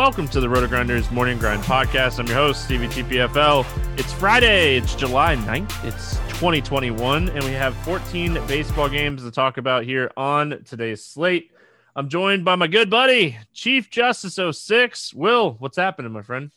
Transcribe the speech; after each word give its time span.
welcome 0.00 0.26
to 0.26 0.40
the 0.40 0.46
Rotogrinders 0.46 1.12
Morning 1.12 1.36
Grind 1.36 1.62
Podcast. 1.62 2.18
I'm 2.18 2.26
your 2.26 2.36
host, 2.36 2.64
Stevie 2.64 2.86
TPFL. 2.86 3.66
It's 3.98 4.10
Friday, 4.14 4.78
it's 4.78 4.94
July 4.94 5.36
9th, 5.36 5.84
it's 5.84 6.16
2021, 6.38 7.28
and 7.28 7.44
we 7.44 7.50
have 7.50 7.76
14 7.84 8.32
baseball 8.46 8.88
games 8.88 9.22
to 9.22 9.30
talk 9.30 9.58
about 9.58 9.84
here 9.84 10.10
on 10.16 10.64
today's 10.64 11.04
slate. 11.04 11.50
I'm 11.94 12.08
joined 12.08 12.46
by 12.46 12.56
my 12.56 12.66
good 12.66 12.88
buddy, 12.88 13.36
Chief 13.52 13.90
Justice 13.90 14.38
06. 14.58 15.12
Will, 15.12 15.56
what's 15.58 15.76
happening, 15.76 16.12
my 16.12 16.22
friend? 16.22 16.50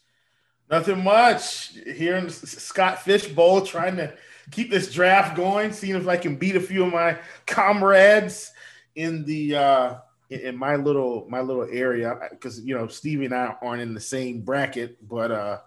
Nothing 0.71 1.03
much. 1.03 1.73
Here 1.85 2.15
in 2.15 2.29
Scott 2.29 3.01
Fish 3.01 3.27
Bowl, 3.27 3.59
trying 3.59 3.97
to 3.97 4.13
keep 4.51 4.71
this 4.71 4.89
draft 4.89 5.35
going, 5.35 5.73
seeing 5.73 5.97
if 5.97 6.07
I 6.07 6.15
can 6.15 6.37
beat 6.37 6.55
a 6.55 6.61
few 6.61 6.85
of 6.85 6.93
my 6.93 7.17
comrades 7.45 8.53
in 8.95 9.25
the 9.25 9.57
uh 9.57 9.95
in 10.41 10.57
my 10.57 10.75
little 10.75 11.25
my 11.29 11.41
little 11.41 11.67
area 11.71 12.17
because 12.31 12.59
you 12.61 12.75
know 12.75 12.87
Stevie 12.87 13.25
and 13.25 13.33
I 13.33 13.55
aren't 13.61 13.81
in 13.81 13.93
the 13.93 13.99
same 13.99 14.41
bracket, 14.41 15.07
but 15.07 15.31
uh 15.31 15.59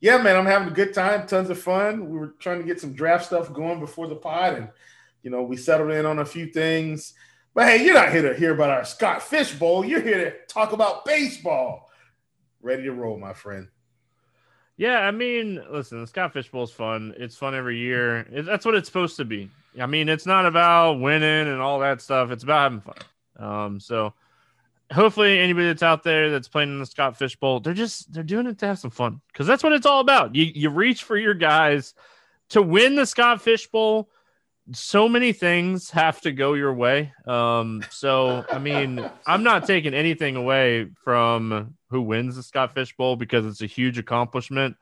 yeah, 0.00 0.18
man, 0.18 0.36
I'm 0.36 0.46
having 0.46 0.66
a 0.66 0.72
good 0.72 0.92
time, 0.92 1.28
tons 1.28 1.48
of 1.48 1.60
fun. 1.60 2.10
We 2.10 2.18
were 2.18 2.34
trying 2.40 2.58
to 2.58 2.66
get 2.66 2.80
some 2.80 2.92
draft 2.92 3.26
stuff 3.26 3.52
going 3.52 3.78
before 3.78 4.08
the 4.08 4.16
pod, 4.16 4.54
and 4.54 4.68
you 5.22 5.30
know 5.30 5.42
we 5.42 5.56
settled 5.56 5.92
in 5.92 6.04
on 6.06 6.18
a 6.18 6.24
few 6.24 6.46
things. 6.46 7.14
But 7.54 7.68
hey, 7.68 7.84
you're 7.84 7.94
not 7.94 8.10
here 8.10 8.22
to 8.22 8.36
hear 8.36 8.52
about 8.52 8.70
our 8.70 8.84
Scott 8.84 9.22
Fish 9.22 9.54
Bowl. 9.54 9.84
You're 9.84 10.00
here 10.00 10.24
to 10.24 10.46
talk 10.52 10.72
about 10.72 11.04
baseball. 11.04 11.88
Ready 12.62 12.84
to 12.84 12.92
roll, 12.92 13.18
my 13.18 13.32
friend. 13.32 13.68
Yeah, 14.76 15.00
I 15.00 15.12
mean, 15.12 15.62
listen, 15.70 16.00
the 16.00 16.06
Scott 16.06 16.32
Fish 16.32 16.50
Bowl 16.50 16.64
is 16.64 16.70
fun. 16.70 17.14
It's 17.16 17.36
fun 17.36 17.54
every 17.54 17.78
year. 17.78 18.26
It, 18.32 18.46
that's 18.46 18.64
what 18.64 18.74
it's 18.74 18.88
supposed 18.88 19.16
to 19.18 19.24
be. 19.24 19.50
I 19.78 19.86
mean, 19.86 20.08
it's 20.08 20.26
not 20.26 20.46
about 20.46 20.94
winning 20.94 21.46
and 21.48 21.60
all 21.60 21.78
that 21.80 22.00
stuff. 22.00 22.30
It's 22.30 22.42
about 22.42 22.62
having 22.62 22.80
fun. 22.80 22.96
Um, 23.38 23.80
so 23.80 24.14
hopefully 24.92 25.38
anybody 25.38 25.66
that's 25.66 25.82
out 25.82 26.02
there 26.02 26.30
that's 26.30 26.48
playing 26.48 26.70
in 26.70 26.78
the 26.78 26.86
Scott 26.86 27.16
Fish 27.16 27.36
Bowl, 27.36 27.60
they're 27.60 27.74
just 27.74 28.12
they're 28.12 28.22
doing 28.22 28.46
it 28.46 28.58
to 28.58 28.66
have 28.66 28.78
some 28.78 28.90
fun 28.90 29.20
because 29.32 29.46
that's 29.46 29.62
what 29.62 29.72
it's 29.72 29.86
all 29.86 30.00
about. 30.00 30.34
You 30.34 30.44
you 30.54 30.70
reach 30.70 31.02
for 31.04 31.16
your 31.16 31.34
guys 31.34 31.94
to 32.50 32.62
win 32.62 32.96
the 32.96 33.06
Scott 33.06 33.40
Fish 33.40 33.66
Bowl. 33.68 34.10
So 34.72 35.08
many 35.08 35.32
things 35.32 35.90
have 35.90 36.20
to 36.20 36.30
go 36.30 36.54
your 36.54 36.72
way. 36.72 37.12
Um, 37.26 37.82
so 37.90 38.44
I 38.50 38.58
mean, 38.58 39.04
I'm 39.26 39.42
not 39.42 39.66
taking 39.66 39.94
anything 39.94 40.36
away 40.36 40.88
from 41.02 41.74
who 41.90 42.02
wins 42.02 42.36
the 42.36 42.42
Scott 42.42 42.74
Fish 42.74 42.94
Bowl 42.96 43.16
because 43.16 43.44
it's 43.44 43.62
a 43.62 43.66
huge 43.66 43.98
accomplishment. 43.98 44.76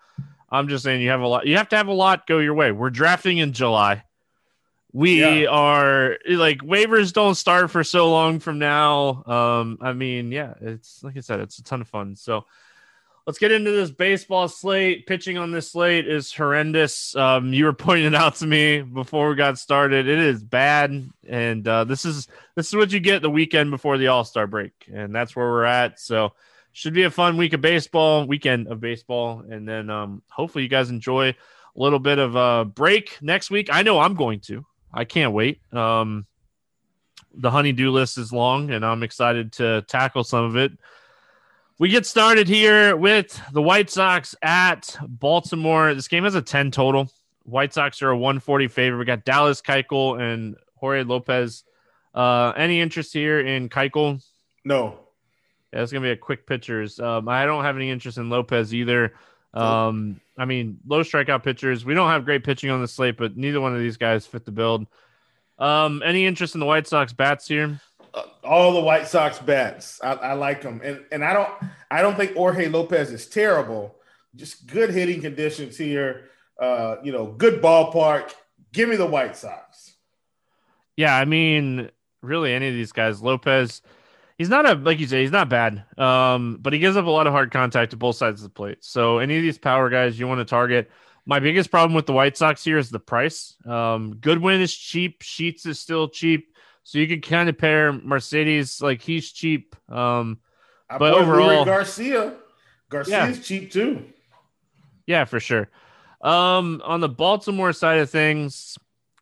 I'm 0.53 0.69
just 0.69 0.85
saying 0.85 1.01
you 1.01 1.11
have 1.11 1.20
a 1.20 1.27
lot. 1.27 1.47
You 1.47 1.57
have 1.57 1.69
to 1.70 1.77
have 1.77 1.87
a 1.87 1.92
lot 1.92 2.27
go 2.27 2.39
your 2.39 2.55
way. 2.55 2.73
We're 2.73 2.91
drafting 2.91 3.39
in 3.39 3.53
July. 3.53 4.03
We 4.92 5.20
yeah. 5.20 5.50
are 5.50 6.19
like 6.28 6.58
waivers 6.58 7.12
don't 7.12 7.36
start 7.36 7.70
for 7.70 7.84
so 7.84 8.10
long 8.10 8.41
from 8.41 8.58
now. 8.58 9.22
Um, 9.24 9.78
I 9.80 9.92
mean, 9.92 10.33
yeah, 10.33 10.55
it's 10.60 11.02
like 11.05 11.16
I 11.16 11.20
said, 11.20 11.41
it's 11.41 11.58
a 11.58 11.62
ton 11.62 11.80
of 11.80 11.88
fun. 11.88 12.16
So 12.16 12.44
let's 13.27 13.38
get 13.38 13.52
into 13.52 13.70
this 13.70 13.92
baseball 13.92 14.48
slate. 14.48 15.06
Pitching 15.06 15.38
on 15.38 15.52
this 15.52 15.70
slate 15.70 16.08
is 16.08 16.33
horrendous. 16.33 17.14
Um, 17.14 17.52
you 17.52 17.66
were 17.66 17.72
pointing 17.72 18.14
out 18.14 18.36
to 18.36 18.46
me 18.46 18.83
before 18.83 19.28
we 19.28 19.36
got 19.36 19.58
started. 19.58 20.08
It 20.08 20.18
is 20.18 20.42
bad, 20.42 21.08
and 21.28 21.68
uh, 21.68 21.84
this 21.84 22.05
is 22.05 22.27
this 22.56 22.68
is 22.68 22.74
what 22.74 22.92
you 22.92 22.98
get 22.98 23.22
the 23.22 23.30
weekend 23.30 23.70
before 23.70 23.96
the 23.96 24.08
All 24.08 24.24
Star 24.24 24.48
break, 24.48 24.73
and 24.92 25.14
that's 25.14 25.36
where 25.36 25.46
we're 25.46 25.64
at. 25.64 26.00
So 26.00 26.33
should 26.73 26.95
be 26.95 27.05
a 27.05 27.11
fun 27.11 27.36
week 27.36 27.52
of 27.52 27.61
baseball, 27.61 28.27
weekend 28.27 28.68
of 28.68 28.80
baseball, 28.80 29.45
and 29.48 29.68
then 29.68 29.90
um, 29.90 30.23
hopefully 30.29 30.64
you 30.64 30.68
guys 30.68 30.90
enjoy 30.90 31.29
a 31.29 31.36
little 31.77 31.98
bit 31.98 32.18
of 32.18 32.34
a 32.34 32.64
break 32.64 33.18
next 33.20 33.50
week. 33.50 33.68
I 33.73 33.83
know 33.83 34.00
I'm 34.00 34.14
going 34.14 34.40
to. 34.40 34.64
I 34.92 35.05
can't 35.05 35.33
wait. 35.33 35.61
Um, 35.73 36.27
the 37.34 37.51
honeydew 37.51 37.90
list 37.90 38.18
is 38.18 38.33
long, 38.33 38.70
and 38.70 38.84
I'm 38.84 39.02
excited 39.02 39.52
to 39.55 39.83
tackle 39.83 40.24
some 40.24 40.45
of 40.45 40.56
it. 40.56 40.73
We 41.78 41.89
get 41.89 42.05
started 42.05 42.48
here 42.48 42.96
with 42.96 43.40
the 43.52 43.62
White 43.62 43.89
Sox 43.89 44.34
at 44.42 44.96
Baltimore. 45.06 45.95
This 45.95 46.08
game 46.08 46.24
has 46.24 46.34
a 46.34 46.42
10 46.42 46.70
total. 46.70 47.11
White 47.45 47.73
Sox 47.73 48.02
are 48.02 48.11
a 48.11 48.17
140 48.17 48.68
favorite. 48.68 48.98
We 48.98 49.05
got 49.06 49.24
Dallas 49.24 49.62
Keuchel 49.62 50.20
and 50.20 50.56
Jorge 50.74 51.05
Lopez. 51.05 51.64
Uh, 52.14 52.52
any 52.56 52.80
interest 52.80 53.12
here 53.12 53.40
in 53.40 53.68
Keuchel? 53.68 54.23
No. 54.64 54.98
Yeah, 55.73 55.83
it's 55.83 55.92
gonna 55.92 56.02
be 56.02 56.11
a 56.11 56.17
quick 56.17 56.46
pitchers. 56.46 56.98
Um, 56.98 57.29
I 57.29 57.46
don't 57.46 57.64
have 57.64 57.77
any 57.77 57.90
interest 57.90 58.18
in 58.18 58.29
Lopez 58.29 58.74
either. 58.74 59.14
Um, 59.55 60.20
I 60.40 60.46
mean, 60.46 60.78
low 60.86 61.02
strikeout 61.02 61.45
pitchers. 61.45 61.84
We 61.84 61.92
don't 61.92 62.08
have 62.08 62.24
great 62.24 62.45
pitching 62.45 62.70
on 62.70 62.80
the 62.80 62.89
slate, 62.89 63.18
but 63.18 63.36
neither 63.36 63.61
one 63.61 63.74
of 63.74 63.78
these 63.78 63.98
guys 63.98 64.27
fit 64.27 64.46
the 64.46 64.51
build. 64.51 64.86
Um, 65.58 66.02
any 66.02 66.24
interest 66.24 66.55
in 66.55 66.61
the 66.61 66.67
White 66.67 66.86
Sox 66.86 67.12
bats 67.12 67.46
here? 67.46 67.78
Uh, 68.14 68.23
all 68.42 68.73
the 68.73 68.80
White 68.80 69.06
Sox 69.06 69.39
bats. 69.39 70.00
I, 70.02 70.12
I, 70.14 70.33
like 70.33 70.62
them, 70.62 70.80
and 70.83 71.05
and 71.12 71.23
I 71.23 71.34
don't 71.34 71.50
I 71.90 72.00
don't 72.00 72.17
think 72.17 72.34
Jorge 72.34 72.68
Lopez 72.68 73.11
is 73.11 73.27
terrible. 73.27 73.96
Just 74.34 74.67
good 74.67 74.89
hitting 74.89 75.20
conditions 75.20 75.77
here. 75.77 76.30
Uh, 76.58 76.96
you 77.02 77.12
know, 77.12 77.27
good 77.27 77.61
ballpark. 77.61 78.33
Give 78.73 78.89
me 78.89 78.96
the 78.96 79.06
White 79.06 79.36
Sox. 79.36 79.95
Yeah, 80.96 81.14
I 81.14 81.27
mean, 81.27 81.90
really, 82.23 82.55
any 82.55 82.68
of 82.68 82.74
these 82.74 82.92
guys. 82.92 83.20
Lopez 83.20 83.83
he's 84.40 84.48
not 84.48 84.64
a 84.64 84.73
like 84.73 84.98
you 84.98 85.06
say 85.06 85.20
he's 85.20 85.30
not 85.30 85.51
bad. 85.51 85.84
Um 85.98 86.56
but 86.62 86.73
he 86.73 86.78
gives 86.78 86.96
up 86.96 87.05
a 87.05 87.11
lot 87.11 87.27
of 87.27 87.34
hard 87.34 87.51
contact 87.51 87.90
to 87.90 87.98
both 87.98 88.17
sides 88.17 88.40
of 88.40 88.48
the 88.48 88.55
plate. 88.55 88.78
So 88.80 89.18
any 89.18 89.36
of 89.36 89.42
these 89.42 89.58
power 89.58 89.90
guys 89.90 90.18
you 90.18 90.27
want 90.27 90.39
to 90.39 90.46
target 90.46 90.90
my 91.27 91.40
biggest 91.40 91.70
problem 91.70 91.92
with 91.95 92.06
the 92.06 92.14
white 92.14 92.39
sox 92.39 92.64
here 92.64 92.79
is 92.79 92.89
the 92.89 92.98
price. 92.98 93.55
Um 93.67 94.17
goodwin 94.17 94.62
is 94.62 94.74
cheap 94.74 95.20
sheets 95.20 95.67
is 95.67 95.79
still 95.79 96.08
cheap. 96.08 96.56
So 96.84 96.96
you 96.96 97.06
could 97.06 97.23
kind 97.23 97.50
of 97.50 97.58
pair 97.58 97.92
mercedes 97.92 98.80
like 98.80 99.02
he's 99.02 99.30
cheap. 99.30 99.77
Um 99.90 100.39
but 100.89 101.12
overall 101.12 101.67
garcia. 101.67 102.33
Garcia's 102.89 103.36
yeah. 103.36 103.42
cheap 103.42 103.70
too. 103.70 104.06
Yeah 105.06 105.27
for 105.27 105.39
sure. 105.39 105.68
Um 106.23 106.80
on 106.83 107.00
the 107.00 107.11
baltimore 107.11 107.74
side 107.74 107.98
of 107.98 108.08
things 108.08 108.79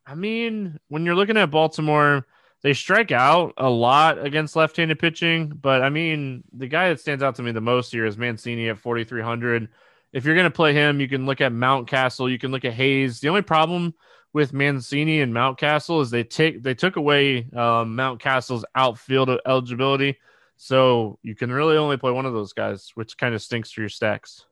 i 0.07 0.15
mean 0.15 0.79
when 0.89 1.05
you're 1.05 1.15
looking 1.15 1.37
at 1.37 1.51
baltimore 1.51 2.25
they 2.63 2.75
strike 2.75 3.13
out 3.13 3.55
a 3.57 3.69
lot 3.69 4.25
against 4.25 4.57
left-handed 4.57 4.99
pitching, 4.99 5.49
but 5.49 5.83
I 5.83 5.91
mean, 5.91 6.43
the 6.53 6.67
guy 6.67 6.89
that 6.89 7.01
stands 7.01 7.23
out 7.23 7.37
to 7.37 7.43
me 7.43 7.53
the 7.53 7.61
most 7.61 7.93
here 7.93 8.05
is 8.05 8.19
Mancini 8.19 8.69
at 8.69 8.79
4,300. 8.79 9.69
If 10.13 10.25
you're 10.25 10.35
going 10.35 10.45
to 10.45 10.51
play 10.51 10.73
him, 10.73 11.01
you 11.01 11.09
can 11.09 11.27
look 11.27 11.41
at 11.41 11.53
Mountcastle, 11.53 12.31
you 12.31 12.39
can 12.39 12.51
look 12.51 12.65
at 12.65 12.73
Hayes. 12.73 13.21
The 13.21 13.29
only 13.29 13.43
problem 13.43 13.95
with 14.33 14.53
Mancini 14.53 15.21
and 15.21 15.33
Mountcastle 15.33 16.03
is 16.03 16.11
they 16.11 16.25
take 16.25 16.63
they 16.63 16.75
took 16.75 16.97
away 16.97 17.49
um, 17.53 17.97
Mountcastle's 17.97 18.65
outfield 18.75 19.31
eligibility, 19.47 20.19
so 20.57 21.19
you 21.23 21.35
can 21.35 21.53
really 21.53 21.77
only 21.77 21.97
play 21.97 22.11
one 22.11 22.27
of 22.27 22.33
those 22.33 22.53
guys, 22.53 22.91
which 22.95 23.17
kind 23.17 23.35
of 23.35 23.43
stinks 23.43 23.71
for 23.71 23.81
your 23.81 23.89
stacks. 23.89 24.45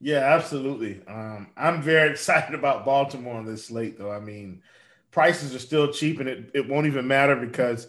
Yeah, 0.00 0.18
absolutely. 0.18 1.00
Um, 1.06 1.48
I'm 1.56 1.82
very 1.82 2.10
excited 2.12 2.54
about 2.54 2.84
Baltimore 2.84 3.36
on 3.36 3.44
this 3.44 3.66
slate, 3.66 3.98
though. 3.98 4.12
I 4.12 4.20
mean, 4.20 4.62
prices 5.16 5.54
are 5.54 5.58
still 5.58 5.90
cheap 5.90 6.20
and 6.20 6.28
it, 6.28 6.50
it 6.52 6.68
won't 6.68 6.86
even 6.86 7.08
matter 7.08 7.36
because, 7.36 7.88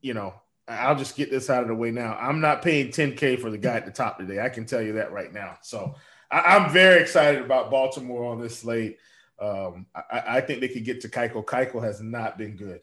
you 0.00 0.14
know, 0.14 0.32
I'll 0.66 0.96
just 0.96 1.14
get 1.14 1.30
this 1.30 1.50
out 1.50 1.60
of 1.60 1.68
the 1.68 1.74
way 1.74 1.90
now. 1.90 2.16
I'm 2.18 2.40
not 2.40 2.62
paying 2.62 2.88
10K 2.88 3.38
for 3.38 3.50
the 3.50 3.58
guy 3.58 3.74
at 3.74 3.84
the 3.84 3.92
top 3.92 4.18
today. 4.18 4.40
I 4.40 4.48
can 4.48 4.64
tell 4.64 4.80
you 4.80 4.94
that 4.94 5.12
right 5.12 5.30
now. 5.30 5.58
So 5.60 5.96
I, 6.30 6.56
am 6.56 6.72
very 6.72 7.02
excited 7.02 7.42
about 7.42 7.70
Baltimore 7.70 8.24
on 8.32 8.40
this 8.40 8.60
slate. 8.60 8.96
Um, 9.38 9.84
I, 9.94 10.22
I, 10.26 10.40
think 10.40 10.62
they 10.62 10.68
could 10.68 10.86
get 10.86 11.02
to 11.02 11.08
Keuchel. 11.10 11.44
Keuchel 11.44 11.84
has 11.84 12.00
not 12.00 12.38
been 12.38 12.56
good. 12.56 12.80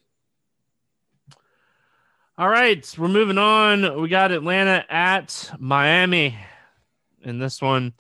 All 2.38 2.50
right, 2.50 2.88
we're 3.00 3.08
moving 3.08 3.40
on. 3.40 4.00
We 4.00 4.10
got 4.10 4.32
Atlanta 4.32 4.86
at 4.90 5.54
Miami 5.58 6.38
in 7.24 7.40
this 7.40 7.60
one. 7.64 7.94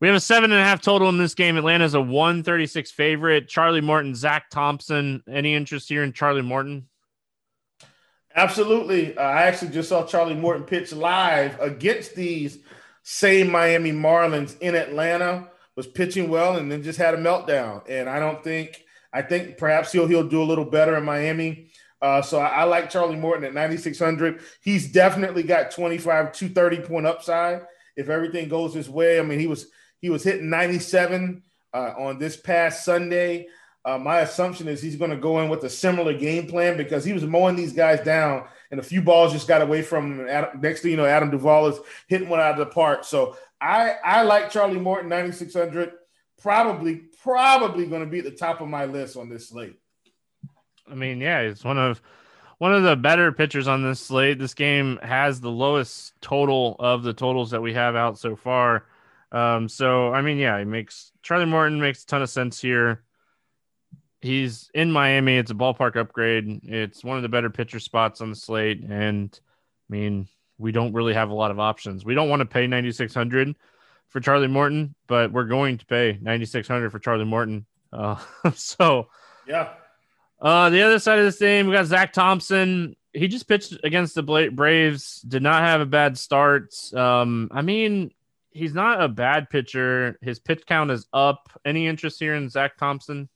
We 0.00 0.06
have 0.06 0.16
a 0.16 0.20
seven 0.20 0.52
and 0.52 0.60
a 0.60 0.64
half 0.64 0.80
total 0.80 1.08
in 1.08 1.18
this 1.18 1.34
game. 1.34 1.56
Atlanta's 1.56 1.94
a 1.94 2.00
136 2.00 2.90
favorite. 2.92 3.48
Charlie 3.48 3.80
Morton, 3.80 4.14
Zach 4.14 4.48
Thompson. 4.48 5.22
Any 5.28 5.54
interest 5.54 5.88
here 5.88 6.04
in 6.04 6.12
Charlie 6.12 6.42
Morton? 6.42 6.88
Absolutely. 8.34 9.16
Uh, 9.16 9.22
I 9.22 9.42
actually 9.42 9.72
just 9.72 9.88
saw 9.88 10.06
Charlie 10.06 10.36
Morton 10.36 10.62
pitch 10.62 10.92
live 10.92 11.58
against 11.60 12.14
these 12.14 12.58
same 13.02 13.50
Miami 13.50 13.90
Marlins 13.90 14.56
in 14.60 14.76
Atlanta. 14.76 15.48
Was 15.74 15.86
pitching 15.86 16.28
well 16.28 16.56
and 16.56 16.70
then 16.70 16.82
just 16.82 16.98
had 16.98 17.14
a 17.14 17.18
meltdown. 17.18 17.82
And 17.88 18.08
I 18.08 18.18
don't 18.18 18.42
think 18.42 18.84
I 19.12 19.22
think 19.22 19.58
perhaps 19.58 19.92
he'll 19.92 20.06
he'll 20.06 20.28
do 20.28 20.42
a 20.42 20.44
little 20.44 20.64
better 20.64 20.96
in 20.96 21.04
Miami. 21.04 21.70
Uh, 22.00 22.22
so 22.22 22.38
I, 22.38 22.48
I, 22.48 22.64
like 22.64 22.90
Charlie 22.90 23.16
Morton 23.16 23.44
at 23.44 23.54
9600. 23.54 24.40
He's 24.60 24.92
definitely 24.92 25.42
got 25.42 25.72
25 25.72 26.32
230 26.32 26.86
point 26.86 27.06
upside 27.06 27.62
if 27.96 28.08
everything 28.08 28.48
goes 28.48 28.72
his 28.74 28.88
way. 28.88 29.18
I 29.18 29.22
mean, 29.22 29.40
he 29.40 29.48
was 29.48 29.68
he 30.00 30.10
was 30.10 30.22
hitting 30.22 30.50
97 30.50 31.42
uh, 31.74 31.92
on 31.98 32.18
this 32.18 32.36
past 32.36 32.84
Sunday. 32.84 33.46
Uh, 33.84 33.98
my 33.98 34.20
assumption 34.20 34.68
is 34.68 34.82
he's 34.82 34.96
going 34.96 35.10
to 35.10 35.16
go 35.16 35.40
in 35.40 35.48
with 35.48 35.64
a 35.64 35.70
similar 35.70 36.12
game 36.12 36.46
plan 36.46 36.76
because 36.76 37.04
he 37.04 37.12
was 37.12 37.24
mowing 37.24 37.56
these 37.56 37.72
guys 37.72 38.00
down, 38.00 38.44
and 38.70 38.80
a 38.80 38.82
few 38.82 39.00
balls 39.00 39.32
just 39.32 39.48
got 39.48 39.62
away 39.62 39.82
from 39.82 40.20
him. 40.20 40.28
Adam, 40.28 40.60
next 40.60 40.82
thing 40.82 40.90
you 40.90 40.96
know, 40.96 41.06
Adam 41.06 41.30
Duvall 41.30 41.68
is 41.68 41.78
hitting 42.06 42.28
one 42.28 42.40
out 42.40 42.52
of 42.52 42.58
the 42.58 42.66
park. 42.66 43.04
So 43.04 43.36
I 43.60 43.94
I 44.04 44.22
like 44.22 44.50
Charlie 44.50 44.80
Morton 44.80 45.08
9600. 45.08 45.92
Probably 46.42 47.02
probably 47.22 47.86
going 47.86 48.02
to 48.02 48.06
be 48.06 48.18
at 48.18 48.24
the 48.24 48.30
top 48.30 48.60
of 48.60 48.68
my 48.68 48.84
list 48.84 49.16
on 49.16 49.28
this 49.28 49.48
slate. 49.48 49.76
I 50.90 50.94
mean, 50.94 51.20
yeah, 51.20 51.40
it's 51.40 51.64
one 51.64 51.78
of 51.78 52.02
one 52.58 52.74
of 52.74 52.82
the 52.82 52.96
better 52.96 53.32
pitchers 53.32 53.68
on 53.68 53.82
this 53.82 54.00
slate. 54.00 54.38
This 54.38 54.54
game 54.54 54.98
has 55.02 55.40
the 55.40 55.50
lowest 55.50 56.12
total 56.20 56.76
of 56.78 57.02
the 57.02 57.14
totals 57.14 57.52
that 57.52 57.62
we 57.62 57.72
have 57.74 57.96
out 57.96 58.18
so 58.18 58.36
far. 58.36 58.84
Um, 59.32 59.68
so 59.68 60.12
I 60.12 60.22
mean, 60.22 60.38
yeah, 60.38 60.58
he 60.58 60.64
makes 60.64 61.12
Charlie 61.22 61.46
Morton 61.46 61.80
makes 61.80 62.02
a 62.02 62.06
ton 62.06 62.22
of 62.22 62.30
sense 62.30 62.60
here. 62.60 63.02
He's 64.20 64.70
in 64.74 64.90
Miami. 64.90 65.36
It's 65.36 65.50
a 65.50 65.54
ballpark 65.54 65.96
upgrade. 65.96 66.60
It's 66.64 67.04
one 67.04 67.16
of 67.16 67.22
the 67.22 67.28
better 67.28 67.50
pitcher 67.50 67.78
spots 67.78 68.20
on 68.20 68.30
the 68.30 68.36
slate, 68.36 68.82
and 68.82 69.38
I 69.88 69.92
mean, 69.92 70.28
we 70.56 70.72
don't 70.72 70.92
really 70.92 71.14
have 71.14 71.30
a 71.30 71.34
lot 71.34 71.50
of 71.50 71.60
options. 71.60 72.04
We 72.04 72.14
don't 72.14 72.28
want 72.28 72.40
to 72.40 72.46
pay 72.46 72.66
ninety 72.66 72.90
six 72.92 73.14
hundred 73.14 73.54
for 74.08 74.20
Charlie 74.20 74.48
Morton, 74.48 74.94
but 75.06 75.30
we're 75.30 75.44
going 75.44 75.78
to 75.78 75.86
pay 75.86 76.18
ninety 76.20 76.46
six 76.46 76.66
hundred 76.66 76.90
for 76.90 76.98
Charlie 76.98 77.24
Morton. 77.24 77.66
Uh, 77.92 78.16
so 78.54 79.08
yeah. 79.46 79.70
Uh, 80.40 80.70
the 80.70 80.82
other 80.82 81.00
side 81.00 81.18
of 81.18 81.24
this 81.24 81.38
game, 81.38 81.66
we 81.66 81.72
got 81.72 81.86
Zach 81.86 82.12
Thompson. 82.12 82.94
He 83.12 83.26
just 83.26 83.48
pitched 83.48 83.76
against 83.82 84.14
the 84.14 84.22
Braves. 84.52 85.20
Did 85.22 85.42
not 85.42 85.62
have 85.62 85.80
a 85.80 85.86
bad 85.86 86.16
start. 86.16 86.72
Um, 86.94 87.48
I 87.50 87.62
mean, 87.62 88.12
he's 88.58 88.74
not 88.74 89.02
a 89.02 89.08
bad 89.08 89.48
pitcher. 89.48 90.18
His 90.20 90.38
pitch 90.38 90.64
count 90.66 90.90
is 90.90 91.06
up. 91.12 91.48
Any 91.64 91.86
interest 91.86 92.18
here 92.18 92.34
in 92.34 92.48
Zach 92.48 92.76
Thompson? 92.76 93.28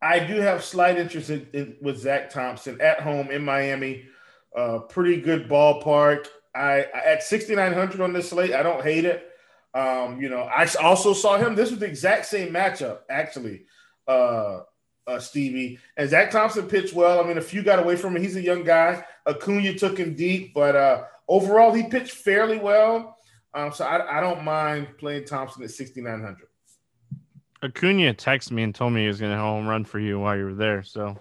I 0.00 0.20
do 0.20 0.36
have 0.40 0.64
slight 0.64 0.98
interest 0.98 1.30
in, 1.30 1.46
in, 1.52 1.76
with 1.82 1.98
Zach 1.98 2.30
Thompson 2.30 2.80
at 2.80 3.00
home 3.00 3.30
in 3.30 3.44
Miami. 3.44 4.06
Uh, 4.56 4.80
pretty 4.80 5.20
good 5.20 5.48
ballpark. 5.48 6.26
I 6.54 6.86
at 6.92 7.22
6,900 7.22 8.00
on 8.00 8.12
this 8.12 8.30
slate. 8.30 8.52
I 8.52 8.62
don't 8.62 8.82
hate 8.82 9.04
it. 9.04 9.28
Um, 9.74 10.20
you 10.20 10.28
know, 10.28 10.42
I 10.42 10.66
also 10.82 11.12
saw 11.12 11.36
him. 11.36 11.54
This 11.54 11.70
was 11.70 11.78
the 11.78 11.86
exact 11.86 12.26
same 12.26 12.52
matchup, 12.52 13.00
actually. 13.10 13.66
Uh, 14.06 14.60
uh, 15.06 15.18
Stevie. 15.18 15.78
And 15.96 16.08
Zach 16.08 16.30
Thompson 16.30 16.66
pitched 16.66 16.94
well. 16.94 17.22
I 17.22 17.26
mean, 17.26 17.38
a 17.38 17.42
few 17.42 17.62
got 17.62 17.78
away 17.78 17.96
from 17.96 18.16
him. 18.16 18.22
He's 18.22 18.36
a 18.36 18.42
young 18.42 18.62
guy. 18.62 19.04
Acuna 19.26 19.74
took 19.74 19.98
him 19.98 20.14
deep, 20.14 20.54
but 20.54 20.76
uh, 20.76 21.04
overall, 21.26 21.72
he 21.72 21.84
pitched 21.84 22.12
fairly 22.12 22.58
well. 22.58 23.17
Um, 23.58 23.72
so 23.72 23.84
I, 23.84 24.18
I, 24.18 24.20
don't 24.20 24.44
mind 24.44 24.86
playing 24.98 25.24
Thompson 25.24 25.64
at 25.64 25.70
6,900. 25.70 26.36
Acuna 27.62 28.14
texted 28.14 28.52
me 28.52 28.62
and 28.62 28.72
told 28.72 28.92
me 28.92 29.02
he 29.02 29.08
was 29.08 29.18
going 29.18 29.32
to 29.32 29.38
home 29.38 29.66
run 29.66 29.84
for 29.84 29.98
you 29.98 30.20
while 30.20 30.36
you 30.36 30.44
were 30.44 30.54
there. 30.54 30.84
So 30.84 31.18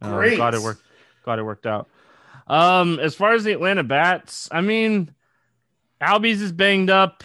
uh, 0.00 0.14
great. 0.14 0.36
Glad 0.36 0.54
it 0.54 0.62
worked. 0.62 0.82
Glad 1.24 1.40
it 1.40 1.42
worked 1.42 1.66
out. 1.66 1.88
Um, 2.46 3.00
as 3.00 3.14
far 3.14 3.32
as 3.32 3.42
the 3.42 3.52
Atlanta 3.52 3.82
bats, 3.82 4.48
I 4.52 4.60
mean, 4.60 5.12
Albies 6.00 6.40
is 6.40 6.52
banged 6.52 6.90
up 6.90 7.24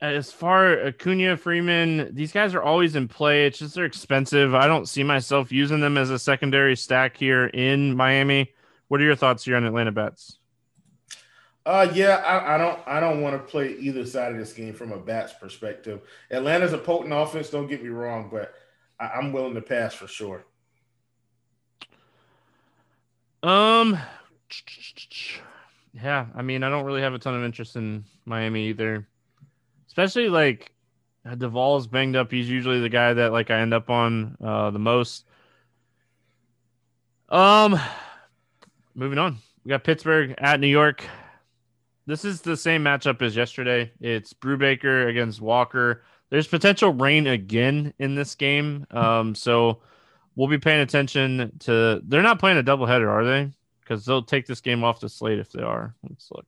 as 0.00 0.32
far 0.32 0.86
Acuna, 0.86 1.36
Freeman, 1.36 2.14
these 2.14 2.32
guys 2.32 2.54
are 2.54 2.62
always 2.62 2.94
in 2.94 3.08
play. 3.08 3.46
It's 3.46 3.58
just 3.58 3.74
they're 3.74 3.84
expensive. 3.84 4.54
I 4.54 4.66
don't 4.66 4.88
see 4.88 5.02
myself 5.02 5.50
using 5.50 5.80
them 5.80 5.98
as 5.98 6.10
a 6.10 6.18
secondary 6.18 6.76
stack 6.76 7.16
here 7.16 7.46
in 7.46 7.96
Miami. 7.96 8.52
What 8.88 9.00
are 9.00 9.04
your 9.04 9.16
thoughts 9.16 9.44
here 9.44 9.56
on 9.56 9.64
Atlanta 9.64 9.92
bats? 9.92 10.37
Uh, 11.68 11.90
yeah, 11.92 12.16
I, 12.16 12.54
I 12.54 12.58
don't, 12.58 12.80
I 12.86 12.98
don't 12.98 13.20
want 13.20 13.36
to 13.36 13.50
play 13.50 13.76
either 13.78 14.06
side 14.06 14.32
of 14.32 14.38
this 14.38 14.52
game 14.54 14.72
from 14.72 14.90
a 14.90 14.98
bats 14.98 15.34
perspective. 15.34 16.00
Atlanta's 16.30 16.72
a 16.72 16.78
potent 16.78 17.12
offense. 17.12 17.50
Don't 17.50 17.66
get 17.66 17.82
me 17.82 17.90
wrong, 17.90 18.30
but 18.30 18.54
I, 18.98 19.08
I'm 19.08 19.32
willing 19.32 19.54
to 19.54 19.60
pass 19.60 19.92
for 19.92 20.06
sure. 20.06 20.44
Um, 23.42 23.98
yeah, 25.92 26.26
I 26.34 26.42
mean, 26.42 26.62
I 26.62 26.70
don't 26.70 26.84
really 26.84 27.02
have 27.02 27.14
a 27.14 27.18
ton 27.18 27.34
of 27.36 27.44
interest 27.44 27.76
in 27.76 28.04
Miami 28.24 28.68
either 28.68 29.06
especially 29.98 30.28
like 30.28 30.70
Duvall's 31.26 31.88
banged 31.88 32.14
up. 32.14 32.30
He's 32.30 32.48
usually 32.48 32.80
the 32.80 32.88
guy 32.88 33.14
that 33.14 33.32
like 33.32 33.50
I 33.50 33.58
end 33.58 33.74
up 33.74 33.90
on 33.90 34.36
uh, 34.40 34.70
the 34.70 34.78
most. 34.78 35.24
Um, 37.28 37.78
moving 38.94 39.18
on, 39.18 39.38
we 39.64 39.70
got 39.70 39.82
Pittsburgh 39.82 40.36
at 40.38 40.60
New 40.60 40.68
York. 40.68 41.04
This 42.08 42.24
is 42.24 42.40
the 42.40 42.56
same 42.56 42.82
matchup 42.82 43.20
as 43.20 43.36
yesterday. 43.36 43.92
It's 44.00 44.32
Brubaker 44.32 45.10
against 45.10 45.42
Walker. 45.42 46.04
There's 46.30 46.46
potential 46.46 46.94
rain 46.94 47.26
again 47.26 47.92
in 47.98 48.14
this 48.14 48.34
game. 48.34 48.86
Um, 48.90 49.34
so 49.34 49.80
we'll 50.34 50.48
be 50.48 50.56
paying 50.56 50.80
attention 50.80 51.52
to. 51.60 52.00
They're 52.02 52.22
not 52.22 52.38
playing 52.38 52.56
a 52.56 52.62
doubleheader, 52.62 53.06
are 53.06 53.26
they? 53.26 53.52
Because 53.80 54.06
they'll 54.06 54.22
take 54.22 54.46
this 54.46 54.62
game 54.62 54.84
off 54.84 55.00
the 55.00 55.10
slate 55.10 55.38
if 55.38 55.52
they 55.52 55.60
are. 55.60 55.94
Let's 56.08 56.30
look. 56.30 56.46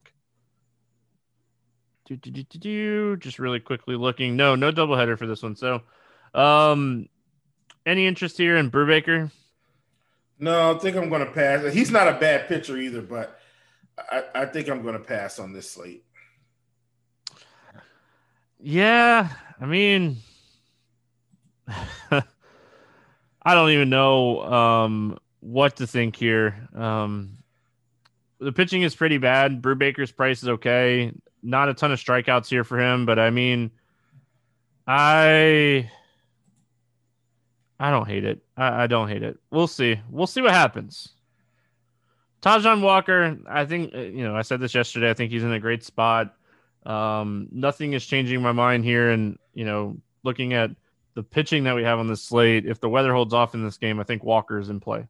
Do, 2.05 2.15
do, 2.15 2.31
do, 2.31 2.41
do, 2.41 2.57
do. 2.57 3.17
Just 3.17 3.37
really 3.37 3.59
quickly 3.59 3.95
looking. 3.95 4.35
No, 4.35 4.55
no 4.55 4.71
doubleheader 4.71 5.15
for 5.15 5.27
this 5.27 5.43
one. 5.43 5.55
So, 5.55 5.83
um, 6.33 7.07
any 7.85 8.07
interest 8.07 8.35
here 8.39 8.57
in 8.57 8.71
Brubaker? 8.71 9.29
No, 10.39 10.73
I 10.73 10.79
think 10.79 10.97
I'm 10.97 11.09
going 11.09 11.23
to 11.23 11.31
pass. 11.31 11.71
He's 11.71 11.91
not 11.91 12.07
a 12.07 12.13
bad 12.13 12.47
pitcher 12.47 12.77
either, 12.77 13.03
but 13.03 13.37
I, 13.97 14.23
I 14.35 14.45
think 14.45 14.69
I'm 14.69 14.81
going 14.81 14.93
to 14.93 14.99
pass 14.99 15.39
on 15.39 15.53
this 15.53 15.69
slate. 15.69 16.03
Yeah, 18.59 19.29
I 19.59 19.65
mean, 19.65 20.17
I 21.67 22.23
don't 23.45 23.71
even 23.71 23.89
know 23.89 24.41
um, 24.43 25.17
what 25.39 25.77
to 25.77 25.87
think 25.87 26.15
here. 26.15 26.69
Um, 26.75 27.37
the 28.39 28.51
pitching 28.51 28.83
is 28.83 28.95
pretty 28.95 29.17
bad. 29.17 29.61
Brubaker's 29.61 30.11
price 30.11 30.43
is 30.43 30.49
okay 30.49 31.11
not 31.43 31.69
a 31.69 31.73
ton 31.73 31.91
of 31.91 31.99
strikeouts 31.99 32.49
here 32.49 32.63
for 32.63 32.79
him, 32.79 33.05
but 33.05 33.19
I 33.19 33.29
mean, 33.29 33.71
I 34.87 35.89
I 37.79 37.91
don't 37.91 38.07
hate 38.07 38.25
it. 38.25 38.43
I, 38.55 38.83
I 38.83 38.87
don't 38.87 39.09
hate 39.09 39.23
it. 39.23 39.39
We'll 39.49 39.67
see. 39.67 39.99
We'll 40.09 40.27
see 40.27 40.41
what 40.41 40.51
happens. 40.51 41.09
Taijuan 42.41 42.81
Walker, 42.81 43.37
I 43.47 43.65
think 43.65 43.93
uh, 43.93 43.99
you 43.99 44.23
know 44.23 44.35
I 44.35 44.41
said 44.41 44.59
this 44.59 44.73
yesterday. 44.73 45.09
I 45.09 45.13
think 45.13 45.31
he's 45.31 45.43
in 45.43 45.51
a 45.51 45.59
great 45.59 45.83
spot. 45.83 46.35
Um, 46.85 47.47
nothing 47.51 47.93
is 47.93 48.05
changing 48.05 48.41
my 48.41 48.51
mind 48.51 48.83
here, 48.83 49.11
and 49.11 49.37
you 49.53 49.65
know, 49.65 49.97
looking 50.23 50.53
at 50.53 50.71
the 51.13 51.23
pitching 51.23 51.65
that 51.65 51.75
we 51.75 51.83
have 51.83 51.99
on 51.99 52.07
the 52.07 52.17
slate, 52.17 52.65
if 52.65 52.79
the 52.79 52.89
weather 52.89 53.13
holds 53.13 53.33
off 53.33 53.53
in 53.53 53.63
this 53.63 53.77
game, 53.77 53.99
I 53.99 54.03
think 54.03 54.23
Walker 54.23 54.59
is 54.59 54.69
in 54.69 54.79
play. 54.79 55.07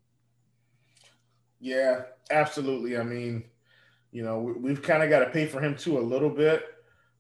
Yeah, 1.60 2.04
absolutely. 2.32 2.98
I 2.98 3.04
mean, 3.04 3.44
you 4.12 4.24
know, 4.24 4.40
we, 4.40 4.72
have 4.72 4.82
kind 4.82 5.04
of 5.04 5.10
got 5.10 5.20
to 5.20 5.30
pay 5.30 5.46
for 5.46 5.62
him 5.62 5.76
too 5.76 6.00
a 6.00 6.02
little 6.02 6.30
bit. 6.30 6.66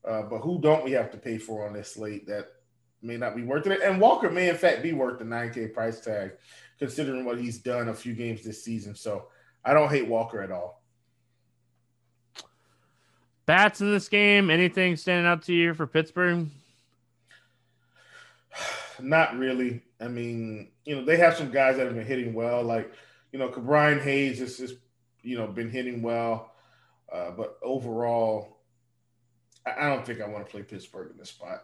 Uh, 0.03 0.23
but 0.23 0.39
who 0.39 0.59
don't 0.59 0.83
we 0.83 0.91
have 0.91 1.11
to 1.11 1.17
pay 1.17 1.37
for 1.37 1.67
on 1.67 1.73
this 1.73 1.93
slate 1.93 2.25
that 2.25 2.47
may 3.03 3.17
not 3.17 3.35
be 3.35 3.43
worth 3.43 3.67
it? 3.67 3.81
And 3.83 4.01
Walker 4.01 4.31
may, 4.31 4.49
in 4.49 4.57
fact, 4.57 4.81
be 4.81 4.93
worth 4.93 5.19
the 5.19 5.25
9K 5.25 5.73
price 5.73 5.99
tag, 5.99 6.31
considering 6.79 7.23
what 7.23 7.39
he's 7.39 7.59
done 7.59 7.89
a 7.89 7.93
few 7.93 8.13
games 8.13 8.43
this 8.43 8.63
season. 8.63 8.95
So 8.95 9.27
I 9.63 9.73
don't 9.73 9.89
hate 9.89 10.07
Walker 10.07 10.41
at 10.41 10.51
all. 10.51 10.81
Bats 13.45 13.81
in 13.81 13.91
this 13.91 14.07
game, 14.07 14.49
anything 14.49 14.95
standing 14.95 15.25
out 15.25 15.43
to 15.43 15.53
you 15.53 15.73
for 15.73 15.87
Pittsburgh? 15.87 16.47
Not 18.99 19.37
really. 19.37 19.81
I 19.99 20.07
mean, 20.07 20.69
you 20.85 20.95
know, 20.95 21.05
they 21.05 21.17
have 21.17 21.35
some 21.35 21.51
guys 21.51 21.77
that 21.77 21.85
have 21.85 21.95
been 21.95 22.05
hitting 22.05 22.33
well, 22.33 22.63
like, 22.63 22.91
you 23.31 23.39
know, 23.39 23.49
Brian 23.49 23.99
Hayes 23.99 24.39
has 24.39 24.57
just, 24.57 24.75
you 25.21 25.37
know, 25.37 25.47
been 25.47 25.69
hitting 25.69 26.01
well. 26.01 26.53
Uh, 27.11 27.31
but 27.31 27.57
overall, 27.61 28.59
I, 29.65 29.85
I 29.85 29.89
don't 29.89 30.05
think 30.05 30.21
I 30.21 30.27
want 30.27 30.45
to 30.45 30.51
play 30.51 30.63
Pittsburgh 30.63 31.11
in 31.11 31.17
this 31.17 31.29
spot. 31.29 31.63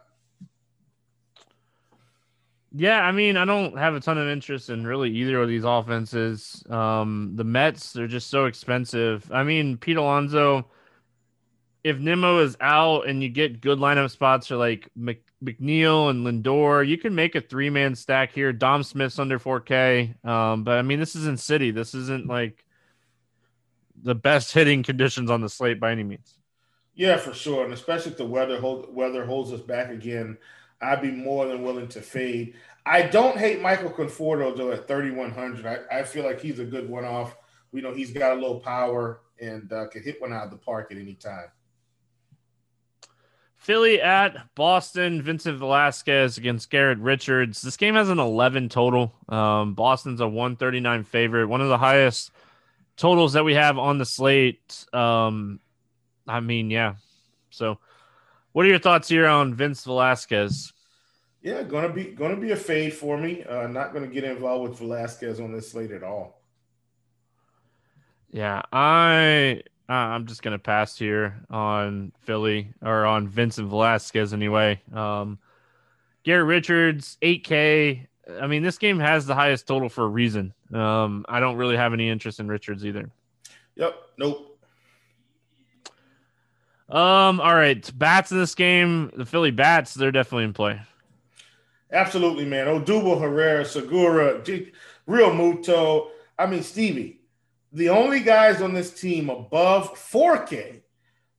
Yeah, 2.80 3.02
I 3.02 3.12
mean, 3.12 3.38
I 3.38 3.46
don't 3.46 3.76
have 3.76 3.96
a 3.96 4.00
ton 4.00 4.20
of 4.20 4.28
interest 4.28 4.70
in 4.70 4.86
really 4.86 5.10
either 5.10 5.42
of 5.42 5.50
these 5.50 5.64
offenses. 5.64 6.64
Um, 6.70 7.32
the 7.34 7.44
Mets, 7.44 7.92
they're 7.92 8.08
just 8.08 8.30
so 8.30 8.46
expensive. 8.46 9.28
I 9.32 9.44
mean, 9.44 9.78
Pete 9.78 9.98
Alonso, 9.98 10.68
if 11.84 11.98
Nimmo 11.98 12.40
is 12.40 12.56
out 12.62 13.08
and 13.08 13.24
you 13.24 13.30
get 13.30 13.62
good 13.62 13.80
lineup 13.80 14.12
spots 14.12 14.46
for 14.46 14.58
like 14.58 14.90
Mc, 14.96 15.24
McNeil 15.44 16.12
and 16.12 16.24
Lindor, 16.24 16.88
you 16.88 17.00
can 17.00 17.16
make 17.16 17.34
a 17.34 17.42
three 17.42 17.72
man 17.72 17.96
stack 17.96 18.32
here. 18.32 18.54
Dom 18.54 18.84
Smith's 18.84 19.18
under 19.18 19.40
4K. 19.40 20.24
Um, 20.24 20.64
but 20.64 20.78
I 20.78 20.84
mean, 20.84 21.00
this 21.00 21.16
isn't 21.16 21.40
City. 21.40 21.72
This 21.72 21.96
isn't 21.96 22.28
like 22.28 22.64
the 24.04 24.14
best 24.14 24.54
hitting 24.54 24.84
conditions 24.84 25.32
on 25.32 25.42
the 25.42 25.50
slate 25.50 25.80
by 25.80 25.92
any 25.92 26.04
means. 26.04 26.38
Yeah, 26.94 27.18
for 27.18 27.34
sure, 27.34 27.64
and 27.64 27.74
especially 27.74 28.12
if 28.12 28.18
the 28.18 28.26
weather 28.26 28.60
hold, 28.60 28.94
weather 28.94 29.26
holds 29.26 29.52
us 29.52 29.62
back 29.62 29.90
again, 29.92 30.38
I'd 30.82 31.02
be 31.02 31.12
more 31.12 31.48
than 31.48 31.64
willing 31.64 31.88
to 31.90 32.02
fade. 32.02 32.56
I 32.86 33.02
don't 33.02 33.38
hate 33.38 33.62
Michael 33.62 33.92
Conforto 33.92 34.56
though 34.56 34.72
at 34.72 34.88
3100. 34.88 35.66
I, 35.66 36.00
I 36.00 36.04
feel 36.04 36.24
like 36.24 36.40
he's 36.40 36.60
a 36.60 36.66
good 36.66 36.90
one 36.90 37.06
off. 37.06 37.36
We 37.72 37.82
know 37.82 37.94
he's 37.94 38.12
got 38.12 38.34
a 38.34 38.40
little 38.40 38.60
power 38.60 39.22
and 39.40 39.72
uh, 39.72 39.88
can 39.88 40.04
hit 40.04 40.22
one 40.22 40.34
out 40.34 40.46
of 40.46 40.52
the 40.52 40.58
park 40.58 40.92
at 40.92 40.98
any 40.98 41.16
time. 41.16 41.48
Philly 43.58 44.02
at 44.02 44.38
Boston, 44.56 45.22
Vincent 45.22 45.58
Velasquez 45.58 46.38
against 46.38 46.70
Garrett 46.70 47.00
Richards. 47.00 47.62
This 47.62 47.76
game 47.76 47.96
has 47.96 48.08
an 48.08 48.20
11 48.20 48.70
total. 48.70 49.14
Um, 49.28 49.74
Boston's 49.74 50.22
a 50.22 50.28
139 50.28 51.04
favorite, 51.04 51.48
one 51.48 51.60
of 51.60 51.68
the 51.68 51.78
highest 51.78 52.32
totals 52.96 53.34
that 53.34 53.44
we 53.44 53.56
have 53.56 53.78
on 53.78 53.98
the 53.98 54.06
slate. 54.06 54.86
Um, 54.94 55.60
I 56.28 56.40
mean, 56.40 56.70
yeah. 56.70 56.96
So, 57.50 57.80
what 58.58 58.66
are 58.66 58.70
your 58.70 58.80
thoughts 58.80 59.08
here 59.08 59.28
on 59.28 59.54
Vince 59.54 59.84
Velasquez? 59.84 60.74
Yeah, 61.44 61.62
gonna 61.62 61.94
be 61.94 62.06
gonna 62.06 62.36
be 62.36 62.54
a 62.54 62.56
fade 62.56 62.92
for 62.92 63.16
me. 63.16 63.44
Uh, 63.44 63.68
not 63.68 63.94
gonna 63.94 64.08
get 64.08 64.24
involved 64.24 64.68
with 64.68 64.80
Velasquez 64.80 65.40
on 65.40 65.52
this 65.52 65.70
slate 65.70 65.92
at 65.92 66.02
all. 66.02 66.42
Yeah, 68.32 68.64
I 68.74 69.62
uh, 69.88 69.94
I'm 69.94 70.26
just 70.26 70.42
gonna 70.42 70.58
pass 70.58 70.98
here 70.98 71.40
on 71.52 72.12
Philly 72.22 72.74
or 72.82 73.06
on 73.06 73.28
Vincent 73.28 73.70
Velasquez 73.70 74.34
anyway. 74.34 74.82
Um, 74.92 75.38
Garrett 76.24 76.48
Richards, 76.48 77.20
8K. 77.22 78.08
I 78.42 78.48
mean, 78.48 78.64
this 78.64 78.80
game 78.80 78.98
has 79.00 79.28
the 79.28 79.36
highest 79.36 79.68
total 79.68 79.88
for 79.88 80.06
a 80.06 80.10
reason. 80.10 80.52
Um, 80.74 81.28
I 81.30 81.40
don't 81.40 81.58
really 81.58 81.78
have 81.78 81.94
any 81.94 82.10
interest 82.10 82.40
in 82.40 82.48
Richards 82.48 82.88
either. 82.88 83.12
Yep. 83.76 83.96
Nope. 84.18 84.57
Um. 86.90 87.42
All 87.42 87.56
right. 87.56 87.90
Bats 87.98 88.32
in 88.32 88.40
this 88.40 88.56
game. 88.56 89.12
The 89.16 89.26
Philly 89.26 89.52
Bats. 89.52 89.94
They're 89.94 90.12
definitely 90.12 90.46
in 90.46 90.54
play. 90.54 90.82
Absolutely, 91.92 92.46
man. 92.46 92.68
Odubel, 92.68 93.20
Herrera, 93.22 93.64
Segura, 93.66 94.44
G- 94.44 94.72
Realmuto. 95.08 96.10
I 96.38 96.46
mean, 96.46 96.64
Stevie. 96.64 97.22
The 97.74 97.90
only 97.90 98.22
guys 98.22 98.62
on 98.62 98.74
this 98.74 98.92
team 99.00 99.30
above 99.30 99.94
4K 99.94 100.82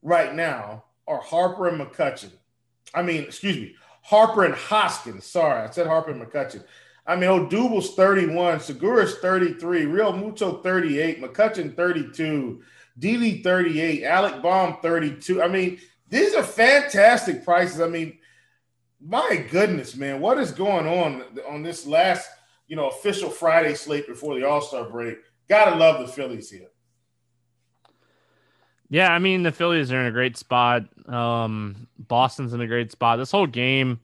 right 0.02 0.34
now 0.34 0.84
are 1.06 1.20
Harper 1.20 1.68
and 1.68 1.80
McCutchen. 1.80 2.30
I 2.94 3.02
mean, 3.02 3.22
excuse 3.24 3.56
me, 3.56 3.74
Harper 4.02 4.44
and 4.44 4.54
Hoskins. 4.54 5.24
Sorry, 5.24 5.62
I 5.62 5.70
said 5.70 5.86
Harper 5.86 6.10
and 6.10 6.22
McCutchen. 6.22 6.64
I 7.06 7.16
mean, 7.16 7.30
Odubel's 7.30 7.94
31, 7.94 8.60
Segura's 8.60 9.16
33, 9.18 9.86
Realmuto 9.86 10.62
38, 10.62 11.22
McCutchen 11.22 11.74
32, 11.74 12.62
Didi 12.98 13.42
38, 13.42 14.04
Alec 14.04 14.42
Bohm 14.42 14.76
32. 14.82 15.42
I 15.42 15.48
mean, 15.48 15.78
these 16.08 16.34
are 16.34 16.42
fantastic 16.42 17.44
prices. 17.44 17.80
I 17.80 17.88
mean, 17.88 18.18
my 19.00 19.46
goodness, 19.50 19.96
man, 19.96 20.20
what 20.20 20.38
is 20.38 20.50
going 20.50 20.86
on 20.86 21.22
on 21.48 21.62
this 21.62 21.86
last, 21.86 22.28
you 22.66 22.76
know, 22.76 22.88
official 22.88 23.30
Friday 23.30 23.74
slate 23.74 24.06
before 24.06 24.34
the 24.34 24.46
All 24.46 24.60
Star 24.60 24.88
break? 24.88 25.18
Gotta 25.48 25.76
love 25.76 26.00
the 26.04 26.12
Phillies 26.12 26.50
here. 26.50 26.68
Yeah, 28.90 29.12
I 29.12 29.18
mean 29.18 29.42
the 29.42 29.52
Phillies 29.52 29.92
are 29.92 30.00
in 30.00 30.06
a 30.06 30.10
great 30.10 30.36
spot. 30.36 30.84
Um, 31.08 31.88
Boston's 31.98 32.54
in 32.54 32.60
a 32.60 32.66
great 32.66 32.90
spot. 32.90 33.18
This 33.18 33.30
whole 33.30 33.46
game, 33.46 34.00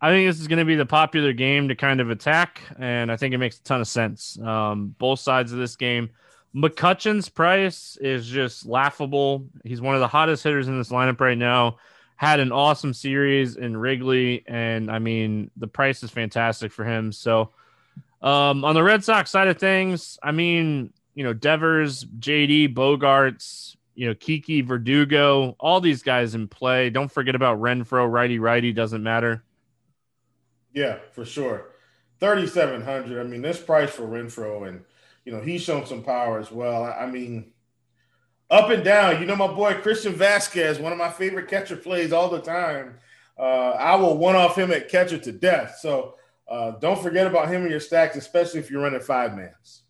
I 0.00 0.10
think 0.10 0.28
this 0.28 0.40
is 0.40 0.46
going 0.46 0.60
to 0.60 0.64
be 0.64 0.76
the 0.76 0.86
popular 0.86 1.32
game 1.32 1.68
to 1.68 1.74
kind 1.74 2.00
of 2.00 2.10
attack, 2.10 2.62
and 2.78 3.10
I 3.10 3.16
think 3.16 3.34
it 3.34 3.38
makes 3.38 3.58
a 3.58 3.62
ton 3.64 3.80
of 3.80 3.88
sense. 3.88 4.38
Um, 4.40 4.94
both 4.98 5.18
sides 5.18 5.52
of 5.52 5.58
this 5.58 5.76
game. 5.76 6.10
McCutchen's 6.54 7.28
price 7.28 7.96
is 8.00 8.26
just 8.26 8.66
laughable. 8.66 9.46
He's 9.64 9.80
one 9.80 9.94
of 9.94 10.00
the 10.00 10.08
hottest 10.08 10.42
hitters 10.42 10.68
in 10.68 10.78
this 10.78 10.90
lineup 10.90 11.20
right 11.20 11.38
now. 11.38 11.76
Had 12.16 12.40
an 12.40 12.52
awesome 12.52 12.92
series 12.92 13.56
in 13.56 13.76
Wrigley, 13.76 14.44
and 14.46 14.90
I 14.90 14.98
mean 14.98 15.50
the 15.56 15.68
price 15.68 16.02
is 16.02 16.10
fantastic 16.10 16.72
for 16.72 16.84
him. 16.84 17.12
So, 17.12 17.50
um, 18.20 18.64
on 18.64 18.74
the 18.74 18.82
Red 18.82 19.02
Sox 19.04 19.30
side 19.30 19.48
of 19.48 19.58
things, 19.58 20.18
I 20.22 20.32
mean, 20.32 20.92
you 21.14 21.24
know, 21.24 21.32
Devers, 21.32 22.04
JD, 22.04 22.74
Bogaerts, 22.74 23.76
you 23.94 24.06
know, 24.06 24.14
Kiki, 24.14 24.60
Verdugo, 24.60 25.56
all 25.58 25.80
these 25.80 26.02
guys 26.02 26.34
in 26.34 26.48
play. 26.48 26.90
Don't 26.90 27.10
forget 27.10 27.34
about 27.34 27.60
Renfroe, 27.60 28.10
righty 28.10 28.38
righty, 28.38 28.72
doesn't 28.72 29.02
matter. 29.02 29.42
Yeah, 30.74 30.98
for 31.12 31.24
sure. 31.24 31.70
3700 32.20 33.20
I 33.20 33.24
mean, 33.24 33.40
this 33.40 33.58
price 33.58 33.90
for 33.90 34.02
Renfroe 34.02 34.68
and, 34.68 34.84
you 35.24 35.32
know, 35.32 35.40
he's 35.40 35.62
shown 35.62 35.86
some 35.86 36.02
power 36.02 36.38
as 36.38 36.50
well. 36.50 36.84
I, 36.84 36.92
I 36.92 37.06
mean, 37.10 37.52
up 38.50 38.70
and 38.70 38.84
down. 38.84 39.20
You 39.20 39.26
know, 39.26 39.36
my 39.36 39.46
boy 39.46 39.74
Christian 39.74 40.14
Vázquez, 40.14 40.80
one 40.80 40.92
of 40.92 40.98
my 40.98 41.10
favorite 41.10 41.48
catcher 41.48 41.76
plays 41.76 42.12
all 42.12 42.28
the 42.28 42.40
time. 42.40 42.98
Uh, 43.38 43.70
I 43.70 43.94
will 43.96 44.18
one 44.18 44.36
off 44.36 44.56
him 44.56 44.70
at 44.70 44.88
catcher 44.88 45.18
to 45.18 45.32
death. 45.32 45.78
So 45.80 46.16
uh, 46.48 46.72
don't 46.72 47.00
forget 47.00 47.26
about 47.26 47.48
him 47.48 47.64
in 47.64 47.70
your 47.70 47.80
stacks, 47.80 48.16
especially 48.16 48.60
if 48.60 48.70
you're 48.70 48.82
running 48.82 49.00
five 49.00 49.36
mans. 49.36 49.82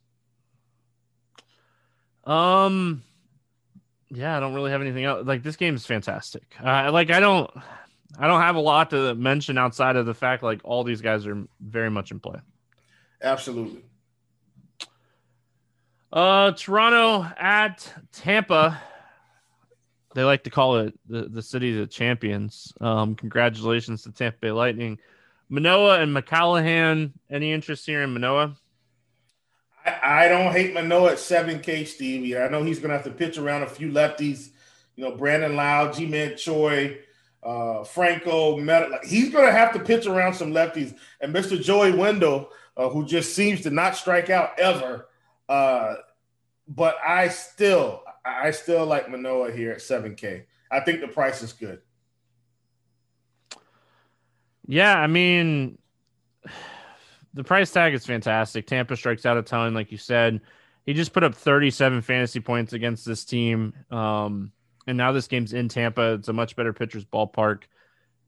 Um, 2.24 3.02
yeah, 4.10 4.36
I 4.36 4.40
don't 4.40 4.54
really 4.54 4.70
have 4.70 4.82
anything 4.82 5.04
else. 5.04 5.26
Like 5.26 5.42
this 5.42 5.56
game 5.56 5.74
is 5.74 5.86
fantastic. 5.86 6.54
Uh, 6.62 6.92
like 6.92 7.10
I 7.10 7.18
don't, 7.18 7.50
I 8.18 8.26
don't 8.26 8.42
have 8.42 8.56
a 8.56 8.60
lot 8.60 8.90
to 8.90 9.14
mention 9.14 9.56
outside 9.56 9.96
of 9.96 10.06
the 10.06 10.14
fact 10.14 10.42
like 10.42 10.60
all 10.62 10.84
these 10.84 11.00
guys 11.00 11.26
are 11.26 11.44
very 11.60 11.90
much 11.90 12.10
in 12.10 12.20
play. 12.20 12.38
Absolutely. 13.22 13.82
Uh, 16.12 16.52
Toronto 16.52 17.22
at 17.38 17.92
Tampa. 18.12 18.80
They 20.14 20.24
like 20.24 20.42
to 20.44 20.50
call 20.50 20.78
it 20.78 20.98
the, 21.08 21.22
the 21.28 21.42
city 21.42 21.80
of 21.80 21.88
champions. 21.88 22.72
Um, 22.80 23.14
congratulations 23.14 24.02
to 24.02 24.12
Tampa 24.12 24.38
Bay 24.40 24.50
Lightning. 24.50 24.98
Manoah 25.48 26.00
and 26.00 26.14
McClanahan. 26.14 27.12
Any 27.30 27.52
interest 27.52 27.86
here 27.86 28.02
in 28.02 28.12
Manoah? 28.12 28.56
I, 29.86 30.24
I 30.24 30.28
don't 30.28 30.52
hate 30.52 30.74
Manoah 30.74 31.12
at 31.12 31.18
7K, 31.18 31.86
Stevie. 31.86 32.36
I 32.36 32.48
know 32.48 32.64
he's 32.64 32.80
going 32.80 32.90
to 32.90 32.96
have 32.96 33.04
to 33.04 33.12
pitch 33.12 33.38
around 33.38 33.62
a 33.62 33.68
few 33.68 33.90
lefties. 33.92 34.50
You 34.96 35.04
know, 35.04 35.16
Brandon 35.16 35.54
Lowe, 35.54 35.92
G 35.92 36.06
Man 36.06 36.36
Choi, 36.36 36.98
uh, 37.44 37.84
Franco, 37.84 38.56
Met- 38.56 38.90
like, 38.90 39.04
he's 39.04 39.30
going 39.30 39.46
to 39.46 39.52
have 39.52 39.72
to 39.74 39.78
pitch 39.78 40.06
around 40.06 40.34
some 40.34 40.52
lefties. 40.52 40.96
And 41.20 41.32
Mr. 41.32 41.60
Joey 41.60 41.92
Wendle, 41.92 42.50
uh, 42.76 42.88
who 42.88 43.06
just 43.06 43.34
seems 43.34 43.60
to 43.60 43.70
not 43.70 43.96
strike 43.96 44.28
out 44.28 44.58
ever. 44.58 45.06
Uh, 45.50 45.96
but 46.68 46.96
I 47.04 47.28
still, 47.28 48.02
I 48.24 48.52
still 48.52 48.86
like 48.86 49.10
Manoah 49.10 49.50
here 49.50 49.72
at 49.72 49.78
7K. 49.78 50.44
I 50.70 50.80
think 50.80 51.00
the 51.00 51.08
price 51.08 51.42
is 51.42 51.52
good. 51.52 51.80
Yeah, 54.64 54.96
I 54.96 55.08
mean, 55.08 55.78
the 57.34 57.42
price 57.42 57.72
tag 57.72 57.92
is 57.94 58.06
fantastic. 58.06 58.68
Tampa 58.68 58.96
strikes 58.96 59.26
out 59.26 59.36
a 59.36 59.42
ton, 59.42 59.74
like 59.74 59.90
you 59.90 59.98
said. 59.98 60.40
He 60.86 60.94
just 60.94 61.12
put 61.12 61.24
up 61.24 61.34
37 61.34 62.02
fantasy 62.02 62.38
points 62.38 62.72
against 62.72 63.04
this 63.04 63.24
team. 63.24 63.74
Um, 63.90 64.52
and 64.86 64.96
now 64.96 65.10
this 65.10 65.26
game's 65.26 65.52
in 65.52 65.68
Tampa. 65.68 66.12
It's 66.14 66.28
a 66.28 66.32
much 66.32 66.54
better 66.54 66.72
pitcher's 66.72 67.04
ballpark. 67.04 67.62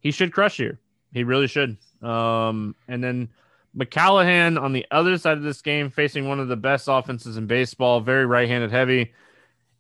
He 0.01 0.11
should 0.11 0.33
crush 0.33 0.57
here. 0.57 0.81
He 1.13 1.23
really 1.23 1.47
should. 1.47 1.77
Um, 2.03 2.75
and 2.89 3.03
then 3.05 3.29
McClanahan 3.77 4.61
on 4.61 4.73
the 4.73 4.87
other 4.91 5.17
side 5.19 5.39
of 5.39 5.43
this 5.43 5.63
game, 5.63 5.91
facing 5.91 6.29
one 6.29 6.41
of 6.41 6.49
the 6.49 6.57
best 6.57 6.89
offenses 6.89 7.37
in 7.37 7.47
baseball, 7.47 8.01
very 8.01 8.27
right 8.27 8.49
handed 8.49 8.71
heavy. 8.71 9.13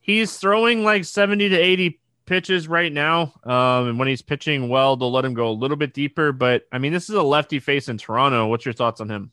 He's 0.01 0.37
throwing 0.37 0.83
like 0.83 1.05
70 1.05 1.51
to 1.51 1.57
80 1.57 2.01
pitches 2.27 2.69
right 2.69 2.93
now. 2.93 3.35
Um, 3.45 3.89
and 3.89 3.99
when 3.99 4.09
he's 4.09 4.23
pitching 4.23 4.69
well, 4.69 4.97
they'll 4.97 5.13
let 5.13 5.25
him 5.25 5.35
go 5.35 5.49
a 5.49 5.53
little 5.53 5.77
bit 5.77 5.95
deeper. 5.95 6.33
But 6.33 6.65
I 6.73 6.79
mean, 6.79 6.93
this 6.93 7.09
is 7.09 7.15
a 7.15 7.23
lefty 7.23 7.61
face 7.61 7.89
in 7.89 7.99
Toronto. 7.99 8.47
What's 8.47 8.65
your 8.65 8.75
thoughts 8.75 9.01
on 9.01 9.09
him? 9.09 9.31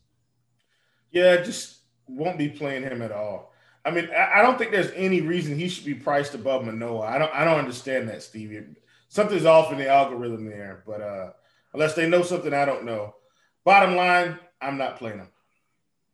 Yeah, 1.12 1.38
just 1.38 1.78
won't 2.08 2.38
be 2.38 2.50
playing 2.50 2.84
him 2.84 3.02
at 3.02 3.12
all. 3.12 3.54
I 3.86 3.92
mean, 3.92 4.10
I 4.16 4.42
don't 4.42 4.58
think 4.58 4.72
there's 4.72 4.92
any 4.92 5.22
reason 5.22 5.58
he 5.58 5.70
should 5.70 5.86
be 5.86 5.94
priced 5.94 6.36
above 6.36 6.66
Manoah. 6.66 7.08
I 7.08 7.18
don't 7.18 7.34
I 7.34 7.46
don't 7.46 7.60
understand 7.60 8.10
that, 8.10 8.22
Stevie. 8.22 8.66
Something's 9.08 9.46
off 9.46 9.72
in 9.72 9.78
the 9.78 9.90
algorithm 9.90 10.46
there, 10.46 10.84
but 10.86 11.02
uh 11.02 11.32
unless 11.74 11.96
they 11.96 12.08
know 12.08 12.22
something 12.22 12.54
I 12.54 12.66
don't 12.66 12.84
know. 12.84 13.16
Bottom 13.64 13.96
line, 13.96 14.38
I'm 14.62 14.78
not 14.78 14.98
playing 14.98 15.20
him. 15.20 15.28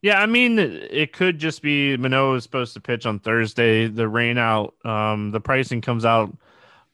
Yeah, 0.02 0.22
I 0.22 0.28
mean, 0.28 0.60
it 0.60 1.14
could 1.14 1.40
just 1.40 1.64
be 1.64 1.98
Manoah 1.98 2.36
is 2.36 2.44
supposed 2.44 2.76
to 2.76 2.80
pitch 2.80 3.08
on 3.08 3.20
Thursday. 3.20 3.88
The 3.88 4.08
rain 4.08 4.38
out, 4.38 4.76
um, 4.86 5.32
the 5.32 5.40
pricing 5.40 5.82
comes 5.82 6.06
out 6.06 6.36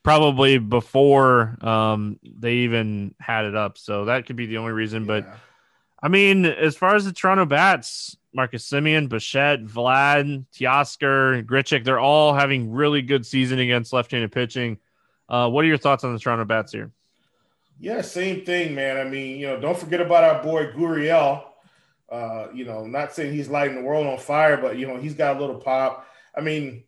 probably 0.03 0.57
before 0.59 1.57
um, 1.61 2.19
they 2.23 2.53
even 2.59 3.13
had 3.19 3.45
it 3.45 3.55
up. 3.55 3.77
So 3.77 4.05
that 4.05 4.25
could 4.25 4.37
be 4.37 4.45
the 4.45 4.57
only 4.57 4.71
reason. 4.71 5.03
Yeah. 5.03 5.07
But 5.07 5.27
I 6.01 6.07
mean, 6.07 6.45
as 6.45 6.77
far 6.77 6.95
as 6.95 7.03
the 7.03 7.11
Toronto 7.11 7.45
Bats, 7.45 8.15
Marcus 8.33 8.67
Semien, 8.67 9.09
Bichette, 9.09 9.65
Vlad, 9.65 10.45
Teoscar, 10.57 11.43
Grichuk, 11.43 11.83
they're 11.83 11.99
all 11.99 12.33
having 12.33 12.71
really 12.71 13.01
good 13.01 13.25
season 13.25 13.59
against 13.59 13.91
left-handed 13.91 14.31
pitching. 14.31 14.77
Uh, 15.27 15.49
what 15.49 15.65
are 15.65 15.67
your 15.67 15.77
thoughts 15.77 16.03
on 16.03 16.13
the 16.13 16.19
Toronto 16.19 16.45
Bats 16.45 16.71
here? 16.71 16.91
Yeah, 17.81 18.01
same 18.01 18.45
thing, 18.45 18.75
man. 18.75 18.97
I 18.97 19.03
mean, 19.05 19.39
you 19.39 19.47
know, 19.47 19.59
don't 19.59 19.77
forget 19.77 20.01
about 20.01 20.23
our 20.23 20.43
boy 20.43 20.67
Gurriel. 20.67 21.45
Uh, 22.07 22.47
you 22.53 22.63
know, 22.63 22.85
not 22.85 23.11
saying 23.11 23.33
he's 23.33 23.49
lighting 23.49 23.75
the 23.75 23.81
world 23.81 24.05
on 24.05 24.19
fire, 24.19 24.55
but 24.55 24.77
you 24.77 24.87
know, 24.87 24.97
he's 24.97 25.15
got 25.15 25.35
a 25.35 25.39
little 25.39 25.55
pop. 25.55 26.05
I 26.37 26.41
mean, 26.41 26.83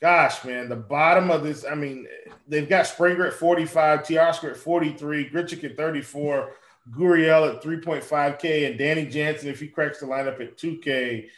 gosh, 0.00 0.44
man, 0.44 0.68
the 0.68 0.76
bottom 0.76 1.32
of 1.32 1.42
this, 1.42 1.64
I 1.68 1.74
mean, 1.74 2.06
they've 2.46 2.68
got 2.68 2.86
Springer 2.86 3.26
at 3.26 3.32
45, 3.32 4.04
Teoscar 4.04 4.52
at 4.52 4.56
43, 4.56 5.28
Grichuk 5.28 5.64
at 5.64 5.76
34, 5.76 6.52
Gurriel 6.92 7.52
at 7.52 7.60
3.5K, 7.60 8.70
and 8.70 8.78
Danny 8.78 9.06
Jansen, 9.06 9.48
if 9.48 9.58
he 9.58 9.66
cracks 9.66 9.98
the 9.98 10.06
lineup 10.06 10.40
at 10.40 10.56
2K. 10.56 11.30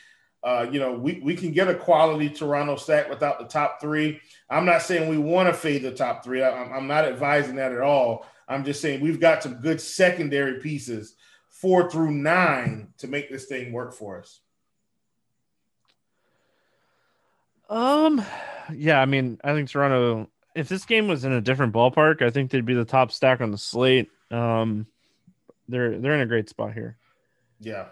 Uh, 0.43 0.67
you 0.71 0.79
know, 0.79 0.93
we, 0.93 1.21
we 1.25 1.35
can 1.35 1.53
get 1.53 1.69
a 1.69 1.75
quality 1.75 2.29
Toronto 2.29 2.76
stack 2.76 3.09
without 3.09 3.38
the 3.38 3.47
top 3.47 3.81
three. 3.81 4.21
I'm 4.50 4.67
not 4.67 4.83
saying 4.83 5.09
we 5.09 5.17
want 5.17 5.49
to 5.49 5.55
fade 5.55 5.83
the 5.83 5.91
top 5.91 6.23
three. 6.23 6.43
I, 6.43 6.50
I'm 6.50 6.87
not 6.87 7.07
advising 7.07 7.57
that 7.57 7.73
at 7.73 7.81
all. 7.81 8.26
I'm 8.48 8.64
just 8.64 8.80
saying 8.80 9.00
we've 9.00 9.20
got 9.20 9.42
some 9.42 9.54
good 9.54 9.80
secondary 9.80 10.60
pieces, 10.60 11.14
four 11.48 11.90
through 11.90 12.12
nine, 12.12 12.88
to 12.98 13.08
make 13.08 13.30
this 13.30 13.46
thing 13.46 13.72
work 13.72 13.94
for 13.94 14.18
us. 14.18 14.40
Um, 17.70 18.24
yeah, 18.72 19.00
I 19.00 19.06
mean, 19.06 19.40
I 19.42 19.52
think 19.54 19.68
Toronto. 19.68 20.28
If 20.54 20.68
this 20.68 20.84
game 20.84 21.08
was 21.08 21.24
in 21.24 21.32
a 21.32 21.40
different 21.40 21.72
ballpark, 21.72 22.22
I 22.22 22.30
think 22.30 22.50
they'd 22.50 22.64
be 22.64 22.74
the 22.74 22.84
top 22.84 23.10
stack 23.10 23.40
on 23.40 23.50
the 23.50 23.58
slate. 23.58 24.08
Um, 24.30 24.86
they're 25.68 25.98
they're 25.98 26.14
in 26.14 26.20
a 26.20 26.26
great 26.26 26.48
spot 26.48 26.74
here. 26.74 26.96
Yeah. 27.58 27.86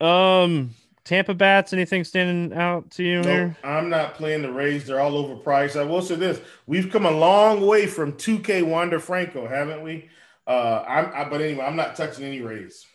Um, 0.00 0.74
Tampa 1.10 1.34
bats, 1.34 1.72
anything 1.72 2.04
standing 2.04 2.56
out 2.56 2.88
to 2.92 3.02
you 3.02 3.16
Nope, 3.16 3.26
here? 3.26 3.56
I'm 3.64 3.88
not 3.88 4.14
playing 4.14 4.42
the 4.42 4.52
Rays. 4.52 4.86
They're 4.86 5.00
all 5.00 5.10
overpriced. 5.10 5.74
I 5.74 5.82
will 5.82 6.02
say 6.02 6.14
this: 6.14 6.40
we've 6.68 6.88
come 6.88 7.04
a 7.04 7.10
long 7.10 7.66
way 7.66 7.88
from 7.88 8.12
2K 8.12 8.62
Wander 8.62 9.00
Franco, 9.00 9.48
haven't 9.48 9.82
we? 9.82 10.08
Uh, 10.46 10.84
I'm, 10.86 11.10
I, 11.12 11.28
but 11.28 11.40
anyway, 11.40 11.64
I'm 11.64 11.74
not 11.74 11.96
touching 11.96 12.24
any 12.24 12.42
Rays. 12.42 12.86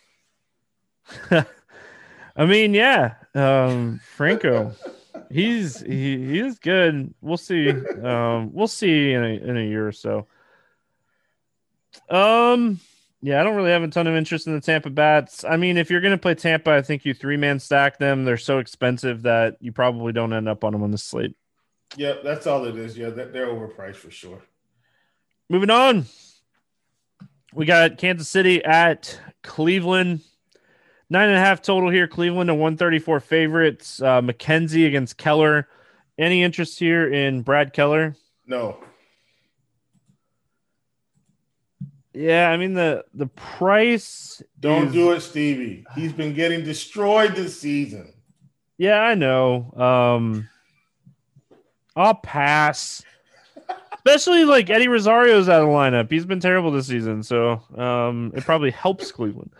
I 1.30 2.46
mean, 2.46 2.72
yeah, 2.72 3.16
um, 3.34 4.00
Franco, 4.14 4.72
he's 5.30 5.82
he, 5.82 6.16
he 6.16 6.38
is 6.38 6.58
good. 6.58 7.12
We'll 7.20 7.36
see. 7.36 7.68
Um, 7.68 8.50
we'll 8.54 8.66
see 8.66 9.12
in 9.12 9.22
a 9.22 9.28
in 9.28 9.58
a 9.58 9.68
year 9.68 9.86
or 9.86 9.92
so. 9.92 10.26
Um, 12.08 12.80
yeah, 13.22 13.40
I 13.40 13.44
don't 13.44 13.56
really 13.56 13.70
have 13.70 13.82
a 13.82 13.88
ton 13.88 14.06
of 14.06 14.14
interest 14.14 14.46
in 14.46 14.54
the 14.54 14.60
Tampa 14.60 14.90
bats. 14.90 15.44
I 15.44 15.56
mean, 15.56 15.76
if 15.76 15.90
you're 15.90 16.00
gonna 16.00 16.18
play 16.18 16.34
Tampa, 16.34 16.70
I 16.70 16.82
think 16.82 17.04
you 17.04 17.14
three 17.14 17.36
man 17.36 17.58
stack 17.58 17.98
them. 17.98 18.24
They're 18.24 18.36
so 18.36 18.58
expensive 18.58 19.22
that 19.22 19.56
you 19.60 19.72
probably 19.72 20.12
don't 20.12 20.32
end 20.32 20.48
up 20.48 20.64
on 20.64 20.72
them 20.72 20.82
on 20.82 20.90
the 20.90 20.98
slate. 20.98 21.34
Yep, 21.96 22.22
that's 22.24 22.46
all 22.46 22.64
it 22.66 22.76
is. 22.76 22.96
Yeah, 22.96 23.10
they're, 23.10 23.28
they're 23.28 23.46
overpriced 23.46 23.96
for 23.96 24.10
sure. 24.10 24.42
Moving 25.48 25.70
on, 25.70 26.06
we 27.54 27.64
got 27.64 27.98
Kansas 27.98 28.28
City 28.28 28.62
at 28.64 29.18
Cleveland. 29.42 30.20
Nine 31.08 31.28
and 31.28 31.38
a 31.38 31.40
half 31.40 31.62
total 31.62 31.88
here. 31.88 32.08
Cleveland, 32.08 32.50
a 32.50 32.54
134 32.54 33.20
favorites. 33.20 34.02
Uh, 34.02 34.20
McKenzie 34.20 34.86
against 34.88 35.16
Keller. 35.16 35.68
Any 36.18 36.42
interest 36.42 36.78
here 36.78 37.12
in 37.12 37.42
Brad 37.42 37.72
Keller? 37.72 38.16
No, 38.46 38.78
Yeah, 42.16 42.48
I 42.48 42.56
mean 42.56 42.72
the 42.72 43.04
the 43.12 43.26
price. 43.26 44.42
don't 44.58 44.86
is- 44.88 44.92
do 44.94 45.12
it, 45.12 45.20
Stevie. 45.20 45.84
He's 45.94 46.14
been 46.14 46.32
getting 46.32 46.64
destroyed 46.64 47.34
this 47.36 47.60
season. 47.60 48.14
Yeah, 48.78 49.00
I 49.00 49.14
know. 49.14 49.70
Um, 49.76 50.48
I'll 51.94 52.14
pass. 52.14 53.02
Especially 53.92 54.44
like 54.44 54.70
Eddie 54.70 54.88
Rosario's 54.88 55.48
out 55.48 55.60
of 55.62 55.68
the 55.68 55.74
lineup. 55.74 56.10
He's 56.10 56.24
been 56.24 56.40
terrible 56.40 56.70
this 56.70 56.86
season, 56.86 57.22
so 57.22 57.60
um, 57.76 58.32
it 58.34 58.44
probably 58.44 58.70
helps 58.70 59.12
Cleveland. 59.12 59.50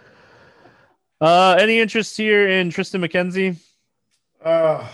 Uh, 1.20 1.56
any 1.58 1.78
interest 1.78 2.16
here 2.16 2.48
in 2.48 2.70
Tristan 2.70 3.00
McKenzie? 3.02 3.56
Uh, 4.42 4.86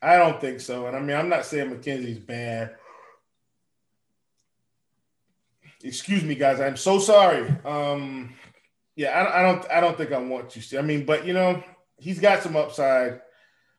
I 0.00 0.16
don't 0.16 0.40
think 0.40 0.60
so. 0.60 0.86
And 0.86 0.96
I 0.96 1.00
mean, 1.00 1.16
I'm 1.16 1.28
not 1.28 1.44
saying 1.44 1.70
McKenzie's 1.70 2.18
bad. 2.20 2.76
Excuse 5.82 6.22
me, 6.22 6.34
guys. 6.34 6.60
I'm 6.60 6.76
so 6.76 6.98
sorry. 6.98 7.48
Um, 7.64 8.34
yeah, 8.96 9.10
I, 9.10 9.40
I 9.40 9.42
don't. 9.42 9.70
I 9.70 9.80
don't 9.80 9.96
think 9.96 10.12
I 10.12 10.18
want 10.18 10.54
you. 10.56 10.62
To 10.62 10.68
see. 10.68 10.78
I 10.78 10.82
mean, 10.82 11.06
but 11.06 11.26
you 11.26 11.32
know, 11.32 11.62
he's 11.96 12.20
got 12.20 12.42
some 12.42 12.56
upside. 12.56 13.20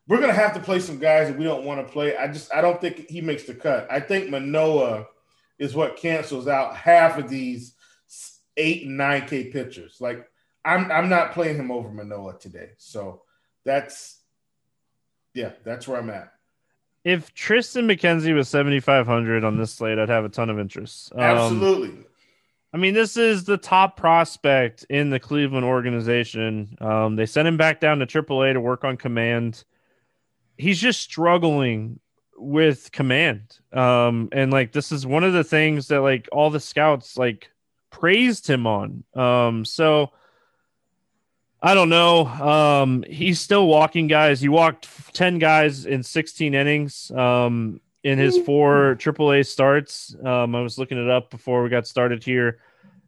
We're 0.07 0.19
gonna 0.19 0.33
have 0.33 0.53
to 0.55 0.59
play 0.59 0.79
some 0.79 0.97
guys 0.97 1.27
that 1.27 1.37
we 1.37 1.43
don't 1.43 1.63
want 1.65 1.85
to 1.85 1.91
play. 1.91 2.17
I 2.17 2.27
just. 2.27 2.53
I 2.53 2.61
don't 2.61 2.81
think 2.81 3.09
he 3.09 3.21
makes 3.21 3.43
the 3.43 3.53
cut. 3.53 3.87
I 3.91 3.99
think 3.99 4.29
Manoah 4.29 5.05
is 5.59 5.75
what 5.75 5.97
cancels 5.97 6.47
out 6.47 6.75
half 6.75 7.17
of 7.19 7.29
these 7.29 7.75
eight 8.57 8.87
nine 8.87 9.27
K 9.27 9.45
pitchers. 9.45 9.97
Like 9.99 10.27
I'm. 10.65 10.91
I'm 10.91 11.09
not 11.09 11.33
playing 11.33 11.57
him 11.57 11.71
over 11.71 11.89
Manoah 11.91 12.39
today. 12.39 12.71
So 12.77 13.21
that's 13.63 14.21
yeah, 15.33 15.51
that's 15.63 15.87
where 15.87 15.99
I'm 15.99 16.09
at. 16.09 16.33
If 17.03 17.33
Tristan 17.33 17.87
McKenzie 17.87 18.35
was 18.35 18.47
7,500 18.49 19.43
on 19.43 19.57
this 19.57 19.73
slate, 19.73 19.97
I'd 19.97 20.09
have 20.09 20.25
a 20.25 20.29
ton 20.29 20.49
of 20.49 20.59
interest. 20.59 21.11
Um, 21.13 21.21
Absolutely. 21.21 22.05
I 22.73 22.77
mean, 22.77 22.93
this 22.93 23.17
is 23.17 23.43
the 23.43 23.57
top 23.57 23.97
prospect 23.97 24.85
in 24.89 25.09
the 25.09 25.19
Cleveland 25.19 25.65
organization. 25.65 26.77
Um, 26.79 27.15
they 27.15 27.25
sent 27.25 27.47
him 27.47 27.57
back 27.57 27.79
down 27.79 27.99
to 27.99 28.05
AAA 28.05 28.53
to 28.53 28.61
work 28.61 28.83
on 28.83 28.97
command. 28.97 29.63
He's 30.57 30.79
just 30.79 31.01
struggling 31.01 31.99
with 32.37 32.91
command. 32.91 33.59
Um, 33.73 34.29
and 34.31 34.51
like 34.51 34.71
this 34.71 34.91
is 34.91 35.05
one 35.05 35.23
of 35.23 35.33
the 35.33 35.43
things 35.43 35.87
that 35.89 36.01
like 36.01 36.29
all 36.31 36.49
the 36.49 36.59
scouts 36.59 37.17
like 37.17 37.51
praised 37.89 38.47
him 38.47 38.65
on. 38.65 39.03
Um, 39.15 39.65
so 39.65 40.11
I 41.61 41.73
don't 41.75 41.89
know. 41.89 42.25
Um, 42.25 43.03
he's 43.07 43.39
still 43.39 43.67
walking 43.67 44.07
guys. 44.07 44.41
He 44.41 44.49
walked 44.49 44.87
10 45.13 45.37
guys 45.37 45.85
in 45.85 46.01
16 46.01 46.53
innings. 46.55 47.11
Um, 47.11 47.81
in 48.03 48.17
his 48.17 48.37
four 48.39 48.95
AAA 48.95 49.45
starts. 49.45 50.15
Um, 50.23 50.55
I 50.55 50.61
was 50.61 50.77
looking 50.77 50.97
it 50.97 51.09
up 51.09 51.29
before 51.29 51.63
we 51.63 51.69
got 51.69 51.87
started 51.87 52.23
here. 52.23 52.59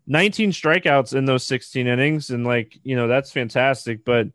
19 0.08 0.52
strikeouts 0.52 1.16
in 1.16 1.26
those 1.26 1.44
16 1.44 1.88
innings, 1.88 2.30
and 2.30 2.46
like 2.46 2.80
you 2.84 2.96
know 2.96 3.08
that's 3.08 3.32
fantastic. 3.32 4.04
But 4.06 4.28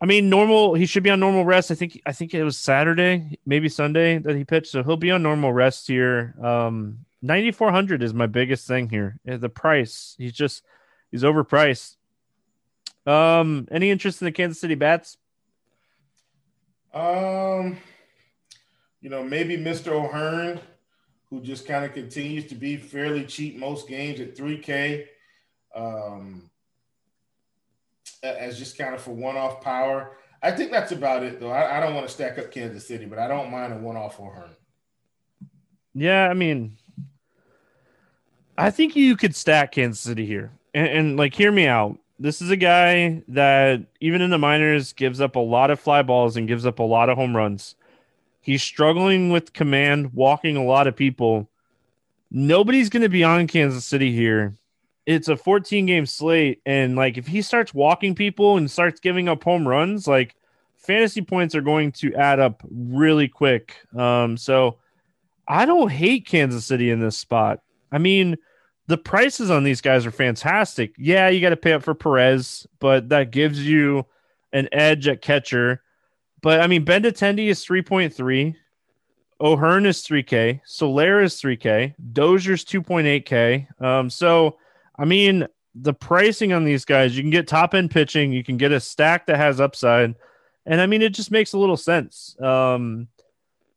I 0.00 0.06
mean, 0.06 0.28
normal. 0.28 0.74
He 0.74 0.86
should 0.86 1.02
be 1.02 1.10
on 1.10 1.20
normal 1.20 1.44
rest. 1.44 1.70
I 1.70 1.74
think. 1.74 2.00
I 2.06 2.12
think 2.12 2.34
it 2.34 2.44
was 2.44 2.58
Saturday, 2.58 3.38
maybe 3.46 3.68
Sunday 3.68 4.18
that 4.18 4.36
he 4.36 4.44
pitched, 4.44 4.70
so 4.70 4.82
he'll 4.82 4.96
be 4.96 5.10
on 5.10 5.22
normal 5.22 5.52
rest 5.52 5.88
here. 5.88 6.34
Um, 6.42 7.04
9400 7.22 8.02
is 8.02 8.14
my 8.14 8.26
biggest 8.26 8.68
thing 8.68 8.88
here. 8.88 9.18
Uh, 9.28 9.38
The 9.38 9.48
price. 9.48 10.14
He's 10.18 10.32
just 10.32 10.62
he's 11.10 11.22
overpriced. 11.24 11.96
Um, 13.08 13.66
any 13.70 13.90
interest 13.90 14.20
in 14.20 14.26
the 14.26 14.32
Kansas 14.32 14.60
City 14.60 14.74
Bats? 14.74 15.16
Um, 16.92 17.78
you 19.00 19.08
know, 19.08 19.22
maybe 19.22 19.56
Mr. 19.56 19.92
O'Hearn, 19.92 20.60
who 21.30 21.40
just 21.40 21.66
kind 21.66 21.84
of 21.84 21.94
continues 21.94 22.46
to 22.48 22.54
be 22.54 22.76
fairly 22.76 23.24
cheap 23.24 23.56
most 23.56 23.88
games 23.88 24.20
at 24.20 24.36
3K. 24.36 25.06
Um, 25.74 26.50
as 28.22 28.58
just 28.58 28.76
kind 28.76 28.94
of 28.94 29.00
for 29.00 29.12
one-off 29.12 29.60
power. 29.60 30.16
I 30.42 30.50
think 30.50 30.70
that's 30.70 30.92
about 30.92 31.22
it, 31.22 31.40
though. 31.40 31.50
I, 31.50 31.78
I 31.78 31.80
don't 31.80 31.94
want 31.94 32.06
to 32.06 32.12
stack 32.12 32.38
up 32.38 32.50
Kansas 32.50 32.86
City, 32.86 33.06
but 33.06 33.18
I 33.18 33.28
don't 33.28 33.50
mind 33.50 33.72
a 33.72 33.78
one-off 33.78 34.20
O'Hearn. 34.20 34.50
Yeah, 35.94 36.28
I 36.28 36.34
mean, 36.34 36.76
I 38.56 38.70
think 38.70 38.94
you 38.94 39.16
could 39.16 39.34
stack 39.34 39.72
Kansas 39.72 40.00
City 40.00 40.26
here, 40.26 40.52
and, 40.74 40.86
and 40.86 41.16
like, 41.16 41.34
hear 41.34 41.50
me 41.50 41.66
out. 41.66 41.98
This 42.18 42.42
is 42.42 42.50
a 42.50 42.56
guy 42.56 43.22
that 43.28 43.82
even 44.00 44.20
in 44.20 44.30
the 44.30 44.38
minors 44.38 44.92
gives 44.92 45.20
up 45.20 45.36
a 45.36 45.40
lot 45.40 45.70
of 45.70 45.78
fly 45.78 46.02
balls 46.02 46.36
and 46.36 46.48
gives 46.48 46.66
up 46.66 46.80
a 46.80 46.84
lot 46.84 47.08
of 47.08 47.16
home 47.16 47.36
runs. 47.36 47.76
He's 48.40 48.62
struggling 48.62 49.30
with 49.30 49.52
command, 49.52 50.14
walking 50.14 50.56
a 50.56 50.64
lot 50.64 50.86
of 50.86 50.96
people. 50.96 51.48
Nobody's 52.30 52.88
going 52.88 53.02
to 53.02 53.08
be 53.08 53.22
on 53.22 53.46
Kansas 53.46 53.84
City 53.84 54.12
here. 54.12 54.56
It's 55.06 55.28
a 55.28 55.36
14 55.36 55.86
game 55.86 56.06
slate, 56.06 56.60
and 56.66 56.96
like 56.96 57.16
if 57.16 57.26
he 57.26 57.40
starts 57.40 57.72
walking 57.72 58.14
people 58.14 58.56
and 58.56 58.70
starts 58.70 59.00
giving 59.00 59.28
up 59.28 59.44
home 59.44 59.66
runs, 59.66 60.06
like 60.06 60.34
fantasy 60.76 61.22
points 61.22 61.54
are 61.54 61.60
going 61.60 61.92
to 61.92 62.14
add 62.14 62.40
up 62.40 62.62
really 62.70 63.28
quick. 63.28 63.76
Um, 63.96 64.36
so 64.36 64.78
I 65.46 65.64
don't 65.64 65.90
hate 65.90 66.26
Kansas 66.26 66.66
City 66.66 66.90
in 66.90 67.00
this 67.00 67.16
spot. 67.16 67.60
I 67.90 67.98
mean, 67.98 68.36
the 68.88 68.98
prices 68.98 69.50
on 69.50 69.64
these 69.64 69.82
guys 69.82 70.06
are 70.06 70.10
fantastic. 70.10 70.94
Yeah, 70.96 71.28
you 71.28 71.40
got 71.40 71.50
to 71.50 71.56
pay 71.56 71.74
up 71.74 71.82
for 71.82 71.94
Perez, 71.94 72.66
but 72.80 73.10
that 73.10 73.30
gives 73.30 73.64
you 73.64 74.06
an 74.52 74.68
edge 74.72 75.06
at 75.06 75.20
catcher. 75.20 75.82
But 76.40 76.60
I 76.60 76.66
mean, 76.66 76.86
Benintendi 76.86 77.48
is 77.48 77.64
3.3. 77.64 78.56
O'Hearn 79.40 79.86
is 79.86 80.02
3K. 80.02 80.62
Soler 80.64 81.22
is 81.22 81.34
3K. 81.34 81.94
Dozier's 82.12 82.64
2.8K. 82.64 83.80
Um, 83.80 84.10
so, 84.10 84.56
I 84.98 85.04
mean, 85.04 85.46
the 85.74 85.94
pricing 85.94 86.54
on 86.54 86.64
these 86.64 86.86
guys, 86.86 87.14
you 87.14 87.22
can 87.22 87.30
get 87.30 87.46
top 87.46 87.74
end 87.74 87.90
pitching, 87.90 88.32
you 88.32 88.42
can 88.42 88.56
get 88.56 88.72
a 88.72 88.80
stack 88.80 89.26
that 89.26 89.36
has 89.36 89.60
upside. 89.60 90.14
And 90.64 90.80
I 90.80 90.86
mean, 90.86 91.02
it 91.02 91.10
just 91.10 91.30
makes 91.30 91.52
a 91.52 91.58
little 91.58 91.76
sense. 91.76 92.36
Um, 92.40 93.08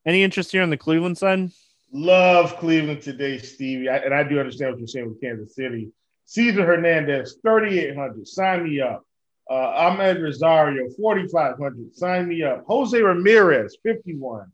any 0.05 0.23
interest 0.23 0.51
here 0.51 0.63
on 0.63 0.69
the 0.69 0.77
Cleveland 0.77 1.17
side? 1.17 1.51
Love 1.93 2.55
Cleveland 2.57 3.01
today, 3.01 3.37
Stevie. 3.37 3.89
I, 3.89 3.97
and 3.97 4.13
I 4.13 4.23
do 4.23 4.39
understand 4.39 4.71
what 4.71 4.79
you're 4.79 4.87
saying 4.87 5.09
with 5.09 5.21
Kansas 5.21 5.55
City. 5.55 5.91
Cesar 6.25 6.65
Hernandez, 6.65 7.37
3,800. 7.41 8.25
Sign 8.25 8.63
me 8.63 8.79
up. 8.79 9.05
Uh, 9.49 9.89
Amed 9.89 10.21
Rosario, 10.21 10.89
4,500. 10.91 11.93
Sign 11.93 12.29
me 12.29 12.43
up. 12.43 12.63
Jose 12.67 12.97
Ramirez, 12.97 13.77
51. 13.83 14.49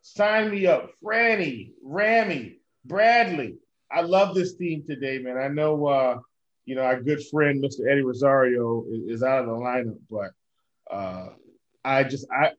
Sign 0.00 0.50
me 0.50 0.66
up. 0.66 0.90
Franny, 1.04 1.72
Rammy, 1.84 2.56
Bradley. 2.86 3.56
I 3.92 4.00
love 4.00 4.34
this 4.34 4.54
team 4.54 4.84
today, 4.88 5.18
man. 5.18 5.36
I 5.36 5.48
know, 5.48 5.86
uh, 5.86 6.18
you 6.64 6.74
know, 6.74 6.82
our 6.82 7.02
good 7.02 7.22
friend, 7.26 7.62
Mr. 7.62 7.90
Eddie 7.90 8.02
Rosario, 8.02 8.86
is, 8.90 9.16
is 9.16 9.22
out 9.22 9.40
of 9.40 9.46
the 9.46 9.52
lineup, 9.52 9.98
but 10.10 10.30
uh, 10.90 11.28
I 11.84 12.04
just, 12.04 12.26
I, 12.30 12.52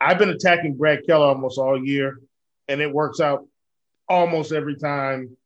I've 0.00 0.18
been 0.18 0.30
attacking 0.30 0.76
Brad 0.76 1.06
Keller 1.06 1.26
almost 1.26 1.58
all 1.58 1.84
year, 1.84 2.18
and 2.66 2.80
it 2.80 2.92
works 2.92 3.20
out 3.20 3.46
almost 4.10 4.52
every 4.52 4.76
time. 4.76 5.36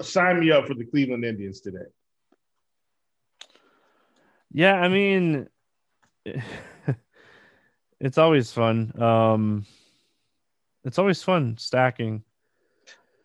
Sign 0.00 0.40
me 0.40 0.50
up 0.50 0.66
for 0.66 0.74
the 0.74 0.84
Cleveland 0.84 1.24
Indians 1.24 1.60
today. 1.60 1.86
Yeah, 4.50 4.74
I 4.74 4.88
mean, 4.88 5.48
it's 8.00 8.18
always 8.18 8.50
fun. 8.50 9.00
Um, 9.00 9.66
it's 10.84 10.98
always 10.98 11.22
fun 11.22 11.58
stacking. 11.58 12.24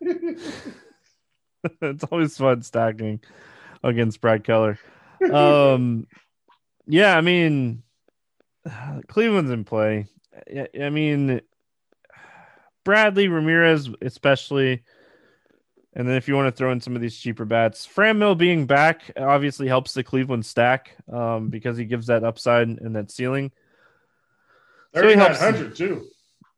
it's 0.00 0.44
always 2.10 2.36
fun 2.36 2.62
stacking 2.62 3.20
against 3.82 4.20
Brad 4.20 4.44
Keller. 4.44 4.78
Um, 5.32 6.06
Yeah, 6.86 7.16
I 7.16 7.22
mean, 7.22 7.82
Cleveland's 9.08 9.50
in 9.50 9.64
play. 9.64 10.06
I 10.80 10.90
mean, 10.90 11.40
Bradley 12.84 13.28
Ramirez, 13.28 13.88
especially. 14.02 14.82
And 15.96 16.08
then 16.08 16.16
if 16.16 16.26
you 16.26 16.34
want 16.34 16.48
to 16.48 16.56
throw 16.56 16.72
in 16.72 16.80
some 16.80 16.96
of 16.96 17.02
these 17.02 17.16
cheaper 17.16 17.44
bats, 17.44 17.86
Franmil 17.86 18.36
being 18.36 18.66
back 18.66 19.12
obviously 19.16 19.68
helps 19.68 19.94
the 19.94 20.02
Cleveland 20.02 20.44
stack 20.44 20.96
um, 21.12 21.50
because 21.50 21.76
he 21.76 21.84
gives 21.84 22.08
that 22.08 22.24
upside 22.24 22.68
and 22.68 22.96
that 22.96 23.12
ceiling. 23.12 23.52
So 24.94 25.08
he 25.08 25.14
helps 25.14 25.40
hundred 25.40 25.76
too. 25.76 26.06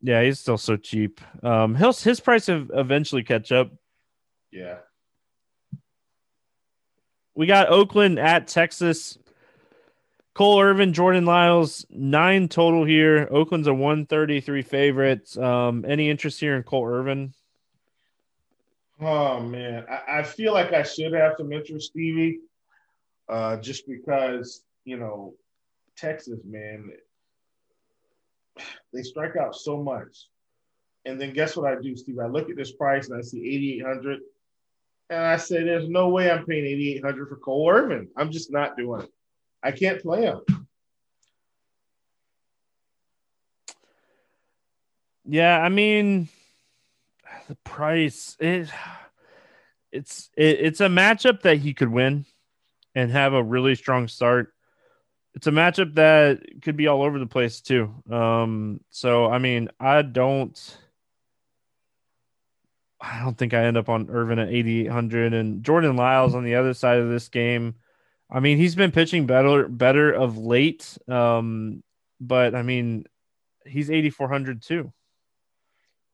Yeah, 0.01 0.23
he's 0.23 0.39
still 0.39 0.57
so 0.57 0.75
cheap. 0.75 1.21
Um, 1.43 1.75
he'll, 1.75 1.93
his 1.93 2.19
price 2.19 2.47
will 2.47 2.67
eventually 2.73 3.23
catch 3.23 3.51
up. 3.51 3.71
Yeah. 4.51 4.77
We 7.35 7.45
got 7.45 7.69
Oakland 7.69 8.19
at 8.19 8.47
Texas. 8.47 9.17
Cole 10.37 10.61
Irvin, 10.61 10.93
Jordan 10.93 11.25
Lyles, 11.25 11.83
nine 11.89 12.47
total 12.47 12.85
here. 12.85 13.27
Oakland's 13.31 13.65
a 13.65 13.73
133 13.73 14.61
favorite. 14.61 15.35
Um, 15.35 15.83
any 15.87 16.11
interest 16.11 16.39
here 16.39 16.55
in 16.55 16.61
Cole 16.61 16.85
Irvin? 16.85 17.33
Oh 19.01 19.39
man, 19.39 19.83
I, 19.89 20.19
I, 20.19 20.23
feel 20.23 20.53
like 20.53 20.73
I 20.73 20.83
should 20.83 21.13
have 21.13 21.33
some 21.39 21.51
interest, 21.51 21.87
Stevie. 21.87 22.41
Uh, 23.27 23.57
just 23.57 23.87
because, 23.87 24.61
you 24.85 24.97
know, 24.97 25.33
Texas, 25.95 26.39
man, 26.45 26.91
they 28.93 29.01
strike 29.01 29.37
out 29.37 29.55
so 29.55 29.81
much. 29.81 30.27
And 31.05 31.19
then 31.19 31.33
guess 31.33 31.57
what 31.57 31.65
I 31.65 31.81
do, 31.81 31.95
Steve? 31.95 32.19
I 32.19 32.27
look 32.27 32.51
at 32.51 32.55
this 32.55 32.73
price 32.73 33.09
and 33.09 33.17
I 33.17 33.21
see 33.21 33.39
8,800. 33.79 34.19
And 35.09 35.19
I 35.19 35.37
say, 35.37 35.63
there's 35.63 35.89
no 35.89 36.09
way 36.09 36.29
I'm 36.29 36.45
paying 36.45 36.65
8,800 36.65 37.29
for 37.29 37.37
Cole 37.37 37.71
Irvin. 37.71 38.07
I'm 38.15 38.31
just 38.31 38.51
not 38.51 38.77
doing 38.77 39.01
it. 39.01 39.11
I 39.67 39.71
can't 39.71 40.01
play 40.01 40.21
him. 40.21 40.39
Yeah, 45.25 45.59
I 45.59 45.67
mean, 45.67 46.29
the 47.49 47.55
price 47.65 48.37
it 48.39 48.69
it's 49.91 50.29
it, 50.37 50.59
it's 50.61 50.79
a 50.79 50.87
matchup 50.87 51.41
that 51.41 51.57
he 51.57 51.73
could 51.73 51.89
win 51.89 52.25
and 52.95 53.11
have 53.11 53.33
a 53.33 53.43
really 53.43 53.75
strong 53.75 54.07
start. 54.07 54.53
It's 55.35 55.47
a 55.47 55.51
matchup 55.51 55.95
that 55.95 56.61
could 56.61 56.77
be 56.77 56.87
all 56.87 57.03
over 57.03 57.19
the 57.19 57.27
place 57.27 57.59
too. 57.59 57.93
Um, 58.09 58.79
so 58.89 59.25
I 59.25 59.37
mean, 59.37 59.67
I 59.81 60.01
don't. 60.01 60.77
I 63.01 63.19
don't 63.19 63.37
think 63.37 63.53
I 63.53 63.65
end 63.65 63.75
up 63.75 63.89
on 63.89 64.09
Irvin 64.09 64.39
at 64.39 64.47
8,800 64.47 65.33
and 65.33 65.61
Jordan 65.61 65.97
Lyles 65.97 66.33
on 66.33 66.45
the 66.45 66.55
other 66.55 66.73
side 66.73 66.99
of 66.99 67.09
this 67.09 67.27
game. 67.27 67.75
I 68.29 68.39
mean, 68.39 68.57
he's 68.57 68.75
been 68.75 68.91
pitching 68.91 69.25
better 69.25 69.67
better 69.67 70.11
of 70.11 70.37
late. 70.37 70.97
Um, 71.07 71.83
but 72.19 72.55
I 72.55 72.61
mean, 72.61 73.05
he's 73.65 73.89
8400 73.89 74.61
too. 74.61 74.91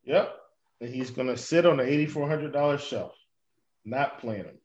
Yep. 0.05 0.35
And 0.81 0.93
he's 0.93 1.11
going 1.11 1.29
to 1.29 1.37
sit 1.37 1.65
on 1.65 1.77
the 1.77 1.83
$8400 1.83 2.79
shelf. 2.79 3.15
Not 3.85 4.19
playing 4.19 4.45
him. 4.45 4.57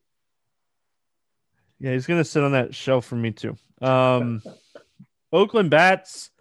Yeah, 1.79 1.93
he's 1.93 2.07
going 2.07 2.19
to 2.19 2.25
sit 2.25 2.43
on 2.43 2.51
that 2.51 2.75
shelf 2.75 3.05
for 3.05 3.15
me 3.15 3.31
too. 3.31 3.57
Um 3.81 4.41
Oakland 5.31 5.69
bats 5.69 6.31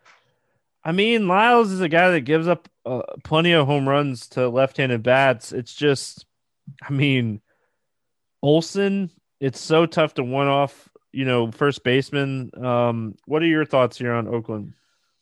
I 0.85 0.93
mean, 0.93 1.29
Lyles 1.29 1.71
is 1.71 1.81
a 1.81 1.89
guy 1.89 2.11
that 2.13 2.23
gives 2.23 2.49
up 2.49 2.69
uh, 2.87 3.03
plenty 3.23 3.53
of 3.53 3.67
home 3.67 3.87
runs 3.87 4.29
to 4.29 4.49
left-handed 4.49 5.03
bats. 5.03 5.53
It's 5.53 5.75
just 5.75 6.25
I 6.83 6.93
mean, 6.93 7.41
Olson, 8.43 9.11
it's 9.41 9.61
so 9.61 9.87
tough 9.87 10.15
to 10.15 10.25
one 10.25 10.49
off 10.49 10.88
you 11.13 11.25
know, 11.25 11.51
first 11.51 11.85
baseman. 11.85 12.51
Um, 12.63 13.17
what 13.27 13.43
are 13.43 13.47
your 13.47 13.65
thoughts 13.65 13.99
here 13.99 14.13
on 14.13 14.29
Oakland? 14.29 14.75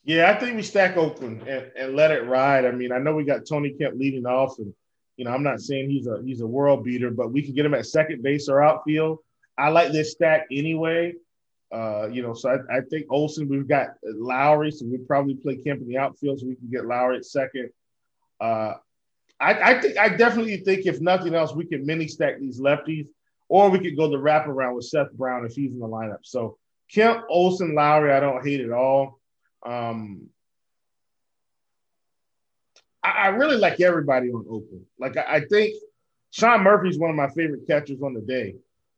Yeah, 0.04 0.30
I 0.30 0.38
think 0.38 0.56
we 0.56 0.62
stack 0.62 0.96
Oakland 0.96 1.42
and, 1.48 1.70
and 1.76 1.96
let 1.96 2.12
it 2.12 2.26
ride. 2.26 2.64
I 2.64 2.70
mean, 2.70 2.92
I 2.92 2.98
know 2.98 3.14
we 3.14 3.24
got 3.24 3.46
Tony 3.48 3.70
Kemp 3.70 3.98
leading 3.98 4.26
off, 4.26 4.58
and 4.58 4.72
you 5.16 5.24
know, 5.24 5.32
I'm 5.32 5.42
not 5.42 5.60
saying 5.60 5.90
he's 5.90 6.06
a 6.06 6.22
he's 6.24 6.42
a 6.42 6.46
world 6.46 6.84
beater, 6.84 7.10
but 7.10 7.32
we 7.32 7.42
can 7.42 7.54
get 7.54 7.66
him 7.66 7.74
at 7.74 7.86
second 7.86 8.22
base 8.22 8.48
or 8.48 8.62
outfield. 8.62 9.18
I 9.58 9.70
like 9.70 9.92
this 9.92 10.12
stack 10.12 10.46
anyway. 10.50 11.14
Uh, 11.72 12.08
you 12.12 12.22
know, 12.22 12.34
so 12.34 12.50
I, 12.50 12.78
I 12.78 12.80
think 12.82 13.06
Olson, 13.10 13.48
we've 13.48 13.66
got 13.66 13.94
Lowrie, 14.04 14.72
so 14.72 14.86
we 14.86 14.98
probably 14.98 15.34
play 15.34 15.56
Kemp 15.56 15.80
in 15.80 15.88
the 15.88 15.98
outfield 15.98 16.38
so 16.38 16.46
we 16.46 16.54
can 16.54 16.70
get 16.70 16.82
Lowrie 16.82 17.16
at 17.16 17.24
second. 17.24 17.70
Uh, 18.40 18.74
I, 19.40 19.72
I 19.72 19.80
think 19.80 19.98
I 19.98 20.08
definitely 20.10 20.58
think 20.58 20.86
if 20.86 21.00
nothing 21.00 21.34
else, 21.34 21.52
we 21.52 21.66
can 21.66 21.84
mini 21.84 22.06
stack 22.06 22.38
these 22.38 22.60
lefties 22.60 23.08
or 23.48 23.70
we 23.70 23.78
could 23.78 23.96
go 23.96 24.08
the 24.08 24.16
wraparound 24.16 24.74
with 24.74 24.86
Seth 24.86 25.12
Brown 25.12 25.44
if 25.44 25.54
he's 25.54 25.72
in 25.72 25.78
the 25.78 25.86
lineup. 25.86 26.20
So 26.22 26.58
Kemp, 26.92 27.24
Olson, 27.28 27.74
Lowrie, 27.74 28.12
I 28.12 28.20
don't 28.20 28.44
hate 28.44 28.60
at 28.60 28.72
all. 28.72 29.20
Um, 29.64 30.28
I, 33.02 33.10
I, 33.10 33.26
really 33.28 33.56
like 33.56 33.80
everybody 33.80 34.30
on 34.30 34.44
Oakland. 34.48 34.84
Like 34.98 35.16
I, 35.16 35.36
I, 35.36 35.40
think 35.40 35.74
Sean 36.30 36.62
Murphy's 36.62 36.98
one 36.98 37.10
of 37.10 37.16
my 37.16 37.28
favorite 37.30 37.66
catchers 37.66 38.00
on 38.02 38.14
the 38.14 38.20
day, 38.20 38.54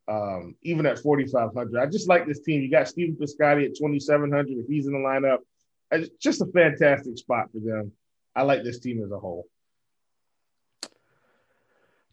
um, 0.07 0.55
even 0.61 0.85
at 0.85 0.99
4,500. 0.99 1.81
I 1.81 1.87
just 1.87 2.07
like 2.07 2.27
this 2.27 2.41
team. 2.41 2.61
You 2.61 2.69
got 2.69 2.87
Stephen 2.87 3.15
Piscotty 3.15 3.65
at 3.65 3.75
2,700 3.75 4.59
if 4.59 4.67
he's 4.67 4.85
in 4.85 4.93
the 4.93 4.99
lineup. 4.99 5.39
It's 5.91 6.09
just 6.21 6.41
a 6.41 6.45
fantastic 6.47 7.17
spot 7.17 7.51
for 7.51 7.59
them. 7.59 7.91
I 8.35 8.43
like 8.43 8.63
this 8.63 8.79
team 8.79 9.03
as 9.03 9.11
a 9.11 9.17
whole. 9.17 9.47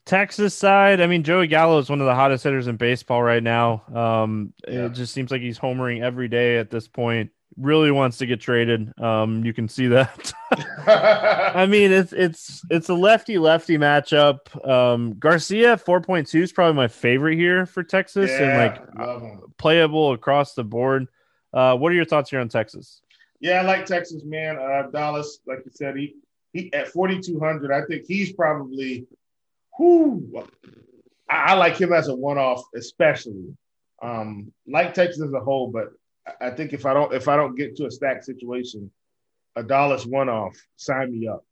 Texas 0.06 0.54
side, 0.54 1.00
I 1.00 1.08
mean, 1.08 1.24
Joey 1.24 1.48
Gallo 1.48 1.80
is 1.80 1.90
one 1.90 2.00
of 2.00 2.06
the 2.06 2.14
hottest 2.14 2.44
hitters 2.44 2.68
in 2.68 2.76
baseball 2.76 3.22
right 3.22 3.42
now. 3.42 3.82
Um, 3.92 4.54
yeah. 4.66 4.86
It 4.86 4.92
just 4.92 5.12
seems 5.12 5.32
like 5.32 5.42
he's 5.42 5.58
homering 5.58 6.00
every 6.00 6.28
day 6.28 6.58
at 6.58 6.70
this 6.70 6.86
point. 6.86 7.30
Really 7.56 7.90
wants 7.90 8.18
to 8.18 8.26
get 8.26 8.40
traded. 8.40 8.92
Um, 9.00 9.44
you 9.44 9.52
can 9.52 9.68
see 9.68 9.88
that. 9.88 10.32
I 10.52 11.66
mean, 11.68 11.90
it's 11.90 12.12
it's 12.12 12.62
it's 12.70 12.88
a 12.88 12.94
lefty 12.94 13.38
lefty 13.38 13.78
matchup. 13.78 14.64
Um, 14.68 15.14
Garcia 15.18 15.76
four 15.76 16.00
point 16.00 16.28
two 16.28 16.42
is 16.42 16.52
probably 16.52 16.74
my 16.74 16.88
favorite 16.88 17.36
here 17.36 17.64
for 17.64 17.82
Texas, 17.82 18.30
yeah, 18.30 18.42
and 18.42 18.98
like 18.98 19.56
playable 19.56 20.12
across 20.12 20.54
the 20.54 20.64
board. 20.64 21.08
Uh, 21.52 21.76
what 21.76 21.90
are 21.90 21.94
your 21.94 22.04
thoughts 22.04 22.30
here 22.30 22.40
on 22.40 22.48
Texas? 22.48 23.00
Yeah, 23.40 23.60
I 23.60 23.62
like 23.62 23.86
Texas, 23.86 24.22
man. 24.24 24.58
Uh, 24.58 24.88
Dallas, 24.92 25.38
like 25.46 25.60
you 25.64 25.72
said, 25.74 25.96
he 25.96 26.14
he 26.52 26.72
at 26.74 26.88
forty 26.88 27.20
two 27.20 27.40
hundred. 27.40 27.72
I 27.72 27.86
think 27.86 28.04
he's 28.06 28.32
probably 28.32 29.06
whoo, 29.78 30.44
I, 31.28 31.36
I 31.36 31.54
like 31.54 31.76
him 31.76 31.92
as 31.92 32.08
a 32.08 32.14
one-off, 32.14 32.62
especially. 32.74 33.56
Um, 34.02 34.52
like 34.66 34.94
Texas 34.94 35.22
as 35.22 35.32
a 35.32 35.40
whole, 35.40 35.70
but 35.70 35.92
I 36.40 36.50
think 36.50 36.72
if 36.72 36.84
I 36.84 36.92
don't 36.92 37.14
if 37.14 37.28
I 37.28 37.36
don't 37.36 37.56
get 37.56 37.76
to 37.76 37.86
a 37.86 37.90
stack 37.90 38.22
situation, 38.24 38.90
a 39.54 39.62
Dallas 39.62 40.04
one-off, 40.04 40.54
sign 40.76 41.18
me 41.18 41.28
up. 41.28 41.44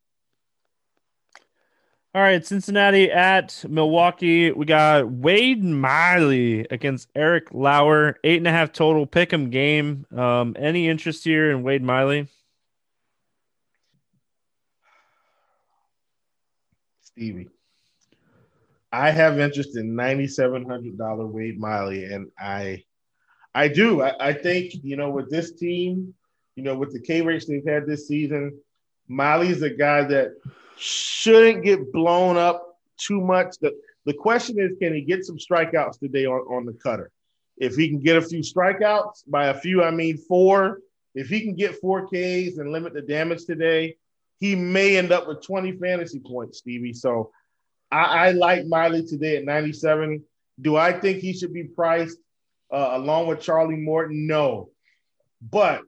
All 2.13 2.21
right, 2.21 2.45
Cincinnati 2.45 3.11
at 3.11 3.65
Milwaukee. 3.67 4.51
We 4.51 4.65
got 4.65 5.11
Wade 5.11 5.63
Miley 5.63 6.65
against 6.71 7.09
Eric 7.13 7.53
Lauer. 7.53 8.17
Eight 8.23 8.37
and 8.37 8.47
a 8.47 8.51
half 8.51 8.71
total 8.71 9.05
pick 9.05 9.33
'em 9.33 9.49
game. 9.49 10.05
Um, 10.15 10.55
any 10.57 10.87
interest 10.87 11.25
here 11.25 11.51
in 11.51 11.61
Wade 11.61 11.83
Miley? 11.83 12.27
Stevie. 17.01 17.49
I 18.95 19.11
have 19.11 19.39
interest 19.39 19.75
in 19.75 19.93
ninety 19.93 20.25
seven 20.25 20.63
hundred 20.63 20.97
dollar 20.97 21.27
Wade 21.27 21.59
Miley, 21.59 22.05
and 22.05 22.31
I, 22.39 22.85
I 23.53 23.67
do. 23.67 24.01
I, 24.01 24.29
I, 24.29 24.31
think 24.31 24.73
you 24.83 24.95
know 24.95 25.09
with 25.09 25.29
this 25.29 25.51
team, 25.51 26.13
you 26.55 26.63
know 26.63 26.77
with 26.77 26.93
the 26.93 27.01
K 27.01 27.21
rates 27.21 27.45
they've 27.45 27.67
had 27.67 27.85
this 27.85 28.07
season, 28.07 28.57
Miley's 29.09 29.61
a 29.63 29.69
guy 29.69 30.05
that 30.05 30.35
shouldn't 30.77 31.65
get 31.65 31.91
blown 31.91 32.37
up 32.37 32.79
too 32.95 33.19
much. 33.19 33.57
The 33.59 33.77
the 34.05 34.13
question 34.13 34.59
is, 34.59 34.77
can 34.79 34.93
he 34.93 35.01
get 35.01 35.25
some 35.25 35.37
strikeouts 35.37 35.99
today 35.99 36.25
on, 36.25 36.39
on 36.47 36.65
the 36.65 36.73
cutter? 36.73 37.11
If 37.57 37.75
he 37.75 37.89
can 37.89 37.99
get 37.99 38.15
a 38.15 38.21
few 38.21 38.39
strikeouts, 38.39 39.23
by 39.27 39.47
a 39.47 39.59
few 39.59 39.83
I 39.83 39.91
mean 39.91 40.17
four. 40.17 40.79
If 41.15 41.27
he 41.27 41.41
can 41.41 41.55
get 41.55 41.81
four 41.81 42.07
Ks 42.07 42.59
and 42.59 42.71
limit 42.71 42.93
the 42.93 43.01
damage 43.01 43.43
today, 43.43 43.97
he 44.39 44.55
may 44.55 44.95
end 44.95 45.11
up 45.11 45.27
with 45.27 45.41
20 45.41 45.73
fantasy 45.73 46.19
points, 46.19 46.59
Stevie. 46.59 46.93
So 46.93 47.31
I, 47.91 48.27
I 48.27 48.31
like 48.31 48.65
Miley 48.65 49.05
today 49.05 49.37
at 49.37 49.45
97. 49.45 50.23
Do 50.61 50.75
I 50.75 50.93
think 50.93 51.19
he 51.19 51.33
should 51.33 51.53
be 51.53 51.63
priced 51.63 52.17
uh, 52.71 52.91
along 52.93 53.27
with 53.27 53.41
Charlie 53.41 53.75
Morton? 53.75 54.27
No. 54.27 54.69
But, 55.41 55.81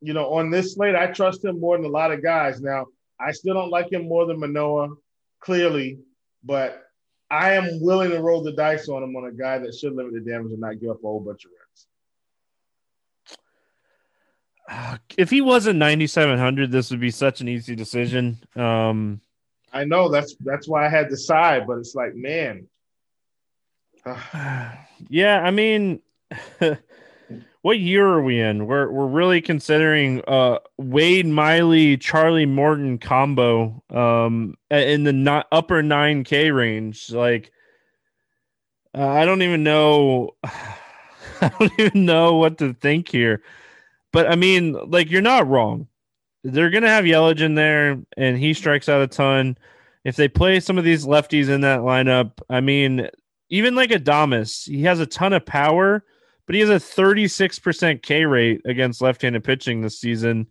you 0.00 0.12
know, 0.14 0.32
on 0.34 0.50
this 0.50 0.74
slate, 0.74 0.94
I 0.94 1.08
trust 1.08 1.44
him 1.44 1.60
more 1.60 1.76
than 1.76 1.86
a 1.86 1.90
lot 1.90 2.12
of 2.12 2.22
guys. 2.22 2.60
Now, 2.60 2.86
I 3.18 3.32
still 3.32 3.54
don't 3.54 3.70
like 3.70 3.92
him 3.92 4.08
more 4.08 4.24
than 4.26 4.40
Manoah, 4.40 4.94
clearly, 5.40 5.98
but 6.42 6.82
I 7.30 7.52
am 7.52 7.80
willing 7.80 8.10
to 8.10 8.20
roll 8.20 8.42
the 8.42 8.52
dice 8.52 8.88
on 8.88 9.02
him 9.02 9.14
on 9.14 9.26
a 9.26 9.32
guy 9.32 9.58
that 9.58 9.74
should 9.74 9.94
limit 9.94 10.14
the 10.14 10.20
damage 10.20 10.52
and 10.52 10.60
not 10.60 10.80
give 10.80 10.90
up 10.90 10.98
a 10.98 11.06
whole 11.06 11.20
bunch 11.20 11.44
of 11.44 11.50
runs. 11.50 11.86
If 15.16 15.30
he 15.30 15.40
wasn't 15.40 15.78
9,700, 15.78 16.70
this 16.70 16.90
would 16.90 17.00
be 17.00 17.10
such 17.10 17.40
an 17.40 17.48
easy 17.48 17.74
decision. 17.74 18.38
Um, 18.54 19.20
I 19.72 19.84
know 19.84 20.08
that's 20.08 20.34
that's 20.40 20.68
why 20.68 20.86
I 20.86 20.88
had 20.88 21.08
to 21.10 21.16
sigh, 21.16 21.60
but 21.60 21.78
it's 21.78 21.94
like, 21.94 22.14
man. 22.14 22.66
yeah, 25.08 25.40
I 25.42 25.50
mean, 25.50 26.00
what 27.62 27.78
year 27.78 28.06
are 28.06 28.22
we 28.22 28.40
in? 28.40 28.66
We're 28.66 28.90
we're 28.90 29.06
really 29.06 29.40
considering 29.40 30.22
uh 30.26 30.58
Wade 30.78 31.26
Miley 31.26 31.96
Charlie 31.96 32.46
Morton 32.46 32.98
combo 32.98 33.82
um 33.90 34.56
in 34.70 35.04
the 35.04 35.12
not 35.12 35.46
upper 35.52 35.82
9k 35.82 36.54
range. 36.54 37.10
Like 37.10 37.52
uh, 38.96 39.06
I 39.06 39.24
don't 39.24 39.42
even 39.42 39.62
know 39.62 40.36
I 40.44 41.50
don't 41.58 41.72
even 41.78 42.04
know 42.04 42.36
what 42.36 42.58
to 42.58 42.74
think 42.74 43.08
here. 43.08 43.42
But 44.12 44.30
I 44.30 44.36
mean, 44.36 44.72
like 44.90 45.10
you're 45.10 45.22
not 45.22 45.46
wrong. 45.46 45.86
They're 46.42 46.70
gonna 46.70 46.88
have 46.88 47.04
Yelich 47.04 47.40
in 47.40 47.54
there 47.54 48.00
and 48.16 48.38
he 48.38 48.54
strikes 48.54 48.88
out 48.88 49.02
a 49.02 49.06
ton. 49.06 49.58
If 50.04 50.16
they 50.16 50.28
play 50.28 50.60
some 50.60 50.78
of 50.78 50.84
these 50.84 51.04
lefties 51.04 51.48
in 51.48 51.60
that 51.60 51.80
lineup, 51.80 52.32
I 52.48 52.60
mean, 52.60 53.08
even 53.50 53.74
like 53.74 53.90
Adames, 53.90 54.66
he 54.66 54.82
has 54.84 55.00
a 55.00 55.06
ton 55.06 55.32
of 55.32 55.44
power 55.44 56.04
but 56.50 56.56
he 56.56 56.62
has 56.62 56.70
a 56.70 56.84
36% 56.84 58.02
K 58.02 58.24
rate 58.24 58.60
against 58.64 59.00
left-handed 59.00 59.44
pitching 59.44 59.82
this 59.82 60.00
season. 60.00 60.48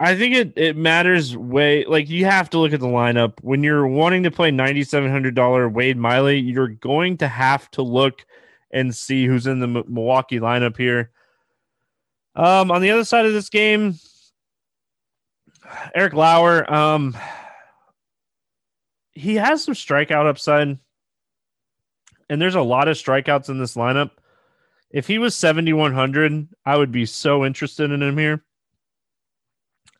I 0.00 0.16
think 0.16 0.34
it, 0.34 0.52
it 0.56 0.74
matters 0.74 1.36
way 1.36 1.84
like 1.84 2.08
you 2.08 2.24
have 2.24 2.48
to 2.48 2.58
look 2.58 2.72
at 2.72 2.80
the 2.80 2.86
lineup 2.86 3.34
when 3.42 3.62
you're 3.62 3.86
wanting 3.86 4.22
to 4.22 4.30
play 4.30 4.50
$9700 4.50 5.70
Wade 5.70 5.98
Miley, 5.98 6.38
you're 6.38 6.68
going 6.68 7.18
to 7.18 7.28
have 7.28 7.70
to 7.72 7.82
look 7.82 8.24
and 8.70 8.94
see 8.94 9.26
who's 9.26 9.46
in 9.46 9.60
the 9.60 9.66
Milwaukee 9.66 10.40
lineup 10.40 10.78
here. 10.78 11.10
Um, 12.34 12.70
on 12.70 12.80
the 12.80 12.90
other 12.90 13.04
side 13.04 13.26
of 13.26 13.34
this 13.34 13.50
game, 13.50 13.96
Eric 15.94 16.12
Lauer, 16.12 16.72
um, 16.72 17.16
he 19.12 19.36
has 19.36 19.64
some 19.64 19.74
strikeout 19.74 20.26
upside, 20.26 20.78
and 22.28 22.42
there's 22.42 22.54
a 22.54 22.62
lot 22.62 22.88
of 22.88 22.96
strikeouts 22.96 23.48
in 23.48 23.58
this 23.58 23.76
lineup. 23.76 24.10
If 24.90 25.06
he 25.06 25.18
was 25.18 25.34
7100, 25.34 26.48
I 26.64 26.76
would 26.76 26.92
be 26.92 27.06
so 27.06 27.44
interested 27.44 27.90
in 27.90 28.02
him 28.02 28.18
here. 28.18 28.44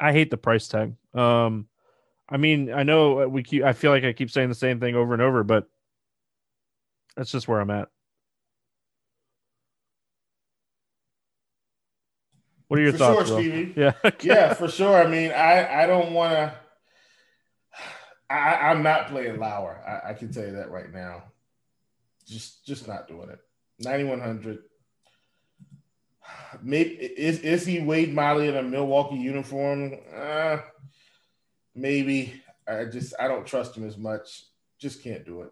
I 0.01 0.13
hate 0.13 0.31
the 0.31 0.37
price 0.37 0.69
tag. 0.69 0.95
Um 1.15 1.69
I 2.29 2.39
mean, 2.39 2.73
I 2.73 2.83
know 2.83 3.29
we 3.29 3.43
keep 3.43 3.63
I 3.63 3.73
feel 3.73 3.91
like 3.91 4.05
I 4.05 4.13
keep 4.13 4.31
saying 4.31 4.49
the 4.49 4.55
same 4.55 4.81
thing 4.81 4.95
over 4.95 5.13
and 5.13 5.23
over, 5.23 5.43
but 5.45 5.69
that's 7.17 7.31
just 7.31 7.49
where 7.49 7.61
I'm 7.61 7.71
at. 7.71 7.89
What 12.69 12.81
are 12.81 12.83
your 12.83 12.93
for 12.93 12.99
thoughts, 12.99 13.29
sure, 13.29 13.41
Stevie. 13.41 13.73
Yeah. 13.77 13.93
yeah, 14.23 14.55
for 14.55 14.69
sure. 14.69 14.97
I 14.97 15.07
mean, 15.07 15.31
I 15.31 15.85
I 15.85 15.87
don't 15.87 16.13
want 16.13 16.33
to. 16.33 16.55
I, 18.29 18.71
I'm 18.71 18.83
not 18.83 19.09
playing 19.09 19.39
Lauer. 19.39 19.81
I, 19.87 20.11
I 20.11 20.15
can 20.15 20.33
tell 20.33 20.45
you 20.45 20.53
that 20.57 20.71
right 20.71 20.93
now. 20.93 21.25
Just 22.27 22.67
just 22.67 22.89
not 22.89 23.07
doing 23.07 23.31
it. 23.31 23.39
9100. 23.79 24.59
Maybe 26.63 26.91
is 26.91 27.39
is 27.41 27.65
he 27.65 27.81
Wade 27.81 28.13
Miley 28.13 28.49
in 28.49 28.57
a 28.57 28.63
Milwaukee 28.63 29.17
uniform? 29.17 29.95
Uh, 30.15 30.59
maybe. 31.75 32.43
I 32.67 32.87
just 32.87 33.15
I 33.21 33.29
don't 33.29 33.47
trust 33.47 33.77
him 33.77 33.87
as 33.87 33.97
much. 33.97 34.45
Just 34.81 35.05
can't 35.05 35.25
do 35.25 35.43
it. 35.43 35.51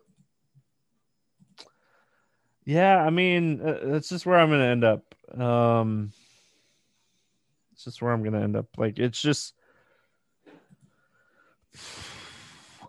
Yeah, 2.64 2.96
I 2.96 3.10
mean, 3.10 3.60
uh, 3.60 3.78
that's 3.84 4.08
just 4.08 4.26
where 4.26 4.38
I'm 4.38 4.48
going 4.48 4.60
to 4.60 4.66
end 4.66 4.84
up. 4.84 5.14
Um, 5.38 6.12
just 7.84 8.02
where 8.02 8.12
I'm 8.12 8.24
to 8.24 8.38
end 8.38 8.56
up. 8.56 8.66
Like, 8.76 8.98
it's 8.98 9.20
just. 9.20 9.54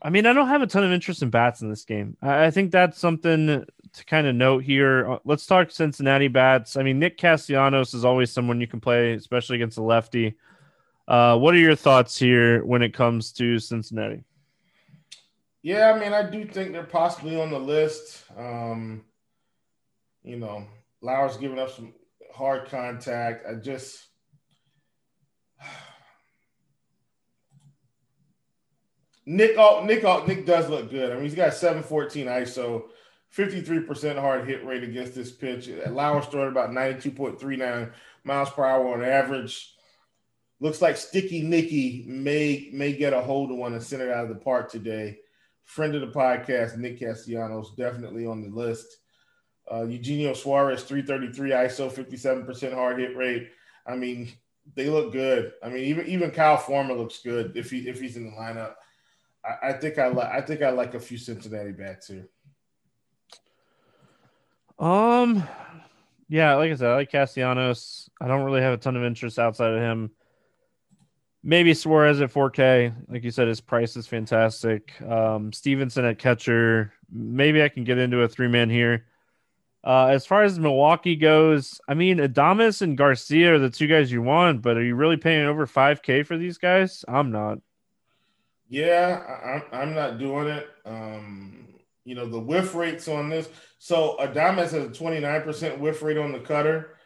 I 0.01 0.11
mean, 0.11 0.27
I 0.27 0.33
don't 0.33 0.47
have 0.47 0.61
a 0.61 0.67
ton 0.67 0.83
of 0.83 0.91
interest 0.91 1.23
in 1.23 1.31
bats 1.31 1.61
in 1.61 1.69
this 1.69 1.83
game. 1.83 2.15
I, 2.21 2.45
I 2.45 2.51
think 2.51 2.71
that's 2.71 2.99
something 2.99 3.47
to 3.47 4.05
kind 4.05 4.27
of 4.27 4.35
note 4.35 4.63
here. 4.63 5.13
Uh, 5.13 5.19
let's 5.25 5.47
talk 5.47 5.71
Cincinnati 5.71 6.27
bats. 6.27 6.77
I 6.77 6.83
mean, 6.83 6.99
Nick 6.99 7.17
Castellanos 7.17 7.93
is 7.93 8.05
always 8.05 8.31
someone 8.31 8.61
you 8.61 8.67
can 8.67 8.79
play, 8.79 9.13
especially 9.13 9.55
against 9.55 9.77
a 9.77 9.83
lefty. 9.83 10.35
Uh, 11.07 11.37
what 11.37 11.53
are 11.53 11.59
your 11.59 11.75
thoughts 11.75 12.17
here 12.17 12.63
when 12.65 12.81
it 12.81 12.93
comes 12.93 13.31
to 13.33 13.57
Cincinnati? 13.59 14.23
Yeah, 15.63 15.91
I 15.91 15.99
mean, 15.99 16.13
I 16.13 16.29
do 16.29 16.45
think 16.45 16.73
they're 16.73 16.83
possibly 16.83 17.41
on 17.41 17.49
the 17.49 17.59
list. 17.59 18.23
Um, 18.37 19.05
you 20.23 20.37
know, 20.37 20.67
Lauer's 21.01 21.37
giving 21.37 21.57
up 21.57 21.71
some 21.71 21.93
hard 22.33 22.69
contact. 22.69 23.45
I 23.49 23.55
just 23.55 24.07
Nick 29.25 29.57
Nick 29.85 30.27
Nick 30.27 30.45
does 30.45 30.69
look 30.69 30.89
good. 30.91 31.11
I 31.11 31.15
mean, 31.15 31.23
he's 31.23 31.35
got 31.35 31.53
714 31.53 32.27
ISO, 32.27 32.83
53% 33.35 34.19
hard 34.19 34.47
hit 34.47 34.65
rate 34.65 34.83
against 34.83 35.15
this 35.15 35.31
pitch. 35.31 35.69
Lauer's 35.89 36.25
throwing 36.27 36.51
about 36.51 36.71
92.39 36.71 37.91
miles 38.23 38.49
per 38.51 38.65
hour 38.65 38.93
on 38.93 39.03
average. 39.03 39.73
Looks 40.59 40.81
like 40.81 40.95
Sticky 40.95 41.41
Nicky 41.41 42.05
may 42.07 42.69
may 42.71 42.93
get 42.93 43.13
a 43.13 43.21
hold 43.21 43.51
of 43.51 43.57
one 43.57 43.73
and 43.73 43.83
send 43.83 44.01
it 44.01 44.09
out 44.09 44.23
of 44.23 44.29
the 44.29 44.35
park 44.35 44.71
today. 44.71 45.17
Friend 45.63 45.93
of 45.95 46.01
the 46.01 46.07
podcast, 46.07 46.77
Nick 46.77 46.99
Castellanos, 46.99 47.75
definitely 47.75 48.25
on 48.25 48.41
the 48.41 48.55
list. 48.55 48.85
Uh, 49.69 49.83
Eugenio 49.83 50.33
Suarez, 50.33 50.83
333 50.83 51.49
ISO, 51.49 51.91
57% 51.91 52.73
hard 52.73 52.99
hit 52.99 53.17
rate. 53.17 53.49
I 53.85 53.95
mean, 53.95 54.31
they 54.75 54.89
look 54.89 55.11
good. 55.11 55.53
I 55.63 55.69
mean, 55.69 55.83
even 55.85 56.05
even 56.07 56.31
Kyle 56.31 56.57
Farmer 56.57 56.93
looks 56.93 57.21
good 57.21 57.57
if 57.57 57.71
he 57.71 57.89
if 57.89 57.99
he's 57.99 58.15
in 58.15 58.25
the 58.25 58.37
lineup. 58.37 58.75
I, 59.45 59.69
I 59.69 59.73
think 59.73 59.97
I 59.97 60.07
like 60.07 60.29
I 60.29 60.41
think 60.41 60.61
I 60.61 60.69
like 60.71 60.93
a 60.93 60.99
few 60.99 61.17
Cincinnati 61.17 61.71
bats 61.71 62.07
here. 62.07 62.27
Um, 64.77 65.43
yeah, 66.27 66.55
like 66.55 66.71
I 66.71 66.75
said, 66.75 66.89
I 66.89 66.95
like 66.95 67.11
Castellanos. 67.11 68.09
I 68.19 68.27
don't 68.27 68.43
really 68.43 68.61
have 68.61 68.73
a 68.73 68.77
ton 68.77 68.95
of 68.95 69.03
interest 69.03 69.39
outside 69.39 69.73
of 69.73 69.81
him. 69.81 70.11
Maybe 71.43 71.75
Suarez 71.75 72.21
at 72.21 72.33
4K. 72.33 72.93
Like 73.07 73.23
you 73.23 73.29
said, 73.29 73.47
his 73.47 73.61
price 73.61 73.95
is 73.95 74.07
fantastic. 74.07 74.99
Um, 75.01 75.53
Stephenson 75.53 76.03
at 76.03 76.17
catcher. 76.17 76.91
Maybe 77.11 77.61
I 77.61 77.69
can 77.69 77.83
get 77.83 77.99
into 77.99 78.21
a 78.21 78.27
three 78.27 78.47
man 78.47 78.69
here. 78.69 79.05
Uh, 79.83 80.07
as 80.07 80.25
far 80.25 80.41
as 80.41 80.57
Milwaukee 80.57 81.15
goes, 81.15 81.79
I 81.87 81.93
mean, 81.93 82.17
Adames 82.17 82.81
and 82.81 82.97
Garcia 82.97 83.53
are 83.53 83.59
the 83.59 83.69
two 83.69 83.85
guys 83.85 84.11
you 84.11 84.23
want, 84.23 84.63
but 84.63 84.77
are 84.77 84.83
you 84.83 84.95
really 84.95 85.17
paying 85.17 85.45
over 85.45 85.67
5K 85.67 86.25
for 86.25 86.35
these 86.35 86.57
guys? 86.57 87.05
I'm 87.07 87.31
not. 87.31 87.59
Yeah, 88.67 89.61
I, 89.71 89.77
I'm 89.77 89.93
not 89.93 90.17
doing 90.17 90.47
it. 90.47 90.67
Um, 90.85 91.67
you 92.03 92.15
know, 92.15 92.27
the 92.27 92.39
whiff 92.39 92.75
rates 92.75 93.07
on 93.07 93.29
this. 93.29 93.49
So 93.79 94.17
Adames 94.19 94.71
has 94.71 94.73
a 94.73 94.87
29% 94.87 95.79
whiff 95.79 96.01
rate 96.01 96.17
on 96.17 96.31
the 96.31 96.39
cutter, 96.39 96.97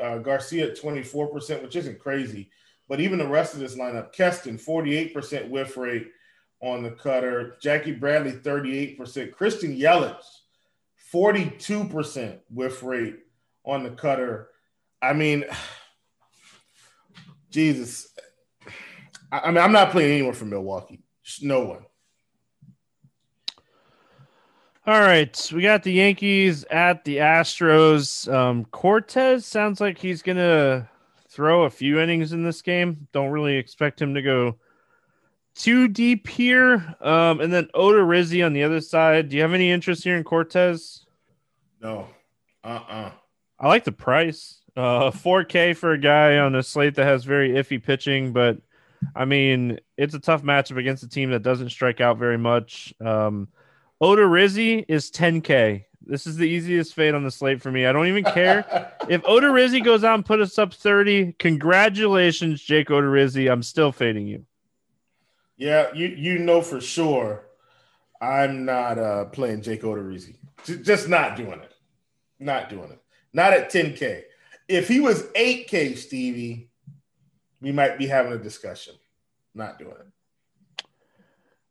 uh, 0.00 0.18
Garcia 0.18 0.70
at 0.70 0.80
24%, 0.80 1.62
which 1.62 1.76
isn't 1.76 1.98
crazy. 1.98 2.50
But 2.88 3.00
even 3.00 3.18
the 3.18 3.28
rest 3.28 3.54
of 3.54 3.60
this 3.60 3.76
lineup, 3.76 4.12
Keston, 4.12 4.58
48% 4.58 5.48
whiff 5.48 5.76
rate 5.76 6.08
on 6.60 6.82
the 6.82 6.90
cutter, 6.90 7.56
Jackie 7.62 7.92
Bradley, 7.92 8.32
38%, 8.32 9.32
Christian 9.32 9.76
Yelich, 9.76 10.22
42% 11.12 12.38
whiff 12.50 12.82
rate 12.82 13.18
on 13.64 13.82
the 13.82 13.90
cutter. 13.90 14.48
I 15.00 15.12
mean, 15.12 15.44
Jesus. 17.50 18.09
I, 19.30 19.40
I 19.40 19.46
mean, 19.48 19.58
I'm 19.58 19.72
not 19.72 19.90
playing 19.90 20.12
anyone 20.12 20.34
from 20.34 20.50
Milwaukee. 20.50 21.02
Just 21.22 21.42
no 21.42 21.60
one. 21.60 21.84
All 24.86 25.00
right, 25.00 25.50
we 25.54 25.62
got 25.62 25.82
the 25.82 25.92
Yankees 25.92 26.64
at 26.64 27.04
the 27.04 27.18
Astros. 27.18 28.32
Um, 28.32 28.64
Cortes 28.66 29.44
sounds 29.44 29.80
like 29.80 29.98
he's 29.98 30.22
gonna 30.22 30.88
throw 31.28 31.64
a 31.64 31.70
few 31.70 32.00
innings 32.00 32.32
in 32.32 32.42
this 32.42 32.62
game. 32.62 33.06
Don't 33.12 33.30
really 33.30 33.56
expect 33.56 34.00
him 34.00 34.14
to 34.14 34.22
go 34.22 34.56
too 35.54 35.86
deep 35.86 36.26
here. 36.26 36.96
Um, 37.00 37.40
and 37.40 37.52
then 37.52 37.68
Odorizzi 37.74 38.44
on 38.44 38.52
the 38.52 38.62
other 38.62 38.80
side. 38.80 39.28
Do 39.28 39.36
you 39.36 39.42
have 39.42 39.52
any 39.54 39.70
interest 39.70 40.02
here 40.02 40.16
in 40.16 40.24
Cortes? 40.24 41.04
No. 41.80 42.08
Uh-uh. 42.64 43.12
I 43.58 43.68
like 43.68 43.84
the 43.84 43.92
price. 43.92 44.62
Uh, 44.76 45.10
4K 45.10 45.76
for 45.76 45.92
a 45.92 45.98
guy 45.98 46.38
on 46.38 46.54
a 46.54 46.62
slate 46.62 46.94
that 46.94 47.04
has 47.04 47.24
very 47.24 47.50
iffy 47.50 47.82
pitching, 47.82 48.32
but 48.32 48.58
I 49.14 49.24
mean, 49.24 49.80
it's 49.96 50.14
a 50.14 50.20
tough 50.20 50.42
matchup 50.42 50.78
against 50.78 51.02
a 51.02 51.08
team 51.08 51.30
that 51.30 51.42
doesn't 51.42 51.70
strike 51.70 52.00
out 52.00 52.18
very 52.18 52.38
much. 52.38 52.94
Um, 53.00 53.48
Odorizzi 54.02 54.84
is 54.88 55.10
10K. 55.10 55.84
This 56.02 56.26
is 56.26 56.36
the 56.36 56.48
easiest 56.48 56.94
fade 56.94 57.14
on 57.14 57.24
the 57.24 57.30
slate 57.30 57.60
for 57.60 57.70
me. 57.70 57.86
I 57.86 57.92
don't 57.92 58.06
even 58.06 58.24
care 58.24 58.92
if 59.08 59.22
Odorizzi 59.22 59.84
goes 59.84 60.02
out 60.04 60.14
and 60.14 60.24
put 60.24 60.40
us 60.40 60.58
up 60.58 60.72
30. 60.72 61.34
Congratulations, 61.38 62.62
Jake 62.62 62.88
Odorizzi. 62.88 63.50
I'm 63.50 63.62
still 63.62 63.92
fading 63.92 64.26
you. 64.26 64.44
Yeah, 65.56 65.92
you 65.94 66.08
you 66.08 66.38
know 66.38 66.62
for 66.62 66.80
sure 66.80 67.44
I'm 68.20 68.64
not 68.64 68.98
uh, 68.98 69.26
playing 69.26 69.60
Jake 69.60 69.82
Odorizzi. 69.82 70.36
Just 70.64 71.08
not 71.08 71.36
doing 71.36 71.60
it. 71.60 71.74
Not 72.38 72.70
doing 72.70 72.90
it. 72.90 73.02
Not 73.32 73.52
at 73.52 73.70
10K. 73.70 74.22
If 74.68 74.88
he 74.88 75.00
was 75.00 75.24
8K, 75.34 75.96
Stevie, 75.96 76.69
we 77.60 77.72
might 77.72 77.98
be 77.98 78.06
having 78.06 78.32
a 78.32 78.38
discussion. 78.38 78.94
Not 79.54 79.78
doing 79.78 79.94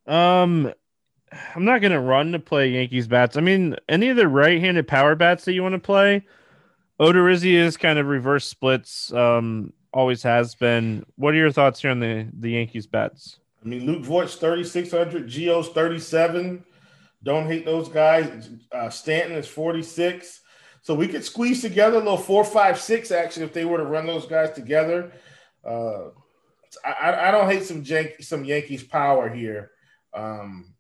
it. 0.08 0.12
Um, 0.12 0.74
I'm 1.56 1.66
not 1.66 1.82
gonna 1.82 2.02
run 2.02 2.32
to 2.32 2.40
play 2.40 2.70
Yankees 2.70 3.08
bats. 3.08 3.38
I 3.38 3.42
mean, 3.42 3.76
any 3.88 4.10
of 4.10 4.18
the 4.18 4.28
right-handed 4.28 4.88
power 4.88 5.16
bats 5.16 5.46
that 5.46 5.54
you 5.54 5.64
want 5.64 5.74
to 5.74 5.80
play, 5.80 6.26
Odorizzi 7.00 7.54
is 7.54 7.78
kind 7.78 8.00
of 8.00 8.08
reverse 8.08 8.46
splits. 8.46 9.14
Um, 9.14 9.74
always 9.94 10.24
has 10.24 10.56
been. 10.56 11.06
What 11.16 11.34
are 11.34 11.38
your 11.38 11.52
thoughts 11.52 11.82
here 11.82 11.92
on 11.92 12.00
the 12.00 12.28
the 12.34 12.52
Yankees 12.52 12.88
bats? 12.88 13.40
I 13.64 13.68
mean, 13.68 13.86
Luke 13.86 14.04
Voit's 14.04 14.36
3,600, 14.36 15.28
Gio's 15.28 15.68
37. 15.70 16.64
Don't 17.24 17.46
hate 17.46 17.66
those 17.66 17.90
guys. 17.90 18.50
Uh, 18.72 18.90
Stanton 18.90 19.38
is 19.38 19.48
46. 19.48 20.40
So 20.82 20.96
we 20.96 21.10
could 21.10 21.26
squeeze 21.26 21.62
together 21.62 21.98
a 21.98 22.00
little 22.00 22.18
four, 22.18 22.46
five, 22.46 22.80
six 22.80 23.12
action 23.12 23.44
if 23.44 23.52
they 23.52 23.66
were 23.66 23.78
to 23.78 23.84
run 23.84 24.08
those 24.08 24.26
guys 24.26 24.52
together. 24.52 25.12
Uh, 25.64 26.10
I, 26.86 27.28
I, 27.28 27.32
don't 27.32 27.50
hate 27.50 27.64
some 27.64 27.84
Yan- 27.84 28.22
some 28.22 28.46
Yankees 28.46 28.84
power 28.84 29.30
here. 29.30 29.72
Um, 30.14 30.74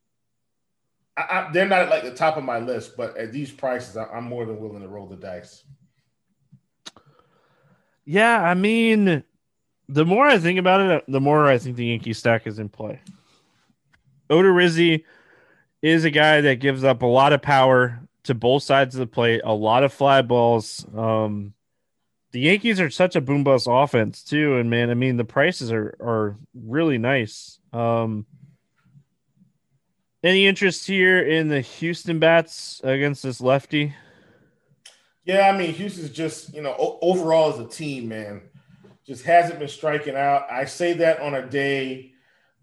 I, 1.17 1.21
I, 1.21 1.51
they're 1.51 1.67
not 1.67 1.81
at 1.81 1.89
like 1.89 2.03
the 2.03 2.13
top 2.13 2.37
of 2.37 2.43
my 2.43 2.59
list, 2.59 2.95
but 2.95 3.17
at 3.17 3.31
these 3.31 3.51
prices, 3.51 3.97
I'm 3.97 4.23
more 4.23 4.45
than 4.45 4.59
willing 4.59 4.81
to 4.81 4.87
roll 4.87 5.07
the 5.07 5.15
dice. 5.15 5.63
Yeah, 8.05 8.41
I 8.41 8.53
mean, 8.53 9.23
the 9.87 10.05
more 10.05 10.25
I 10.25 10.37
think 10.37 10.59
about 10.59 10.81
it, 10.81 11.03
the 11.07 11.19
more 11.19 11.47
I 11.47 11.57
think 11.57 11.75
the 11.75 11.87
Yankee 11.87 12.13
stack 12.13 12.47
is 12.47 12.59
in 12.59 12.69
play. 12.69 13.01
Odorizzi 14.29 15.03
is 15.81 16.05
a 16.05 16.11
guy 16.11 16.41
that 16.41 16.59
gives 16.59 16.83
up 16.83 17.01
a 17.01 17.07
lot 17.07 17.33
of 17.33 17.41
power 17.41 17.99
to 18.23 18.33
both 18.33 18.63
sides 18.63 18.95
of 18.95 18.99
the 18.99 19.07
plate, 19.07 19.41
a 19.43 19.53
lot 19.53 19.83
of 19.83 19.93
fly 19.93 20.21
balls. 20.21 20.85
Um, 20.95 21.53
the 22.31 22.41
Yankees 22.41 22.79
are 22.79 22.89
such 22.89 23.15
a 23.15 23.21
boom 23.21 23.43
bust 23.43 23.67
offense 23.69 24.23
too, 24.23 24.57
and 24.57 24.69
man, 24.69 24.89
I 24.89 24.93
mean 24.93 25.17
the 25.17 25.25
prices 25.25 25.71
are 25.71 25.95
are 25.99 26.37
really 26.53 26.97
nice. 26.97 27.59
Um, 27.73 28.25
any 30.23 30.47
interest 30.47 30.85
here 30.85 31.19
in 31.19 31.47
the 31.47 31.61
Houston 31.61 32.19
bats 32.19 32.81
against 32.83 33.23
this 33.23 33.41
lefty? 33.41 33.95
Yeah, 35.25 35.49
I 35.53 35.57
mean 35.57 35.73
Houston's 35.73 36.11
just 36.11 36.53
you 36.53 36.61
know 36.61 36.75
o- 36.77 36.99
overall 37.01 37.53
as 37.53 37.59
a 37.59 37.67
team, 37.67 38.09
man, 38.09 38.41
just 39.05 39.23
hasn't 39.23 39.59
been 39.59 39.67
striking 39.67 40.15
out. 40.15 40.45
I 40.51 40.65
say 40.65 40.93
that 40.93 41.21
on 41.21 41.33
a 41.33 41.47
day 41.47 42.13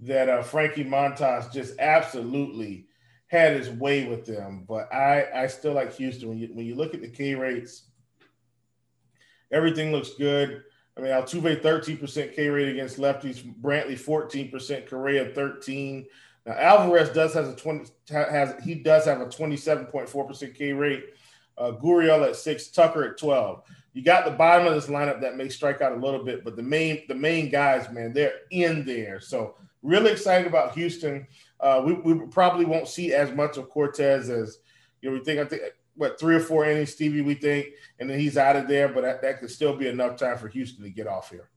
that 0.00 0.29
uh, 0.29 0.42
Frankie 0.42 0.85
Montas 0.85 1.52
just 1.52 1.79
absolutely 1.79 2.87
had 3.29 3.57
his 3.57 3.70
way 3.70 4.07
with 4.07 4.26
them. 4.26 4.64
But 4.68 4.92
I 4.92 5.26
I 5.35 5.46
still 5.48 5.72
like 5.72 5.94
Houston 5.94 6.29
when 6.29 6.38
you 6.38 6.48
when 6.52 6.66
you 6.66 6.76
look 6.76 6.94
at 6.94 7.00
the 7.00 7.09
K 7.09 7.35
rates, 7.35 7.85
everything 9.52 9.92
looks 9.92 10.14
good. 10.14 10.62
I 10.96 11.00
mean, 11.00 11.12
Altuve 11.12 11.61
13% 11.61 12.35
K 12.35 12.48
rate 12.48 12.68
against 12.68 12.98
lefties, 12.98 13.42
Brantley 13.61 13.98
14%, 13.98 14.88
Correa 14.88 15.32
13. 15.35 16.06
Now 16.46 16.52
Alvarez 16.52 17.11
does 17.11 17.35
has 17.35 17.48
a 17.48 17.56
20 17.56 17.90
has 18.09 18.54
he 18.64 18.76
does 18.76 19.04
have 19.04 19.20
a 19.20 19.26
27.4% 19.26 20.54
K 20.54 20.72
rate. 20.72 21.04
Uh, 21.59 21.72
Gurriel 21.72 22.26
at 22.26 22.37
six, 22.37 22.68
Tucker 22.68 23.04
at 23.04 23.18
12 23.18 23.62
you 23.96 24.02
got 24.02 24.26
the 24.26 24.30
bottom 24.30 24.66
of 24.66 24.74
this 24.74 24.88
lineup 24.88 25.22
that 25.22 25.38
may 25.38 25.48
strike 25.48 25.80
out 25.80 25.92
a 25.92 25.96
little 25.96 26.22
bit, 26.22 26.44
but 26.44 26.54
the 26.54 26.62
main 26.62 27.04
the 27.09 27.14
main 27.14 27.48
guys, 27.48 27.90
man, 27.90 28.12
they're 28.12 28.40
in 28.50 28.85
there. 28.85 29.20
So 29.20 29.54
really 29.82 30.12
excited 30.12 30.46
about 30.46 30.74
Houston. 30.74 31.26
Uh, 31.59 31.82
we, 31.82 31.94
we 31.94 32.26
probably 32.26 32.66
won't 32.66 32.88
see 32.88 33.14
as 33.14 33.32
much 33.32 33.56
of 33.56 33.70
Cortes 33.70 34.28
as 34.28 34.59
you 35.00 35.09
know. 35.09 35.16
We 35.16 35.24
think 35.24 35.40
I 35.40 35.46
think 35.46 35.62
what 35.96 36.20
three 36.20 36.35
or 36.35 36.40
four 36.40 36.64
innings, 36.64 36.92
Stevie. 36.92 37.22
We 37.22 37.35
think, 37.35 37.66
and 37.98 38.09
then 38.09 38.18
he's 38.18 38.37
out 38.37 38.56
of 38.56 38.68
there. 38.68 38.88
But 38.88 39.02
that, 39.02 39.22
that 39.22 39.40
could 39.40 39.50
still 39.50 39.76
be 39.76 39.88
enough 39.88 40.16
time 40.16 40.38
for 40.38 40.48
Houston 40.48 40.85
to 40.85 40.90
get 40.90 41.06
off 41.06 41.30
here. 41.30 41.48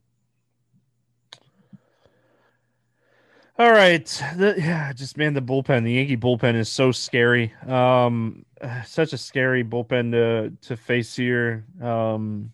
All 3.60 3.72
right, 3.72 4.06
the, 4.38 4.56
yeah, 4.58 4.94
just 4.94 5.18
man, 5.18 5.34
the 5.34 5.42
bullpen, 5.42 5.84
the 5.84 5.92
Yankee 5.92 6.16
bullpen 6.16 6.56
is 6.56 6.70
so 6.70 6.94
scary. 6.94 7.54
Um, 7.68 8.46
such 8.86 9.12
a 9.12 9.18
scary 9.18 9.66
bullpen 9.66 10.12
to 10.12 10.68
to 10.68 10.78
face 10.78 11.14
here. 11.14 11.66
Um, 11.82 12.54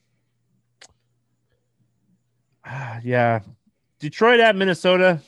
yeah, 3.04 3.42
Detroit 4.00 4.40
at 4.40 4.56
Minnesota. 4.56 5.22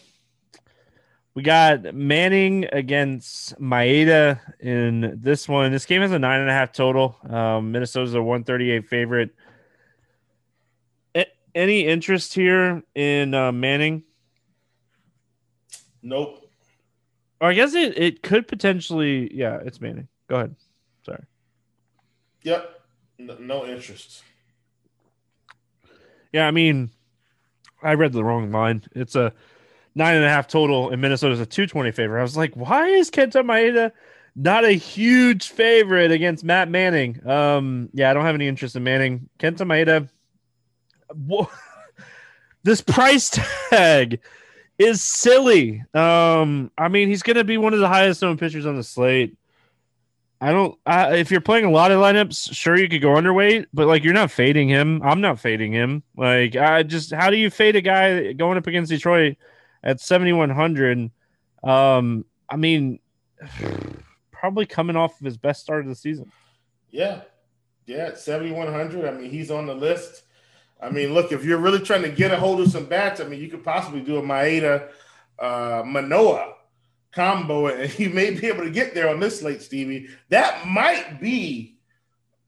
We 1.38 1.44
got 1.44 1.94
Manning 1.94 2.66
against 2.72 3.62
Maeda 3.62 4.40
in 4.60 5.20
this 5.22 5.48
one. 5.48 5.72
This 5.72 5.86
game 5.86 6.02
has 6.02 6.12
a 6.12 6.18
nine 6.18 6.40
and 6.40 6.50
a 6.50 6.52
half 6.52 6.72
total. 6.72 7.16
Um, 7.30 7.72
Minnesota's 7.72 8.16
a 8.16 8.24
one 8.24 8.44
thirty 8.44 8.72
eight 8.72 8.88
favorite. 8.88 9.36
A- 11.14 11.32
any 11.54 11.86
interest 11.86 12.34
here 12.34 12.82
in 12.96 13.36
uh, 13.36 13.52
Manning? 13.52 14.02
Nope. 16.02 16.50
Or 17.40 17.50
I 17.50 17.54
guess 17.54 17.76
it, 17.76 17.96
it 18.00 18.24
could 18.24 18.48
potentially. 18.48 19.32
Yeah, 19.32 19.60
it's 19.64 19.80
Manning. 19.80 20.08
Go 20.28 20.38
ahead. 20.38 20.56
Sorry. 21.06 21.24
Yep. 22.42 22.82
No, 23.20 23.38
no 23.40 23.66
interest. 23.68 24.24
Yeah, 26.34 26.48
I 26.48 26.52
mean, 26.52 26.90
I 27.84 27.94
read 27.94 28.14
the 28.14 28.24
wrong 28.24 28.52
line. 28.52 28.82
It's 28.96 29.16
a 29.16 29.34
nine 29.98 30.16
and 30.16 30.24
a 30.24 30.30
half 30.30 30.48
total, 30.48 30.92
and 30.92 31.02
Minnesota's 31.02 31.40
a 31.40 31.46
two 31.46 31.66
twenty 31.68 31.92
favorite. 31.92 32.20
I 32.20 32.24
was 32.24 32.38
like, 32.38 32.56
why 32.56 32.88
is 32.88 33.10
Kenta 33.10 33.44
Maeda 33.44 33.92
not 34.36 34.64
a 34.64 34.72
huge 34.72 35.50
favorite 35.50 36.12
against 36.12 36.44
Matt 36.44 36.70
Manning? 36.70 37.28
Um, 37.28 37.90
yeah, 37.94 38.10
I 38.10 38.14
don't 38.14 38.26
have 38.26 38.36
any 38.36 38.48
interest 38.48 38.76
in 38.76 38.84
Manning. 38.84 39.30
Kenta 39.40 39.66
Maeda. 39.66 40.10
this 42.64 42.82
price 42.82 43.32
tag 43.70 44.20
is 44.78 45.02
silly. 45.02 45.84
Um, 45.94 46.72
I 46.78 46.88
mean, 46.88 47.10
he's 47.10 47.24
going 47.24 47.38
to 47.38 47.44
be 47.44 47.58
one 47.58 47.74
of 47.74 47.80
the 47.80 47.88
highest 47.88 48.22
known 48.22 48.38
pitchers 48.38 48.66
on 48.66 48.76
the 48.76 48.84
slate. 48.84 49.36
I 50.40 50.52
don't. 50.52 50.78
I, 50.86 51.16
if 51.16 51.32
you're 51.32 51.42
playing 51.42 51.66
a 51.66 51.72
lot 51.72 51.92
of 51.92 52.00
lineups, 52.00 52.54
sure 52.54 52.78
you 52.78 52.88
could 52.88 53.02
go 53.02 53.16
underweight, 53.16 53.66
but 53.74 53.88
like 53.88 54.04
you're 54.04 54.14
not 54.14 54.30
fading 54.30 54.70
him. 54.70 55.02
I'm 55.02 55.20
not 55.20 55.40
fading 55.40 55.72
him. 55.72 56.04
Like 56.16 56.56
I 56.56 56.84
just, 56.84 57.12
how 57.12 57.32
do 57.32 57.38
you 57.38 57.50
fade 57.50 57.76
a 57.76 57.82
guy 57.82 58.34
going 58.34 58.60
up 58.60 58.68
against 58.68 58.92
Detroit 58.92 59.38
at 59.84 60.00
7100? 60.00 61.12
Um, 61.64 62.26
I 62.50 62.56
mean, 62.56 63.00
probably 64.32 64.66
coming 64.66 64.96
off 64.96 65.20
of 65.20 65.26
his 65.26 65.38
best 65.38 65.62
start 65.62 65.82
of 65.82 65.88
the 65.88 65.96
season. 65.96 66.32
Yeah, 66.90 67.22
yeah, 67.86 68.14
7100. 68.14 69.06
I 69.06 69.12
mean, 69.12 69.30
he's 69.30 69.52
on 69.52 69.66
the 69.66 69.76
list. 69.76 70.24
I 70.82 70.90
mean, 70.90 71.14
look, 71.14 71.32
if 71.32 71.44
you're 71.44 71.58
really 71.58 71.80
trying 71.80 72.04
to 72.04 72.10
get 72.10 72.32
a 72.32 72.38
hold 72.38 72.62
of 72.62 72.72
some 72.72 72.86
bats, 72.86 73.20
I 73.20 73.26
mean, 73.26 73.42
you 73.42 73.50
could 73.50 73.64
possibly 73.64 74.02
do 74.02 74.18
a 74.18 74.22
Maeda 74.22 74.90
uh, 75.40 75.84
Manoah 75.86 76.54
combo, 77.12 77.68
and 77.68 77.98
you 78.00 78.10
may 78.10 78.32
be 78.32 78.48
able 78.48 78.64
to 78.64 78.70
get 78.70 78.94
there 78.94 79.10
on 79.10 79.20
this 79.20 79.40
slate, 79.40 79.62
Stevie. 79.62 80.10
That 80.30 80.68
might 80.68 81.20
be 81.20 81.78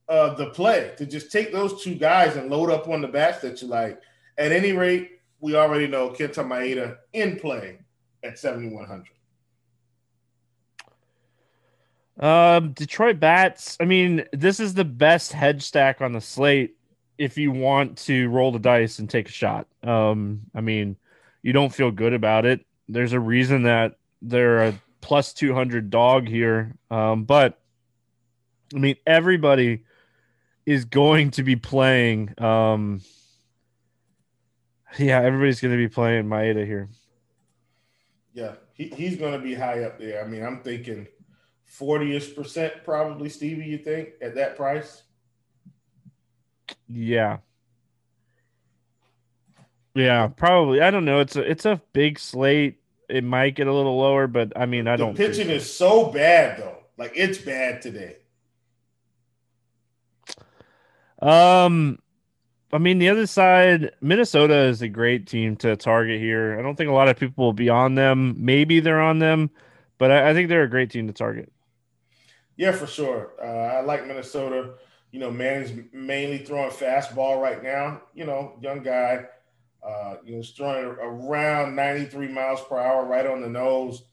uh, 0.08 0.34
the 0.34 0.50
play 0.50 0.92
to 0.98 1.06
just 1.06 1.30
take 1.30 1.52
those 1.52 1.82
two 1.82 1.94
guys 1.94 2.36
and 2.36 2.50
load 2.50 2.70
up 2.70 2.88
on 2.88 3.00
the 3.00 3.08
bats 3.08 3.40
that 3.42 3.62
you 3.62 3.68
like. 3.68 4.00
At 4.38 4.52
any 4.52 4.72
rate, 4.72 5.19
we 5.40 5.54
already 5.56 5.86
know 5.86 6.10
Kenta 6.10 6.44
Maeda 6.44 6.98
in 7.12 7.38
play 7.38 7.78
at 8.22 8.38
7,100. 8.38 9.06
Um, 12.18 12.72
Detroit 12.72 13.18
bats. 13.18 13.78
I 13.80 13.86
mean, 13.86 14.24
this 14.32 14.60
is 14.60 14.74
the 14.74 14.84
best 14.84 15.32
hedge 15.32 15.62
stack 15.62 16.02
on 16.02 16.12
the 16.12 16.20
slate 16.20 16.76
if 17.16 17.38
you 17.38 17.50
want 17.50 17.96
to 17.98 18.28
roll 18.28 18.52
the 18.52 18.58
dice 18.58 18.98
and 18.98 19.08
take 19.08 19.28
a 19.28 19.32
shot. 19.32 19.66
Um, 19.82 20.42
I 20.54 20.60
mean, 20.60 20.96
you 21.42 21.52
don't 21.52 21.72
feel 21.72 21.90
good 21.90 22.12
about 22.12 22.44
it. 22.44 22.64
There's 22.88 23.14
a 23.14 23.20
reason 23.20 23.62
that 23.62 23.94
they're 24.20 24.64
a 24.64 24.80
plus 25.00 25.32
200 25.32 25.88
dog 25.88 26.28
here. 26.28 26.74
Um, 26.90 27.24
but 27.24 27.58
I 28.74 28.78
mean, 28.78 28.96
everybody 29.06 29.84
is 30.66 30.84
going 30.84 31.30
to 31.32 31.42
be 31.42 31.56
playing. 31.56 32.34
Um, 32.38 33.00
yeah, 34.98 35.20
everybody's 35.20 35.60
going 35.60 35.72
to 35.72 35.78
be 35.78 35.88
playing 35.88 36.24
Maeda 36.24 36.64
here. 36.64 36.88
Yeah, 38.32 38.54
he, 38.72 38.88
he's 38.88 39.16
going 39.16 39.32
to 39.32 39.38
be 39.38 39.54
high 39.54 39.84
up 39.84 39.98
there. 39.98 40.24
I 40.24 40.26
mean, 40.26 40.42
I'm 40.42 40.60
thinking 40.60 41.06
40 41.64 42.16
ish 42.16 42.34
percent 42.34 42.74
probably, 42.84 43.28
Stevie, 43.28 43.64
you 43.64 43.78
think, 43.78 44.10
at 44.20 44.34
that 44.36 44.56
price? 44.56 45.02
Yeah. 46.88 47.38
Yeah, 49.94 50.28
probably. 50.28 50.80
I 50.80 50.90
don't 50.90 51.04
know. 51.04 51.20
It's 51.20 51.36
a 51.36 51.40
it's 51.40 51.66
a 51.66 51.80
big 51.92 52.18
slate. 52.18 52.80
It 53.08 53.24
might 53.24 53.56
get 53.56 53.66
a 53.66 53.72
little 53.72 53.98
lower, 53.98 54.28
but 54.28 54.52
I 54.54 54.66
mean, 54.66 54.86
I 54.86 54.92
the 54.92 55.04
don't. 55.04 55.16
Pitching 55.16 55.50
is 55.50 55.72
so 55.72 56.12
bad 56.12 56.58
though. 56.58 56.76
Like 56.96 57.12
it's 57.16 57.38
bad 57.38 57.82
today. 57.82 58.16
Um, 61.20 61.98
I 62.72 62.78
mean, 62.78 62.98
the 62.98 63.08
other 63.08 63.26
side, 63.26 63.92
Minnesota 64.00 64.54
is 64.54 64.80
a 64.82 64.88
great 64.88 65.26
team 65.26 65.56
to 65.56 65.76
target 65.76 66.20
here. 66.20 66.56
I 66.58 66.62
don't 66.62 66.76
think 66.76 66.88
a 66.90 66.94
lot 66.94 67.08
of 67.08 67.18
people 67.18 67.44
will 67.44 67.52
be 67.52 67.68
on 67.68 67.96
them. 67.96 68.36
Maybe 68.38 68.80
they're 68.80 69.00
on 69.00 69.18
them, 69.18 69.50
but 69.98 70.10
I, 70.10 70.30
I 70.30 70.34
think 70.34 70.48
they're 70.48 70.62
a 70.62 70.70
great 70.70 70.90
team 70.90 71.08
to 71.08 71.12
target. 71.12 71.52
Yeah, 72.56 72.72
for 72.72 72.86
sure. 72.86 73.32
Uh, 73.42 73.78
I 73.78 73.80
like 73.80 74.06
Minnesota. 74.06 74.74
You 75.10 75.18
know, 75.18 75.30
man 75.30 75.62
is 75.62 75.72
mainly 75.92 76.38
throwing 76.38 76.70
fastball 76.70 77.40
right 77.40 77.62
now. 77.62 78.02
You 78.14 78.26
know, 78.26 78.56
young 78.60 78.82
guy. 78.82 79.24
Uh, 79.82 80.16
you 80.24 80.36
know, 80.36 80.42
throwing 80.42 80.84
around 80.84 81.74
93 81.74 82.28
miles 82.28 82.60
per 82.68 82.78
hour, 82.78 83.06
right 83.06 83.26
on 83.26 83.40
the 83.40 83.48
nose. 83.48 84.04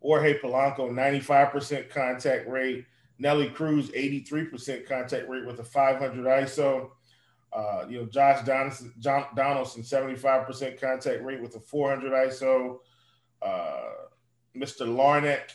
Jorge 0.00 0.40
Polanco, 0.40 0.90
95% 0.90 1.90
contact 1.90 2.48
rate. 2.48 2.86
Nelly 3.18 3.50
Cruz, 3.50 3.90
83% 3.90 4.88
contact 4.88 5.28
rate 5.28 5.46
with 5.46 5.60
a 5.60 5.64
500 5.64 6.24
ISO. 6.24 6.90
Uh, 7.52 7.84
you 7.88 8.00
know, 8.00 8.06
Josh 8.06 8.44
Donaldson, 8.44 8.92
John, 8.98 9.26
Donaldson, 9.34 9.82
75% 9.82 10.80
contact 10.80 11.22
rate 11.24 11.42
with 11.42 11.56
a 11.56 11.60
400 11.60 12.12
ISO. 12.28 12.78
Uh, 13.42 13.80
Mr. 14.56 14.86
Larnach, 14.86 15.52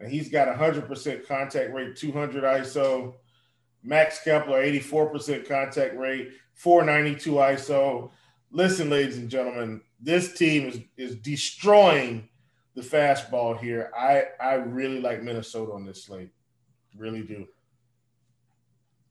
and 0.00 0.10
he's 0.10 0.28
got 0.28 0.48
100% 0.48 1.26
contact 1.26 1.72
rate, 1.72 1.96
200 1.96 2.44
ISO. 2.44 3.14
Max 3.82 4.22
Kepler, 4.22 4.64
84% 4.64 5.46
contact 5.46 5.96
rate, 5.96 6.30
492 6.54 7.32
ISO. 7.32 8.10
Listen, 8.50 8.88
ladies 8.88 9.18
and 9.18 9.28
gentlemen, 9.28 9.82
this 10.00 10.34
team 10.34 10.68
is, 10.68 10.80
is 10.96 11.16
destroying 11.16 12.28
the 12.74 12.82
fastball 12.82 13.58
here. 13.58 13.90
I, 13.96 14.24
I 14.40 14.54
really 14.54 15.00
like 15.00 15.22
Minnesota 15.22 15.72
on 15.72 15.84
this 15.84 16.04
slate. 16.04 16.30
Really 16.96 17.22
do. 17.22 17.46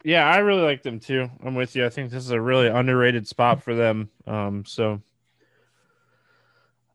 Yeah, 0.03 0.27
I 0.27 0.37
really 0.39 0.63
like 0.63 0.83
them 0.83 0.99
too. 0.99 1.29
I'm 1.43 1.55
with 1.55 1.75
you. 1.75 1.85
I 1.85 1.89
think 1.89 2.11
this 2.11 2.23
is 2.23 2.31
a 2.31 2.41
really 2.41 2.67
underrated 2.67 3.27
spot 3.27 3.63
for 3.63 3.73
them. 3.73 4.09
Um, 4.27 4.65
so 4.65 5.01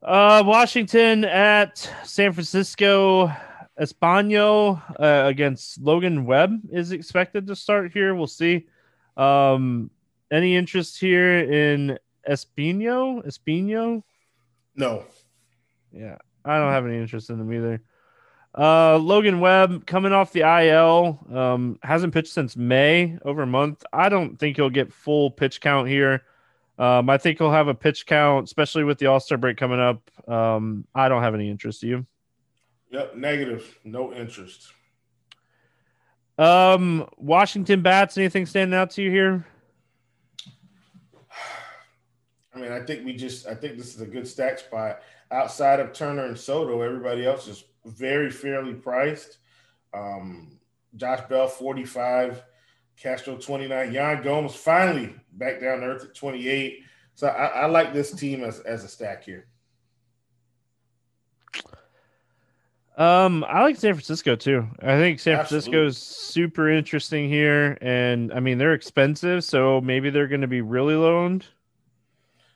uh, 0.03 0.43
Washington 0.45 1.25
at 1.25 1.77
San 2.03 2.33
Francisco. 2.33 3.31
Espino 3.79 4.81
uh, 4.99 5.25
against 5.27 5.79
Logan 5.79 6.25
Webb 6.25 6.59
is 6.71 6.91
expected 6.91 7.47
to 7.47 7.55
start 7.55 7.93
here. 7.93 8.13
We'll 8.13 8.27
see. 8.27 8.67
Um, 9.15 9.89
any 10.31 10.55
interest 10.55 10.99
here 10.99 11.39
in 11.39 11.97
Espino? 12.29 13.25
Espino? 13.25 14.03
No. 14.75 15.05
Yeah, 15.91 16.17
I 16.43 16.57
don't 16.57 16.71
have 16.71 16.85
any 16.85 16.97
interest 16.97 17.29
in 17.29 17.39
them 17.39 17.53
either. 17.53 17.81
Uh, 18.57 18.97
Logan 18.97 19.39
Webb 19.39 19.85
coming 19.85 20.11
off 20.11 20.31
the 20.33 20.41
IL, 20.41 21.19
um, 21.31 21.79
hasn't 21.83 22.13
pitched 22.13 22.33
since 22.33 22.57
May, 22.57 23.17
over 23.23 23.43
a 23.43 23.47
month. 23.47 23.85
I 23.93 24.09
don't 24.09 24.37
think 24.37 24.55
he'll 24.55 24.69
get 24.69 24.91
full 24.91 25.29
pitch 25.29 25.61
count 25.61 25.87
here. 25.87 26.23
Um, 26.79 27.09
I 27.09 27.17
think 27.17 27.37
he'll 27.37 27.51
have 27.51 27.67
a 27.67 27.75
pitch 27.75 28.05
count, 28.05 28.45
especially 28.45 28.83
with 28.83 28.97
the 28.97 29.07
All 29.07 29.19
Star 29.19 29.37
break 29.37 29.57
coming 29.57 29.79
up. 29.79 30.09
Um, 30.27 30.85
I 30.95 31.09
don't 31.09 31.21
have 31.21 31.35
any 31.35 31.49
interest. 31.49 31.81
Do 31.81 31.87
you? 31.87 32.05
Yep, 32.91 33.17
negative, 33.17 33.79
no 33.83 34.13
interest. 34.13 34.71
Um, 36.39 37.07
Washington 37.17 37.81
bats. 37.81 38.17
Anything 38.17 38.45
standing 38.45 38.77
out 38.77 38.91
to 38.91 39.01
you 39.03 39.11
here? 39.11 39.45
I 42.55 42.59
mean, 42.59 42.71
I 42.71 42.79
think 42.79 43.05
we 43.05 43.13
just. 43.13 43.45
I 43.45 43.53
think 43.53 43.77
this 43.77 43.93
is 43.93 44.01
a 44.01 44.07
good 44.07 44.27
stack 44.27 44.57
spot. 44.57 45.01
Outside 45.31 45.79
of 45.79 45.93
Turner 45.93 46.25
and 46.25 46.37
Soto, 46.37 46.81
everybody 46.81 47.25
else 47.25 47.47
is 47.47 47.65
very 47.89 48.31
fairly 48.31 48.73
priced. 48.73 49.37
Um, 49.93 50.59
Josh 50.95 51.21
Bell, 51.29 51.47
45. 51.47 52.43
Castro, 52.97 53.37
29. 53.37 53.93
Yan 53.93 54.21
Gomes 54.21 54.55
finally 54.55 55.15
back 55.33 55.61
down 55.61 55.79
to 55.79 55.85
earth 55.85 56.03
at 56.03 56.15
28. 56.15 56.83
So 57.15 57.27
I, 57.27 57.45
I 57.45 57.65
like 57.67 57.93
this 57.93 58.11
team 58.11 58.43
as, 58.43 58.59
as 58.61 58.83
a 58.83 58.87
stack 58.87 59.23
here. 59.23 59.47
Um, 62.97 63.45
I 63.47 63.61
like 63.61 63.77
San 63.77 63.93
Francisco 63.93 64.35
too. 64.35 64.67
I 64.81 64.97
think 64.97 65.21
San 65.21 65.37
Francisco 65.37 65.85
is 65.85 65.97
super 65.97 66.69
interesting 66.69 67.29
here, 67.29 67.77
and 67.79 68.33
I 68.33 68.41
mean 68.41 68.57
they're 68.57 68.73
expensive, 68.73 69.45
so 69.45 69.79
maybe 69.79 70.09
they're 70.09 70.27
going 70.27 70.41
to 70.41 70.47
be 70.47 70.59
really 70.59 70.95
loaned. 70.95 71.45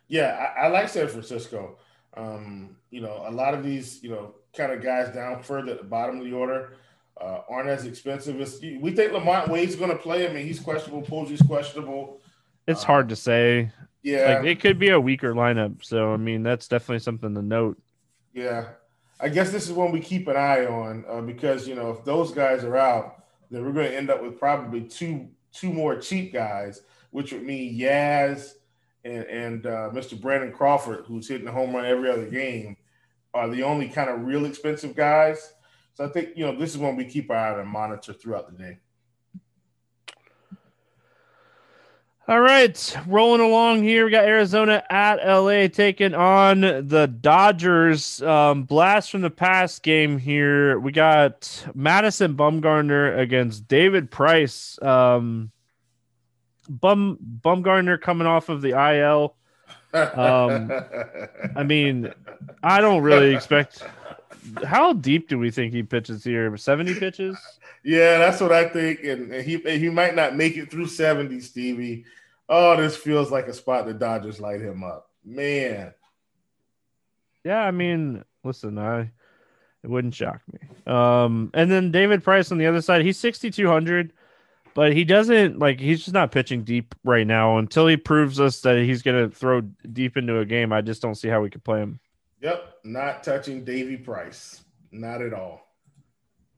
Yeah, 0.09 0.51
I, 0.57 0.65
I, 0.65 0.67
like 0.67 0.89
San 0.89 1.07
Francisco. 1.07 1.77
Um, 2.17 2.75
you 2.89 2.99
know, 2.99 3.23
a 3.25 3.31
lot 3.31 3.53
of 3.53 3.63
these, 3.63 4.03
you 4.03 4.09
know, 4.09 4.35
kind 4.55 4.71
of 4.71 4.81
guys 4.81 5.13
down 5.13 5.41
further 5.43 5.73
at 5.73 5.77
the 5.79 5.83
bottom 5.83 6.19
of 6.19 6.25
the 6.25 6.33
order 6.33 6.73
uh, 7.19 7.41
aren't 7.49 7.69
as 7.69 7.85
expensive 7.85 8.39
as 8.41 8.59
we 8.61 8.91
think. 8.91 9.11
LaMonte 9.11 9.49
Wade's 9.49 9.75
going 9.75 9.91
to 9.91 9.97
play. 9.97 10.27
I 10.27 10.33
mean, 10.33 10.45
he's 10.45 10.59
questionable. 10.59 11.03
Posey's 11.03 11.41
questionable. 11.41 12.21
It's 12.67 12.83
hard 12.83 13.09
to 13.09 13.15
say. 13.15 13.71
Yeah, 14.01 14.39
like, 14.39 14.45
it 14.45 14.59
could 14.59 14.79
be 14.79 14.89
a 14.89 14.99
weaker 14.99 15.33
lineup. 15.33 15.83
So 15.83 16.13
I 16.13 16.17
mean, 16.17 16.43
that's 16.43 16.67
definitely 16.67 16.99
something 16.99 17.33
to 17.35 17.41
note. 17.41 17.81
Yeah, 18.33 18.69
I 19.19 19.29
guess 19.29 19.51
this 19.51 19.65
is 19.65 19.71
one 19.71 19.91
we 19.91 19.99
keep 19.99 20.27
an 20.27 20.35
eye 20.35 20.65
on 20.65 21.05
uh, 21.07 21.21
because 21.21 21.67
you 21.67 21.75
know 21.75 21.91
if 21.91 22.03
those 22.03 22.31
guys 22.31 22.63
are 22.63 22.77
out, 22.77 23.23
then 23.49 23.63
we're 23.65 23.71
going 23.71 23.89
to 23.89 23.97
end 23.97 24.09
up 24.09 24.21
with 24.21 24.39
probably 24.39 24.81
two 24.81 25.29
two 25.53 25.71
more 25.71 25.95
cheap 25.97 26.33
guys, 26.33 26.81
which 27.11 27.31
would 27.31 27.43
mean 27.43 27.77
Yaz 27.77 28.53
and 29.05 29.23
and 29.25 29.65
uh, 29.65 29.89
Mr. 29.93 30.19
Brandon 30.19 30.51
Crawford, 30.51 31.05
who's 31.07 31.27
hitting 31.27 31.47
a 31.47 31.51
home 31.51 31.73
run 31.73 31.85
every 31.85 32.09
other 32.09 32.29
game, 32.29 32.75
are 33.33 33.49
the 33.49 33.63
only 33.63 33.89
kind 33.89 34.09
of 34.09 34.25
real 34.25 34.45
expensive 34.45 34.95
guys. 34.95 35.53
So 35.95 36.05
I 36.05 36.07
think 36.07 36.29
you 36.35 36.45
know 36.45 36.57
this 36.57 36.71
is 36.71 36.77
one 36.77 36.95
we 36.95 37.05
keep 37.05 37.29
our 37.29 37.37
eye 37.37 37.53
on 37.53 37.59
and 37.59 37.69
monitor 37.69 38.13
throughout 38.13 38.51
the 38.51 38.57
day. 38.57 38.77
All 42.25 42.39
right, 42.39 42.97
rolling 43.05 43.41
along 43.41 43.83
here. 43.83 44.05
We 44.05 44.11
got 44.11 44.23
Arizona 44.23 44.81
at 44.89 45.17
LA 45.17 45.67
taking 45.67 46.13
on 46.13 46.61
the 46.61 47.13
Dodgers. 47.19 48.21
Um, 48.21 48.63
blast 48.63 49.11
from 49.11 49.19
the 49.19 49.29
past 49.29 49.83
game 49.83 50.17
here. 50.17 50.79
We 50.79 50.93
got 50.93 51.65
Madison 51.75 52.35
Bumgarner 52.35 53.19
against 53.19 53.67
David 53.67 54.09
Price. 54.09 54.81
Um, 54.81 55.51
Bum 56.69 57.17
Bumgarner 57.43 57.99
coming 57.99 58.25
off 58.25 58.47
of 58.47 58.61
the 58.61 58.69
IL. 58.69 59.35
Um, 59.93 60.71
I 61.55 61.63
mean, 61.63 62.11
I 62.63 62.81
don't 62.81 63.03
really 63.03 63.33
expect. 63.33 63.83
How 64.65 64.93
deep 64.93 65.29
do 65.29 65.39
we 65.39 65.51
think 65.51 65.73
he 65.73 65.83
pitches 65.83 66.23
here? 66.23 66.55
Seventy 66.57 66.95
pitches? 66.95 67.37
Yeah, 67.83 68.17
that's 68.17 68.41
what 68.41 68.51
I 68.51 68.67
think, 68.67 69.03
and 69.03 69.31
he 69.33 69.57
he 69.57 69.89
might 69.89 70.15
not 70.15 70.35
make 70.35 70.57
it 70.57 70.71
through 70.71 70.87
seventy, 70.87 71.39
Stevie. 71.39 72.05
Oh, 72.49 72.75
this 72.75 72.97
feels 72.97 73.31
like 73.31 73.47
a 73.47 73.53
spot 73.53 73.85
the 73.85 73.93
Dodgers 73.93 74.41
light 74.41 74.61
him 74.61 74.83
up, 74.83 75.09
man. 75.23 75.93
Yeah, 77.43 77.59
I 77.59 77.71
mean, 77.71 78.23
listen, 78.43 78.77
I 78.77 79.11
it 79.83 79.89
wouldn't 79.89 80.15
shock 80.15 80.41
me. 80.51 80.59
Um, 80.91 81.51
and 81.53 81.69
then 81.69 81.91
David 81.91 82.23
Price 82.23 82.51
on 82.51 82.57
the 82.57 82.67
other 82.67 82.81
side, 82.81 83.01
he's 83.03 83.19
sixty 83.19 83.51
two 83.51 83.67
hundred 83.67 84.13
but 84.73 84.93
he 84.93 85.03
doesn't 85.03 85.59
like 85.59 85.79
he's 85.79 85.99
just 85.99 86.13
not 86.13 86.31
pitching 86.31 86.63
deep 86.63 86.95
right 87.03 87.27
now 87.27 87.57
until 87.57 87.87
he 87.87 87.97
proves 87.97 88.39
us 88.39 88.61
that 88.61 88.77
he's 88.77 89.01
going 89.01 89.29
to 89.29 89.35
throw 89.35 89.61
deep 89.61 90.17
into 90.17 90.39
a 90.39 90.45
game. 90.45 90.73
I 90.73 90.81
just 90.81 91.01
don't 91.01 91.15
see 91.15 91.27
how 91.27 91.41
we 91.41 91.49
could 91.49 91.63
play 91.63 91.79
him. 91.79 91.99
Yep, 92.41 92.79
not 92.83 93.23
touching 93.23 93.63
Davy 93.63 93.97
Price, 93.97 94.63
not 94.91 95.21
at 95.21 95.33
all. 95.33 95.67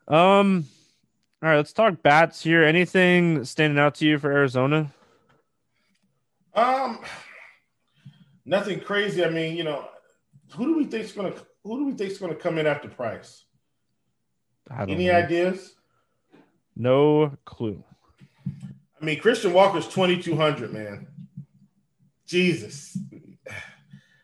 Um, 0.07 0.65
all 1.43 1.49
right, 1.49 1.57
let's 1.57 1.73
talk 1.73 2.01
bats 2.01 2.41
here. 2.41 2.63
Anything 2.63 3.43
standing 3.45 3.79
out 3.79 3.95
to 3.95 4.05
you 4.05 4.17
for 4.17 4.31
Arizona? 4.31 4.91
Um, 6.53 6.99
nothing 8.45 8.79
crazy. 8.79 9.23
I 9.23 9.29
mean, 9.29 9.57
you 9.57 9.63
know, 9.63 9.87
who 10.55 10.65
do 10.65 10.77
we 10.77 10.85
think's 10.85 11.11
going 11.11 11.33
to 11.33 11.39
who 11.63 11.79
do 11.79 11.85
we 11.85 11.93
think's 11.93 12.17
going 12.17 12.31
to 12.31 12.39
come 12.39 12.57
in 12.57 12.67
after 12.67 12.87
Price? 12.87 13.43
Any 14.87 15.07
know. 15.07 15.15
ideas? 15.15 15.75
No 16.75 17.37
clue. 17.45 17.83
I 19.01 19.05
mean, 19.05 19.19
Christian 19.19 19.53
Walker's 19.53 19.87
2,200, 19.87 20.71
man. 20.71 21.07
Jesus. 22.25 22.97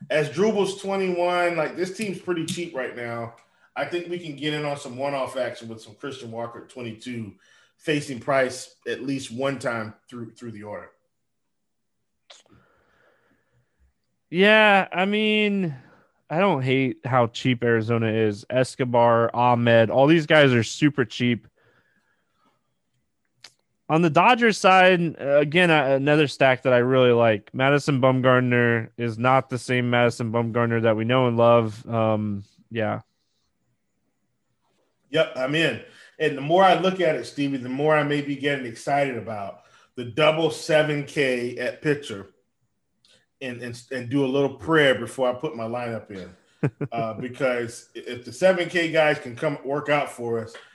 Asdrubal's 0.09 0.81
21. 0.81 1.55
Like, 1.55 1.75
this 1.75 1.95
team's 1.95 2.19
pretty 2.19 2.45
cheap 2.45 2.75
right 2.75 2.95
now. 2.95 3.35
I 3.75 3.85
think 3.85 4.09
we 4.09 4.19
can 4.19 4.35
get 4.35 4.53
in 4.53 4.65
on 4.65 4.77
some 4.77 4.97
one 4.97 5.13
off 5.13 5.37
action 5.37 5.69
with 5.69 5.81
some 5.81 5.95
Christian 5.95 6.31
Walker 6.31 6.63
at 6.63 6.69
22, 6.69 7.33
facing 7.77 8.19
Price 8.19 8.75
at 8.87 9.01
least 9.03 9.31
one 9.31 9.59
time 9.59 9.93
through 10.09 10.31
through 10.31 10.51
the 10.51 10.63
order. 10.63 10.89
Yeah, 14.29 14.87
I 14.91 15.05
mean, 15.05 15.75
I 16.29 16.39
don't 16.39 16.61
hate 16.61 16.99
how 17.05 17.27
cheap 17.27 17.63
Arizona 17.63 18.07
is. 18.07 18.45
Escobar, 18.49 19.29
Ahmed, 19.33 19.89
all 19.89 20.07
these 20.07 20.25
guys 20.25 20.53
are 20.53 20.63
super 20.63 21.03
cheap. 21.03 21.47
On 23.91 24.01
the 24.01 24.09
Dodgers 24.09 24.57
side, 24.57 25.17
again, 25.19 25.69
another 25.69 26.25
stack 26.25 26.63
that 26.63 26.71
I 26.71 26.77
really 26.77 27.11
like. 27.11 27.53
Madison 27.53 27.99
Bumgarner 27.99 28.87
is 28.97 29.17
not 29.17 29.49
the 29.49 29.57
same 29.57 29.89
Madison 29.89 30.31
Bumgarner 30.31 30.83
that 30.83 30.95
we 30.95 31.03
know 31.03 31.27
and 31.27 31.35
love. 31.35 31.85
Um, 31.89 32.45
yeah. 32.69 33.01
Yep, 35.09 35.33
I'm 35.35 35.55
in. 35.55 35.81
And 36.19 36.37
the 36.37 36.41
more 36.41 36.63
I 36.63 36.79
look 36.79 37.01
at 37.01 37.17
it, 37.17 37.25
Stevie, 37.25 37.57
the 37.57 37.67
more 37.67 37.93
I 37.93 38.03
may 38.03 38.21
be 38.21 38.37
getting 38.37 38.65
excited 38.65 39.17
about 39.17 39.63
the 39.95 40.05
double 40.05 40.47
7K 40.47 41.59
at 41.59 41.81
pitcher 41.81 42.29
and, 43.41 43.61
and, 43.61 43.83
and 43.91 44.09
do 44.09 44.23
a 44.23 44.25
little 44.25 44.55
prayer 44.55 44.95
before 44.95 45.29
I 45.29 45.33
put 45.33 45.57
my 45.57 45.65
lineup 45.65 46.09
in. 46.11 46.33
uh, 46.93 47.15
because 47.15 47.89
if 47.93 48.23
the 48.23 48.31
7K 48.31 48.93
guys 48.93 49.19
can 49.19 49.35
come 49.35 49.57
work 49.65 49.89
out 49.89 50.09
for 50.09 50.39
us– 50.39 50.55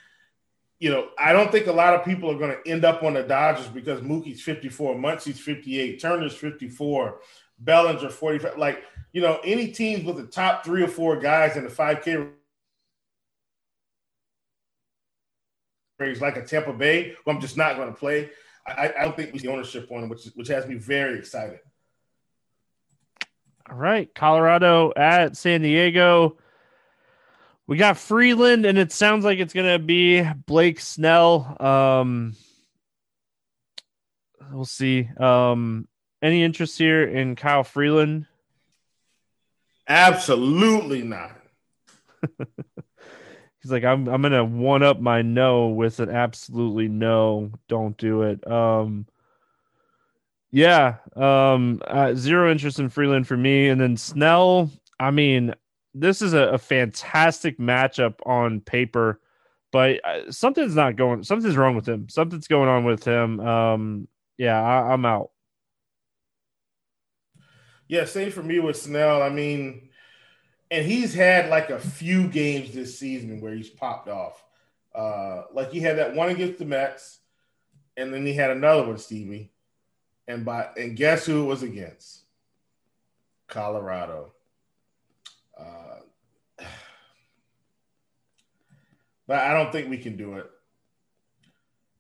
you 0.79 0.91
know, 0.91 1.09
I 1.19 1.33
don't 1.33 1.51
think 1.51 1.67
a 1.67 1.73
lot 1.73 1.95
of 1.95 2.05
people 2.05 2.31
are 2.31 2.39
going 2.39 2.57
to 2.57 2.71
end 2.71 2.85
up 2.85 3.03
on 3.03 3.15
the 3.15 3.23
Dodgers 3.23 3.67
because 3.69 4.01
Mookie's 4.01 4.43
54, 4.43 4.95
Muncy's 4.97 5.41
58, 5.41 6.01
Turner's 6.01 6.35
54, 6.35 7.21
Bellinger 7.59 8.11
45. 8.11 8.59
Like, 8.59 8.83
you 9.13 9.23
know, 9.23 9.41
any 9.43 9.69
teams 9.69 10.05
with 10.05 10.17
the 10.17 10.27
top 10.27 10.65
three 10.65 10.83
or 10.83 10.89
four 10.89 11.19
guys 11.19 11.57
in 11.57 11.65
the 11.65 11.71
5K 11.71 12.31
range, 15.99 16.21
like 16.21 16.37
a 16.37 16.45
Tampa 16.45 16.75
Bay, 16.75 17.15
who 17.25 17.31
I'm 17.31 17.41
just 17.41 17.57
not 17.57 17.77
going 17.77 17.89
to 17.89 17.95
play. 17.95 18.31
I, 18.67 18.93
I 18.99 19.05
don't 19.05 19.17
think 19.17 19.33
we 19.33 19.39
see 19.39 19.49
ownership 19.49 19.91
on 19.91 20.03
him, 20.03 20.09
which 20.09 20.25
which 20.35 20.49
has 20.49 20.67
me 20.67 20.75
very 20.75 21.19
excited. 21.19 21.61
All 23.71 23.77
right, 23.77 24.13
Colorado 24.15 24.93
at 24.97 25.37
San 25.37 25.63
Diego. 25.63 26.37
We 27.67 27.77
got 27.77 27.99
Freeland, 27.99 28.65
and 28.65 28.79
it 28.79 28.93
sounds 28.93 29.25
like 29.25 29.39
it's 29.39 29.53
gonna 29.53 29.79
be 29.79 30.23
Blake 30.47 30.81
Snell. 30.81 31.57
Um, 31.59 32.37
we'll 34.53 34.65
see. 34.65 35.09
Um, 35.19 35.89
any 36.23 36.45
interest 36.45 36.79
here 36.79 37.05
in 37.05 37.35
Kyle 37.35 37.65
Freeland? 37.65 38.27
Absolutely 39.89 41.03
not. 41.03 41.33
He's 43.63 43.73
like, 43.73 43.85
I'm 43.85 44.07
I'm 44.09 44.23
gonna 44.23 44.45
one 44.45 44.85
up 44.85 45.01
my 45.01 45.23
no 45.23 45.69
with 45.69 45.99
an 45.99 46.11
absolutely 46.11 46.87
no. 46.87 47.51
Don't 47.69 47.97
do 47.97 48.23
it. 48.23 48.47
Um, 48.49 49.07
yeah. 50.53 50.97
Um, 51.17 51.83
uh, 51.87 52.15
zero 52.15 52.51
interest 52.51 52.79
in 52.79 52.91
Freeland 52.91 53.27
for 53.27 53.37
me, 53.37 53.69
and 53.69 53.81
then 53.81 53.97
Snell. 53.97 54.71
I 54.99 55.11
mean, 55.11 55.55
this 55.99 56.23
is 56.23 56.35
a, 56.35 56.49
a 56.49 56.59
fantastic 56.59 57.59
matchup 57.59 58.15
on 58.27 58.61
paper, 58.61 59.21
but 59.73 60.01
uh, 60.05 60.31
something's 60.31 60.75
not 60.75 60.97
going. 60.97 61.23
Something's 61.23 61.57
wrong 61.57 61.75
with 61.75 61.89
him. 61.89 62.09
Something's 62.09 62.49
going 62.49 62.69
on 62.69 62.85
with 62.85 63.05
him. 63.05 63.41
Um, 63.41 64.09
yeah, 64.37 64.61
I, 64.61 64.93
I'm 64.93 65.05
out. 65.05 65.31
Yeah, 67.89 68.05
same 68.05 68.31
for 68.31 68.43
me 68.43 68.59
with 68.59 68.77
Snell. 68.77 69.23
I 69.23 69.29
mean, 69.29 69.89
and 70.71 70.85
he's 70.85 71.15
had 71.15 71.49
like 71.49 71.71
a 71.71 71.79
few 71.79 72.29
games 72.29 72.73
this 72.73 72.99
season 72.99 73.41
where 73.41 73.55
he's 73.55 73.71
popped 73.71 74.09
off. 74.09 74.43
Uh, 74.95 75.45
like 75.53 75.71
he 75.71 75.81
had 75.81 75.99
that 75.99 76.15
one 76.15 76.31
against 76.31 76.59
the 76.59 76.65
Mets, 76.65 77.21
and 77.97 78.13
then 78.13 78.27
he 78.27 78.35
had 78.35 78.51
another 78.51 78.87
one, 78.87 78.99
Stevie. 78.99 79.53
And 80.29 80.45
by 80.45 80.69
and 80.77 80.97
guess 80.97 81.25
who 81.25 81.45
it 81.45 81.47
was 81.47 81.63
against? 81.63 82.25
Colorado. 83.47 84.33
But 89.27 89.39
I 89.39 89.53
don't 89.53 89.73
think 89.73 89.89
we 89.89 89.99
can 89.99 90.17
do 90.17 90.35
it. 90.35 90.51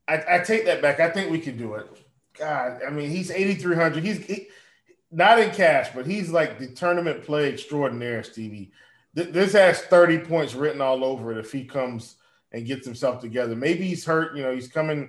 I, 0.09 0.37
I, 0.37 0.39
take 0.39 0.67
that 0.67 0.83
back. 0.83 1.01
I 1.01 1.11
think 1.11 1.31
we 1.31 1.41
can 1.41 1.59
do 1.59 1.75
it. 1.75 1.89
God, 2.39 2.81
I 2.87 2.91
mean, 2.91 3.11
he's 3.11 3.31
8,300. 3.31 4.05
He's 4.05 4.25
he, 4.25 4.49
not 5.11 5.39
in 5.39 5.51
cash, 5.51 5.89
but 5.95 6.07
he's 6.07 6.31
like 6.31 6.59
the 6.59 6.69
tournament 6.69 7.25
play 7.25 7.53
extraordinaire, 7.53 8.23
Stevie. 8.23 8.73
Th- 9.17 9.31
this 9.31 9.53
has 9.53 9.81
30 9.83 10.19
points 10.21 10.55
written 10.55 10.81
all 10.81 11.05
over 11.05 11.33
it 11.33 11.39
if 11.39 11.51
he 11.51 11.65
comes 11.65 12.17
and 12.53 12.67
gets 12.67 12.87
himself 12.87 13.21
together. 13.21 13.57
Maybe 13.57 13.87
he's 13.87 14.05
hurt. 14.05 14.37
You 14.37 14.45
know, 14.45 14.55
he's 14.55 14.69
coming 14.69 15.09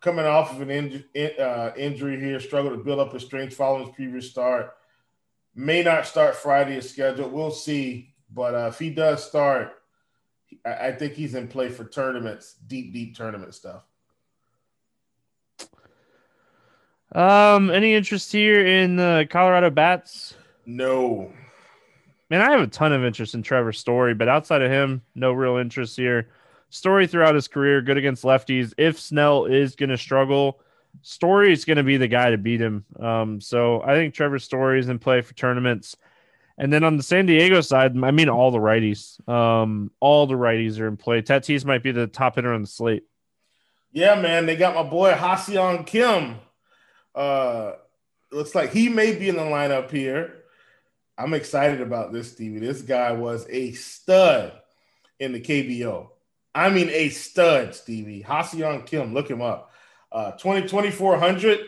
coming 0.00 0.26
off 0.26 0.52
of 0.52 0.68
an 0.68 1.04
uh, 1.40 1.70
injury 1.78 2.20
here, 2.20 2.38
struggled 2.38 2.74
to 2.74 2.84
build 2.84 3.00
up 3.00 3.14
his 3.14 3.24
strength 3.24 3.54
following 3.54 3.86
his 3.86 3.94
previous 3.94 4.30
start. 4.30 4.74
May 5.54 5.82
not 5.82 6.06
start 6.06 6.36
Friday 6.36 6.76
as 6.76 6.90
scheduled. 6.90 7.32
We'll 7.32 7.50
see. 7.50 8.12
But 8.30 8.54
uh, 8.54 8.68
if 8.68 8.78
he 8.78 8.90
does 8.90 9.24
start, 9.24 9.72
I, 10.64 10.88
I 10.88 10.92
think 10.92 11.14
he's 11.14 11.34
in 11.34 11.48
play 11.48 11.68
for 11.68 11.84
tournaments, 11.84 12.56
deep, 12.66 12.92
deep 12.92 13.16
tournament 13.16 13.54
stuff. 13.54 13.82
Um, 17.12 17.70
any 17.70 17.94
interest 17.94 18.32
here 18.32 18.66
in 18.66 18.96
the 18.96 19.26
Colorado 19.30 19.70
Bats? 19.70 20.34
No. 20.66 21.32
Man, 22.28 22.40
I 22.40 22.50
have 22.50 22.60
a 22.60 22.66
ton 22.66 22.92
of 22.92 23.04
interest 23.04 23.34
in 23.34 23.42
Trevor 23.42 23.72
Story, 23.72 24.14
but 24.14 24.28
outside 24.28 24.62
of 24.62 24.70
him, 24.70 25.02
no 25.14 25.32
real 25.32 25.56
interest 25.56 25.96
here. 25.96 26.30
Story 26.70 27.06
throughout 27.06 27.36
his 27.36 27.46
career, 27.46 27.82
good 27.82 27.98
against 27.98 28.24
lefties. 28.24 28.72
If 28.76 28.98
Snell 28.98 29.44
is 29.44 29.76
going 29.76 29.90
to 29.90 29.98
struggle, 29.98 30.60
Story 31.02 31.52
is 31.52 31.64
going 31.64 31.76
to 31.76 31.84
be 31.84 31.96
the 31.96 32.08
guy 32.08 32.30
to 32.30 32.38
beat 32.38 32.60
him. 32.60 32.84
Um, 32.98 33.40
so 33.40 33.82
I 33.82 33.94
think 33.94 34.14
Trevor 34.14 34.40
Story 34.40 34.80
is 34.80 34.88
in 34.88 34.98
play 34.98 35.20
for 35.20 35.34
tournaments. 35.34 35.96
And 36.56 36.72
then 36.72 36.84
on 36.84 36.96
the 36.96 37.02
San 37.02 37.26
Diego 37.26 37.60
side, 37.60 37.96
I 38.02 38.10
mean, 38.12 38.28
all 38.28 38.50
the 38.50 38.58
righties, 38.58 39.26
um, 39.28 39.90
all 39.98 40.26
the 40.26 40.34
righties 40.34 40.78
are 40.78 40.86
in 40.86 40.96
play. 40.96 41.20
Tatis 41.20 41.64
might 41.64 41.82
be 41.82 41.90
the 41.90 42.06
top 42.06 42.36
hitter 42.36 42.52
on 42.52 42.62
the 42.62 42.68
slate. 42.68 43.04
Yeah, 43.92 44.20
man, 44.20 44.46
they 44.46 44.56
got 44.56 44.74
my 44.74 44.82
boy 44.82 45.14
Ha-Seong 45.14 45.86
Kim 45.86 46.36
uh, 47.14 47.72
looks 48.32 48.54
like 48.54 48.72
he 48.72 48.88
may 48.88 49.14
be 49.14 49.28
in 49.28 49.36
the 49.36 49.42
lineup 49.42 49.90
here. 49.90 50.42
I'm 51.16 51.34
excited 51.34 51.80
about 51.80 52.12
this, 52.12 52.32
Stevie. 52.32 52.58
This 52.58 52.82
guy 52.82 53.12
was 53.12 53.46
a 53.48 53.72
stud 53.72 54.52
in 55.20 55.32
the 55.32 55.40
KBO. 55.40 56.08
I 56.54 56.70
mean, 56.70 56.88
a 56.90 57.08
stud, 57.10 57.74
Stevie. 57.74 58.22
Ha-Seong 58.22 58.86
Kim, 58.86 59.14
look 59.14 59.30
him 59.30 59.42
up. 59.42 59.70
Uh, 60.10 60.32
20, 60.32 60.62
2400. 60.62 61.60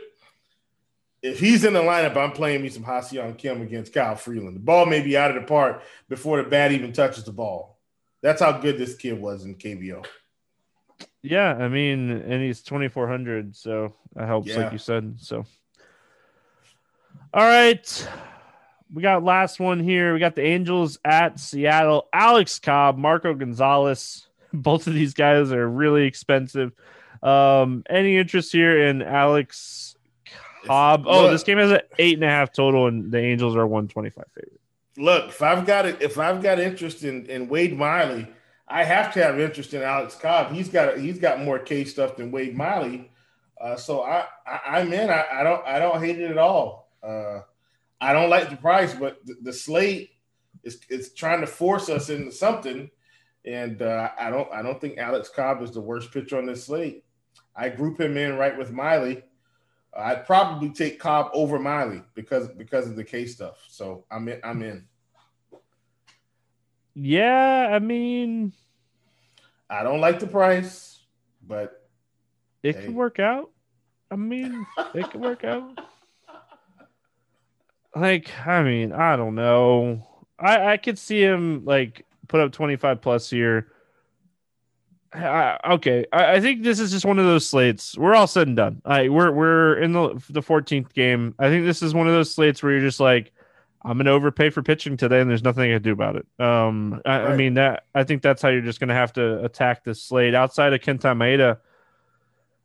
If 1.27 1.41
he's 1.41 1.65
in 1.65 1.73
the 1.73 1.81
lineup, 1.81 2.17
I'm 2.17 2.33
playing 2.33 2.63
me 2.63 2.69
some 2.69 2.85
Ha-Seong 2.85 3.37
Kim 3.37 3.61
against 3.61 3.93
Kyle 3.93 4.15
Freeland. 4.15 4.57
The 4.57 4.61
ball 4.61 4.87
may 4.87 5.01
be 5.01 5.17
out 5.17 5.35
of 5.35 5.43
the 5.43 5.47
park 5.47 5.83
before 6.09 6.43
the 6.43 6.49
bat 6.49 6.73
even 6.73 6.93
touches 6.93 7.25
the 7.25 7.33
ball. 7.33 7.79
That's 8.23 8.41
how 8.41 8.53
good 8.53 8.79
this 8.79 8.95
kid 8.95 9.21
was 9.21 9.45
in 9.45 9.57
KBO. 9.57 10.07
Yeah, 11.23 11.55
I 11.55 11.69
mean, 11.69 12.11
and 12.11 12.43
he's 12.43 12.63
2400, 12.63 13.57
so 13.57 13.93
that 14.15 14.27
helps, 14.27 14.49
yeah. 14.49 14.59
like 14.59 14.73
you 14.73 14.79
said. 14.79 15.17
So, 15.19 15.45
all 17.35 17.45
right, 17.45 18.09
we 18.93 19.03
got 19.03 19.25
last 19.25 19.59
one 19.59 19.81
here. 19.81 20.15
We 20.15 20.21
got 20.21 20.37
the 20.37 20.45
Angels 20.45 20.99
at 21.05 21.41
Seattle. 21.41 22.09
Alex 22.13 22.61
Cobb, 22.61 22.97
Marco 22.97 23.35
Gonzalez. 23.35 24.29
Both 24.53 24.87
of 24.87 24.95
these 24.95 25.15
guys 25.15 25.51
are 25.51 25.69
really 25.69 26.05
expensive. 26.05 26.73
Um, 27.23 27.83
any 27.91 28.17
interest 28.17 28.53
here 28.53 28.87
in 28.87 29.03
Alex 29.03 29.96
Cobb? 30.67 31.05
Oh, 31.07 31.31
this 31.31 31.43
game 31.43 31.59
has 31.59 31.71
an 31.71 31.81
eight 31.99 32.15
and 32.15 32.25
a 32.25 32.29
half 32.29 32.53
total, 32.53 32.87
and 32.87 33.11
the 33.11 33.19
Angels 33.19 33.57
are 33.57 33.67
125 33.67 34.25
favorite. 34.35 34.61
Look, 34.99 35.29
if 35.29 35.43
I've 35.43 35.67
got 35.67 35.87
it, 35.87 36.01
if 36.01 36.19
I've 36.19 36.43
got 36.43 36.59
interest 36.59 37.05
in 37.05 37.27
in 37.27 37.49
Wade 37.49 37.77
Miley 37.77 38.29
I 38.69 38.85
have 38.85 39.13
to 39.15 39.23
have 39.23 39.39
interest 39.39 39.75
in 39.75 39.83
Alex 39.83 40.17
Cobb. 40.17 40.53
He's 40.53 40.69
got 40.69 40.99
he's 40.99 41.19
got 41.19 41.41
more 41.41 41.59
K 41.59 41.85
stuff 41.85 42.17
than 42.17 42.33
Wade 42.33 42.57
Miley. 42.57 43.11
Uh, 43.61 43.77
so 43.77 44.03
I, 44.03 44.27
I 44.47 44.81
am 44.81 44.93
in. 44.93 45.09
I, 45.09 45.25
I, 45.33 45.43
don't 45.43 45.67
I 45.67 45.79
don't 45.79 46.03
hate 46.03 46.21
it 46.21 46.31
at 46.31 46.39
all. 46.39 46.91
Uh, 47.03 47.41
I 48.01 48.13
don't 48.13 48.29
like 48.29 48.51
the 48.51 48.57
price, 48.57 48.93
but 48.93 49.25
the, 49.25 49.37
the 49.41 49.53
slate 49.53 50.11
is 50.65 50.81
is 50.89 51.13
trying 51.13 51.41
to 51.41 51.47
force 51.47 51.89
us 51.89 52.11
into 52.11 52.33
something, 52.33 52.91
and 53.45 53.81
uh, 53.81 54.11
I 54.19 54.31
don't 54.31 54.51
I 54.53 54.63
don't 54.63 54.81
think 54.81 54.99
Alex 54.99 55.29
Cobb 55.29 55.63
is 55.63 55.71
the 55.71 55.81
worst 55.81 56.13
pitcher 56.13 56.37
on 56.37 56.47
this 56.47 56.65
slate. 56.65 57.05
I 57.55 57.69
group 57.69 58.01
him 58.01 58.17
in 58.17 58.37
right 58.37 58.59
with 58.59 58.73
Miley. 58.73 59.23
I'd 59.99 60.27
probably 60.27 60.71
take 60.71 60.99
Cobb 60.99 61.31
over 61.33 61.59
Miley 61.59 62.03
because 62.15 62.49
because 62.49 62.87
of 62.87 62.97
the 62.97 63.05
K 63.05 63.27
stuff. 63.27 63.65
So 63.69 64.05
I'm 64.11 64.29
in. 64.29 64.41
I'm 64.45 64.63
in. 64.63 64.85
Yeah, 66.95 67.69
I 67.73 67.79
mean, 67.79 68.53
I 69.69 69.83
don't 69.83 70.01
like 70.01 70.19
the 70.19 70.27
price, 70.27 71.01
but 71.47 71.89
it 72.63 72.77
hey. 72.77 72.87
could 72.87 72.95
work 72.95 73.19
out. 73.19 73.51
I 74.11 74.17
mean, 74.17 74.67
it 74.95 75.11
could 75.11 75.21
work 75.21 75.45
out. 75.45 75.79
Like, 77.95 78.31
I 78.47 78.63
mean, 78.63 78.93
I 78.93 79.17
don't 79.17 79.35
know. 79.35 80.07
I 80.39 80.73
I 80.73 80.77
could 80.77 80.99
see 80.99 81.23
him 81.23 81.65
like 81.65 82.05
put 82.29 82.41
up 82.41 82.53
25 82.53 83.01
plus 83.01 83.31
here. 83.31 83.73
I, 85.13 85.59
okay, 85.73 86.05
I, 86.13 86.35
I, 86.35 86.41
think 86.41 86.63
this 86.63 86.81
is 86.81 86.91
just 86.91 87.05
one 87.05 87.19
of 87.19 87.25
those 87.25 87.47
slates. 87.47 87.97
We're 87.97 88.15
all 88.15 88.27
said 88.27 88.49
and 88.49 88.57
done. 88.57 88.83
I 88.85 89.09
we're 89.09 89.31
we're 89.31 89.79
in 89.79 89.93
the 89.93 90.23
the 90.31 90.43
14th 90.43 90.93
game. 90.93 91.35
I 91.39 91.49
think 91.49 91.65
this 91.65 91.83
is 91.83 91.95
one 91.95 92.07
of 92.07 92.13
those 92.13 92.35
slates 92.35 92.63
where 92.63 92.73
you're 92.73 92.81
just 92.81 93.01
like, 93.01 93.33
I'm 93.83 93.97
gonna 93.99 94.11
overpay 94.11 94.51
for 94.51 94.63
pitching 94.63 94.97
today, 94.97 95.21
and 95.21 95.31
there's 95.31 95.45
nothing 95.45 95.71
I 95.71 95.75
can 95.75 95.83
do 95.83 95.93
about 95.93 96.17
it. 96.17 96.27
Um, 96.39 97.01
I, 97.05 97.21
right. 97.21 97.31
I, 97.33 97.37
mean 97.37 97.55
that 97.55 97.85
I 97.95 98.05
think 98.05 98.23
that's 98.23 98.43
how 98.43 98.49
you're 98.49 98.63
just 98.63 98.81
gonna 98.81 98.95
have 98.95 99.13
to 99.15 99.45
attack 99.45 99.85
this 99.85 100.03
slate. 100.03 100.35
Outside 100.35 100.73
of 100.73 100.81
Kenta 100.81 101.17
Maeda, 101.17 101.59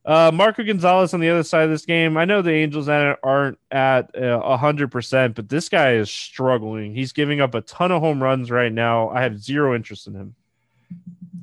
uh, 0.04 0.32
Marco 0.34 0.64
Gonzalez 0.64 1.14
on 1.14 1.20
the 1.20 1.30
other 1.30 1.44
side 1.44 1.64
of 1.64 1.70
this 1.70 1.86
game. 1.86 2.18
I 2.18 2.26
know 2.26 2.42
the 2.42 2.52
Angels 2.52 2.90
aren't 2.90 3.60
at 3.70 4.10
a 4.16 4.58
hundred 4.58 4.92
percent, 4.92 5.36
but 5.36 5.48
this 5.48 5.70
guy 5.70 5.94
is 5.94 6.10
struggling. 6.10 6.96
He's 6.96 7.14
giving 7.14 7.40
up 7.40 7.54
a 7.54 7.62
ton 7.62 7.92
of 7.92 8.02
home 8.02 8.22
runs 8.22 8.50
right 8.50 8.74
now. 8.74 9.10
I 9.10 9.22
have 9.22 9.40
zero 9.40 9.76
interest 9.76 10.08
in 10.08 10.16
him. 10.16 10.36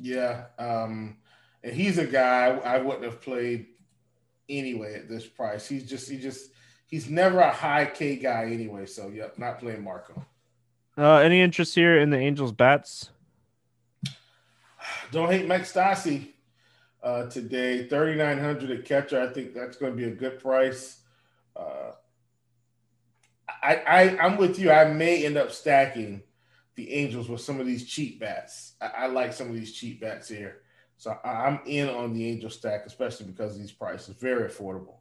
Yeah, 0.01 0.45
um, 0.59 1.17
and 1.63 1.75
he's 1.75 1.99
a 1.99 2.07
guy 2.07 2.49
I 2.49 2.79
wouldn't 2.79 3.05
have 3.05 3.21
played 3.21 3.67
anyway 4.49 4.95
at 4.95 5.09
this 5.09 5.27
price. 5.27 5.67
He's 5.67 5.89
just 5.89 6.09
he 6.09 6.19
just 6.19 6.51
he's 6.87 7.09
never 7.11 7.41
a 7.41 7.53
high 7.53 7.87
K 7.87 8.17
guy 8.17 8.45
anyway. 8.45 8.87
So 8.87 9.09
yep, 9.09 9.39
not 9.39 9.59
playing 9.59 9.83
Marco. 9.83 10.25
Uh, 10.97 11.17
any 11.17 11.41
interest 11.41 11.75
here 11.75 11.99
in 11.99 12.11
the 12.11 12.19
Angels 12.19 12.53
bats? 12.53 13.11
Don't 15.13 15.31
hate 15.31 15.47
Mike 15.47 15.63
Stassi 15.63 16.29
uh, 17.03 17.27
today. 17.27 17.89
Thirty 17.89 18.17
nine 18.17 18.39
hundred 18.39 18.71
a 18.71 18.83
catcher. 18.83 19.21
I 19.21 19.33
think 19.33 19.55
that's 19.55 19.77
going 19.77 19.93
to 19.93 19.97
be 19.97 20.05
a 20.05 20.15
good 20.15 20.41
price. 20.41 21.01
Uh, 21.57 21.93
I, 23.63 23.75
I 23.75 24.19
I'm 24.19 24.37
with 24.37 24.59
you. 24.59 24.71
I 24.71 24.85
may 24.93 25.25
end 25.25 25.37
up 25.37 25.51
stacking 25.53 26.23
the 26.79 26.95
Angels 26.95 27.29
with 27.29 27.41
some 27.41 27.61
of 27.61 27.67
these 27.67 27.85
cheap 27.85 28.21
bats. 28.21 28.75
I, 28.81 28.87
I 28.87 29.07
like 29.09 29.33
some 29.33 29.49
of 29.49 29.55
these 29.55 29.73
cheap 29.73 30.01
bats 30.01 30.29
here. 30.29 30.63
So 30.97 31.19
I, 31.25 31.29
I'm 31.29 31.61
in 31.67 31.89
on 31.89 32.15
the 32.15 32.27
Angel 32.27 32.49
stack, 32.49 32.87
especially 32.87 33.27
because 33.27 33.59
these 33.59 33.73
prices. 33.73 34.15
Very 34.17 34.49
affordable. 34.49 34.95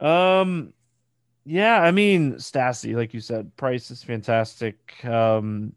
Um, 0.00 0.72
yeah, 1.44 1.80
I 1.80 1.90
mean 1.92 2.34
Stassi, 2.34 2.96
like 2.96 3.12
you 3.12 3.20
said, 3.20 3.54
price 3.56 3.90
is 3.90 4.02
fantastic. 4.02 5.04
Um, 5.04 5.74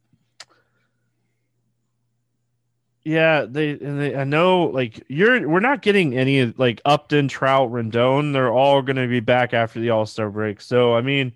yeah, 3.04 3.46
they, 3.48 3.74
they 3.74 4.16
I 4.16 4.24
know 4.24 4.64
like 4.64 5.04
you're 5.10 5.48
we're 5.48 5.60
not 5.60 5.82
getting 5.82 6.18
any 6.18 6.54
like 6.58 6.82
Upton, 6.86 7.28
Trout, 7.28 7.70
Rendon. 7.70 8.32
They're 8.32 8.52
all 8.52 8.82
going 8.82 8.96
to 8.96 9.08
be 9.08 9.20
back 9.20 9.54
after 9.54 9.82
the 9.82 9.90
All 9.90 10.06
Star 10.06 10.30
break. 10.30 10.62
So 10.62 10.96
I 10.96 11.02
mean, 11.02 11.34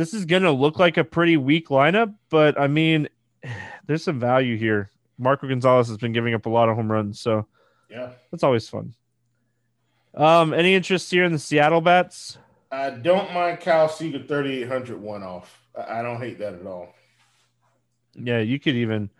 this 0.00 0.14
is 0.14 0.24
going 0.24 0.44
to 0.44 0.50
look 0.50 0.78
like 0.78 0.96
a 0.96 1.04
pretty 1.04 1.36
weak 1.36 1.68
lineup, 1.68 2.14
but 2.30 2.58
I 2.58 2.66
mean, 2.68 3.06
there's 3.86 4.02
some 4.02 4.18
value 4.18 4.56
here. 4.56 4.90
Marco 5.18 5.46
Gonzalez 5.46 5.88
has 5.88 5.98
been 5.98 6.12
giving 6.12 6.32
up 6.32 6.46
a 6.46 6.48
lot 6.48 6.70
of 6.70 6.76
home 6.76 6.90
runs, 6.90 7.20
so 7.20 7.46
Yeah. 7.90 8.12
that's 8.30 8.42
always 8.42 8.66
fun. 8.66 8.94
Um, 10.14 10.54
any 10.54 10.74
interest 10.74 11.10
here 11.10 11.24
in 11.24 11.32
the 11.32 11.38
Seattle 11.38 11.82
bats? 11.82 12.38
I 12.72 12.88
don't 12.90 13.32
mind 13.34 13.60
Kyle 13.60 13.88
Seager 13.88 14.22
3800 14.22 14.98
one 15.00 15.22
off. 15.22 15.60
I 15.76 15.98
I 16.00 16.02
don't 16.02 16.18
hate 16.20 16.38
that 16.38 16.54
at 16.54 16.66
all. 16.66 16.94
Yeah, 18.14 18.38
you 18.38 18.58
could 18.58 18.74
even 18.76 19.10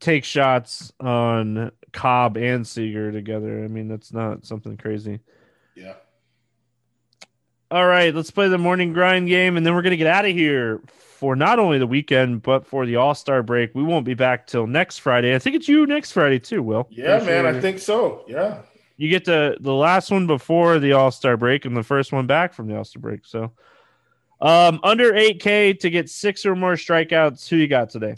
take 0.00 0.24
shots 0.24 0.92
on 0.98 1.70
Cobb 1.92 2.36
and 2.38 2.66
Seager 2.66 3.12
together. 3.12 3.62
I 3.64 3.68
mean, 3.68 3.88
that's 3.88 4.12
not 4.12 4.46
something 4.46 4.76
crazy. 4.78 5.20
Yeah. 5.74 5.94
All 7.70 7.86
right, 7.86 8.14
let's 8.14 8.30
play 8.30 8.48
the 8.48 8.58
morning 8.58 8.92
grind 8.92 9.28
game, 9.28 9.56
and 9.56 9.66
then 9.66 9.74
we're 9.74 9.82
gonna 9.82 9.96
get 9.96 10.06
out 10.06 10.24
of 10.24 10.30
here 10.30 10.80
for 11.18 11.34
not 11.34 11.58
only 11.58 11.78
the 11.78 11.86
weekend 11.86 12.42
but 12.42 12.66
for 12.66 12.86
the 12.86 12.96
All 12.96 13.14
Star 13.14 13.42
break. 13.42 13.74
We 13.74 13.82
won't 13.82 14.04
be 14.04 14.14
back 14.14 14.46
till 14.46 14.66
next 14.66 14.98
Friday. 14.98 15.34
I 15.34 15.38
think 15.38 15.56
it's 15.56 15.68
you 15.68 15.86
next 15.86 16.12
Friday 16.12 16.38
too. 16.38 16.62
Will? 16.62 16.86
Yeah, 16.90 17.18
Pretty 17.18 17.26
man. 17.32 17.44
sure 17.44 17.56
I 17.56 17.60
think 17.60 17.78
so. 17.80 18.24
Yeah. 18.28 18.58
you 18.96 19.08
get 19.10 19.24
the 19.24 19.56
the 19.60 19.74
last 19.74 20.10
one 20.10 20.26
before 20.28 20.78
the 20.78 20.92
All 20.92 21.10
Star 21.10 21.36
break 21.36 21.64
and 21.64 21.76
the 21.76 21.82
first 21.82 22.12
one 22.12 22.26
back 22.26 22.52
from 22.52 22.68
the 22.68 22.76
All 22.76 22.84
Star 22.84 23.00
break. 23.00 23.24
So, 23.26 23.50
um, 24.40 24.78
under 24.84 25.12
eight 25.14 25.40
K 25.40 25.72
to 25.74 25.90
get 25.90 26.08
six 26.08 26.46
or 26.46 26.54
more 26.54 26.74
strikeouts. 26.74 27.48
Who 27.48 27.56
you 27.56 27.66
got 27.66 27.90
today? 27.90 28.14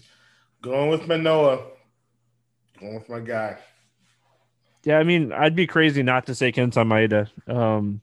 Going 0.61 0.91
with 0.91 1.07
Manoah. 1.07 1.63
Going 2.81 2.95
with 2.97 3.09
my 3.09 3.21
guy. 3.21 3.57
Yeah, 4.85 4.99
I 4.99 5.05
mean, 5.05 5.33
I'd 5.33 5.57
be 5.57 5.67
crazy 5.67 6.03
not 6.03 6.27
to 6.27 6.35
say 6.35 6.53
Kenta 6.53 6.85
Maeda. 6.87 7.29
Um, 7.53 8.01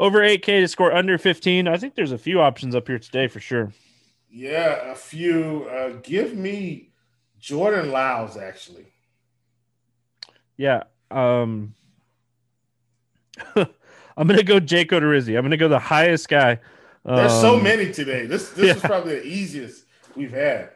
over 0.00 0.20
8K 0.20 0.62
to 0.62 0.68
score 0.68 0.92
under 0.92 1.18
15. 1.18 1.68
I 1.68 1.76
think 1.76 1.94
there's 1.94 2.12
a 2.12 2.18
few 2.18 2.40
options 2.40 2.74
up 2.74 2.86
here 2.88 2.98
today 2.98 3.28
for 3.28 3.38
sure. 3.38 3.70
Yeah, 4.30 4.90
a 4.90 4.94
few. 4.94 5.68
Uh, 5.70 6.00
give 6.02 6.34
me 6.34 6.90
Jordan 7.38 7.90
Lyles, 7.90 8.36
actually. 8.36 8.86
Yeah. 10.56 10.84
Um, 11.10 11.74
I'm 13.56 14.26
going 14.26 14.38
to 14.38 14.44
go 14.44 14.58
Jake 14.58 14.90
Odorizzi. 14.90 15.36
I'm 15.36 15.42
going 15.42 15.50
to 15.50 15.56
go 15.56 15.68
the 15.68 15.78
highest 15.78 16.28
guy. 16.28 16.60
There's 17.04 17.32
so 17.32 17.56
Um, 17.56 17.62
many 17.62 17.92
today. 17.92 18.26
This 18.26 18.50
this 18.50 18.76
is 18.76 18.82
probably 18.84 19.16
the 19.16 19.26
easiest 19.26 19.84
we've 20.16 20.32
had. 20.32 20.70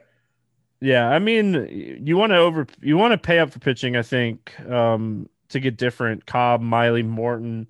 Yeah, 0.81 1.09
I 1.09 1.19
mean, 1.19 2.01
you 2.03 2.17
want 2.17 2.33
to 2.33 2.37
over 2.37 2.67
you 2.83 2.97
want 2.97 3.13
to 3.13 3.19
pay 3.19 3.39
up 3.39 3.51
for 3.51 3.59
pitching, 3.59 3.97
I 3.97 4.03
think, 4.03 4.59
um, 4.69 5.29
to 5.51 5.61
get 5.61 5.77
different 5.77 6.27
Cobb, 6.27 6.61
Miley, 6.61 7.03
Morton. 7.03 7.69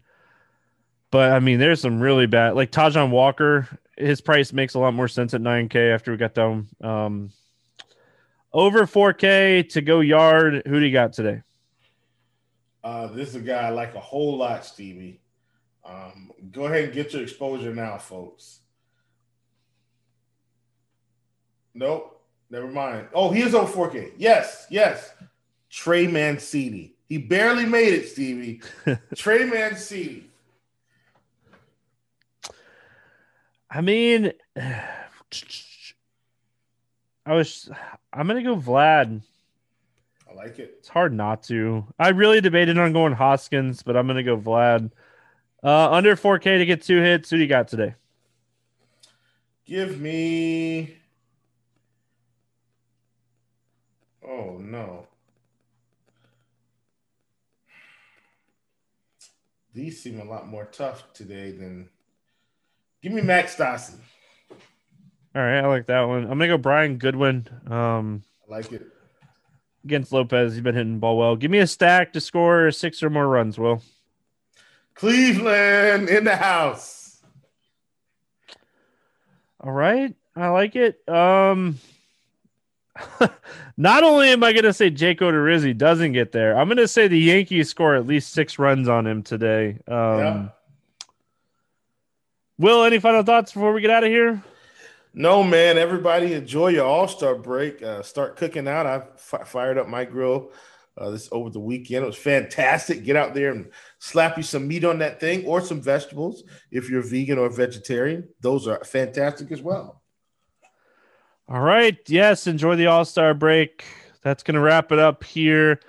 But 1.14 1.30
I 1.30 1.38
mean, 1.38 1.60
there's 1.60 1.80
some 1.80 2.00
really 2.00 2.26
bad 2.26 2.56
like 2.56 2.72
Taijuan 2.72 3.10
Walker. 3.10 3.68
His 3.96 4.20
price 4.20 4.52
makes 4.52 4.74
a 4.74 4.80
lot 4.80 4.94
more 4.94 5.06
sense 5.06 5.32
at 5.32 5.40
9K 5.40 5.94
after 5.94 6.10
we 6.10 6.16
got 6.16 6.34
done. 6.34 6.66
Um, 6.80 7.30
over 8.52 8.80
4K 8.80 9.68
to 9.68 9.80
go 9.80 10.00
yard. 10.00 10.64
Who 10.66 10.80
do 10.80 10.84
you 10.84 10.92
got 10.92 11.12
today? 11.12 11.42
Uh, 12.82 13.06
this 13.06 13.28
is 13.28 13.36
a 13.36 13.40
guy 13.40 13.58
I 13.58 13.68
like 13.68 13.94
a 13.94 14.00
whole 14.00 14.36
lot, 14.36 14.66
Stevie. 14.66 15.20
Um, 15.84 16.32
go 16.50 16.64
ahead 16.64 16.82
and 16.82 16.92
get 16.92 17.12
your 17.12 17.22
exposure 17.22 17.72
now, 17.72 17.96
folks. 17.96 18.58
Nope, 21.74 22.24
never 22.50 22.66
mind. 22.66 23.06
Oh, 23.14 23.30
he 23.30 23.42
is 23.42 23.54
on 23.54 23.68
4K. 23.68 24.14
Yes, 24.16 24.66
yes. 24.68 25.14
Trey 25.70 26.08
Mancini. 26.08 26.96
He 27.08 27.18
barely 27.18 27.66
made 27.66 27.94
it, 27.94 28.08
Stevie. 28.08 28.62
Trey 29.14 29.44
Mancini. 29.44 30.24
I 33.74 33.80
mean, 33.80 34.32
I 37.26 37.34
was 37.34 37.68
I'm 38.12 38.28
gonna 38.28 38.42
go 38.42 38.56
Vlad. 38.56 39.22
I 40.30 40.34
like 40.34 40.58
it. 40.60 40.76
It's 40.78 40.88
hard 40.88 41.12
not 41.12 41.42
to. 41.44 41.84
I 41.98 42.10
really 42.10 42.40
debated 42.40 42.78
on 42.78 42.92
going 42.92 43.12
Hoskins, 43.14 43.82
but 43.82 43.96
I'm 43.96 44.06
gonna 44.06 44.22
go 44.22 44.36
Vlad. 44.36 44.92
Uh, 45.62 45.90
under 45.90 46.14
4K 46.14 46.58
to 46.58 46.66
get 46.66 46.82
two 46.82 47.00
hits. 47.00 47.30
Who 47.30 47.36
do 47.36 47.42
you 47.42 47.48
got 47.48 47.68
today? 47.68 47.94
Give 49.64 50.00
me. 50.00 50.98
Oh 54.22 54.58
no. 54.58 55.08
These 59.72 60.00
seem 60.00 60.20
a 60.20 60.24
lot 60.24 60.46
more 60.46 60.66
tough 60.66 61.12
today 61.12 61.50
than. 61.50 61.88
Give 63.04 63.12
me 63.12 63.20
Max 63.20 63.54
Stassi. 63.54 63.96
All 65.36 65.42
right, 65.42 65.58
I 65.58 65.66
like 65.66 65.88
that 65.88 66.00
one. 66.04 66.22
I'm 66.22 66.30
gonna 66.30 66.48
go 66.48 66.56
Brian 66.56 66.96
Goodwin. 66.96 67.46
Um, 67.70 68.22
I 68.48 68.54
like 68.56 68.72
it. 68.72 68.86
against 69.84 70.10
Lopez, 70.10 70.54
he's 70.54 70.62
been 70.62 70.74
hitting 70.74 71.00
ball 71.00 71.18
well. 71.18 71.36
Give 71.36 71.50
me 71.50 71.58
a 71.58 71.66
stack 71.66 72.14
to 72.14 72.20
score 72.22 72.70
six 72.70 73.02
or 73.02 73.10
more 73.10 73.28
runs. 73.28 73.58
Will. 73.58 73.82
Cleveland 74.94 76.08
in 76.08 76.24
the 76.24 76.34
house. 76.36 77.20
All 79.60 79.72
right, 79.72 80.14
I 80.34 80.48
like 80.48 80.74
it. 80.74 81.06
Um, 81.06 81.78
not 83.76 84.02
only 84.02 84.30
am 84.30 84.42
I 84.42 84.52
going 84.52 84.64
to 84.64 84.72
say 84.72 84.88
Jake 84.88 85.20
Odorizzi 85.20 85.76
doesn't 85.76 86.12
get 86.12 86.32
there, 86.32 86.56
I'm 86.56 86.68
going 86.68 86.78
to 86.78 86.88
say 86.88 87.06
the 87.06 87.18
Yankees 87.18 87.68
score 87.68 87.94
at 87.96 88.06
least 88.06 88.32
six 88.32 88.58
runs 88.58 88.88
on 88.88 89.06
him 89.06 89.22
today. 89.22 89.78
Um, 89.88 90.18
Yeah. 90.18 90.48
Will, 92.58 92.84
any 92.84 93.00
final 93.00 93.22
thoughts 93.22 93.52
before 93.52 93.72
we 93.72 93.80
get 93.80 93.90
out 93.90 94.04
of 94.04 94.10
here? 94.10 94.42
No, 95.12 95.42
man. 95.42 95.78
Everybody 95.78 96.34
enjoy 96.34 96.68
your 96.68 96.86
All 96.86 97.08
Star 97.08 97.34
break. 97.34 97.82
Uh, 97.82 98.02
start 98.02 98.36
cooking 98.36 98.68
out. 98.68 98.86
I 98.86 99.02
fired 99.16 99.78
up 99.78 99.88
my 99.88 100.04
grill 100.04 100.52
uh, 100.96 101.10
this 101.10 101.28
over 101.32 101.50
the 101.50 101.60
weekend. 101.60 102.04
It 102.04 102.06
was 102.06 102.16
fantastic. 102.16 103.04
Get 103.04 103.16
out 103.16 103.34
there 103.34 103.52
and 103.52 103.70
slap 103.98 104.36
you 104.36 104.42
some 104.42 104.68
meat 104.68 104.84
on 104.84 104.98
that 104.98 105.20
thing 105.20 105.44
or 105.46 105.60
some 105.60 105.80
vegetables 105.80 106.44
if 106.70 106.88
you're 106.88 107.02
vegan 107.02 107.38
or 107.38 107.48
vegetarian. 107.48 108.28
Those 108.40 108.68
are 108.68 108.82
fantastic 108.84 109.50
as 109.50 109.62
well. 109.62 110.02
All 111.48 111.60
right. 111.60 111.98
Yes. 112.08 112.46
Enjoy 112.46 112.76
the 112.76 112.86
All 112.86 113.04
Star 113.04 113.34
break. 113.34 113.84
That's 114.22 114.42
going 114.42 114.54
to 114.54 114.60
wrap 114.60 114.90
it 114.92 114.98
up 114.98 115.22
here 115.22 115.80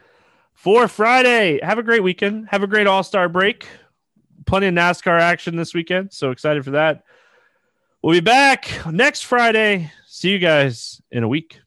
for 0.54 0.88
Friday. 0.88 1.60
Have 1.64 1.78
a 1.78 1.84
great 1.84 2.04
weekend. 2.04 2.50
Have 2.50 2.64
a 2.64 2.68
great 2.68 2.88
All 2.88 3.04
Star 3.04 3.30
break. 3.30 3.68
Plenty 4.46 4.68
of 4.68 4.74
NASCAR 4.74 5.20
action 5.20 5.56
this 5.56 5.74
weekend. 5.74 6.14
So 6.14 6.32
excited 6.32 6.64
for 6.64 6.72
that. 6.72 7.04
We'll 8.02 8.14
be 8.14 8.20
back 8.20 8.70
next 8.92 9.22
Friday. 9.22 9.92
See 10.06 10.30
you 10.30 10.40
guys 10.40 11.02
in 11.12 11.24
a 11.24 11.28
week. 11.28 11.60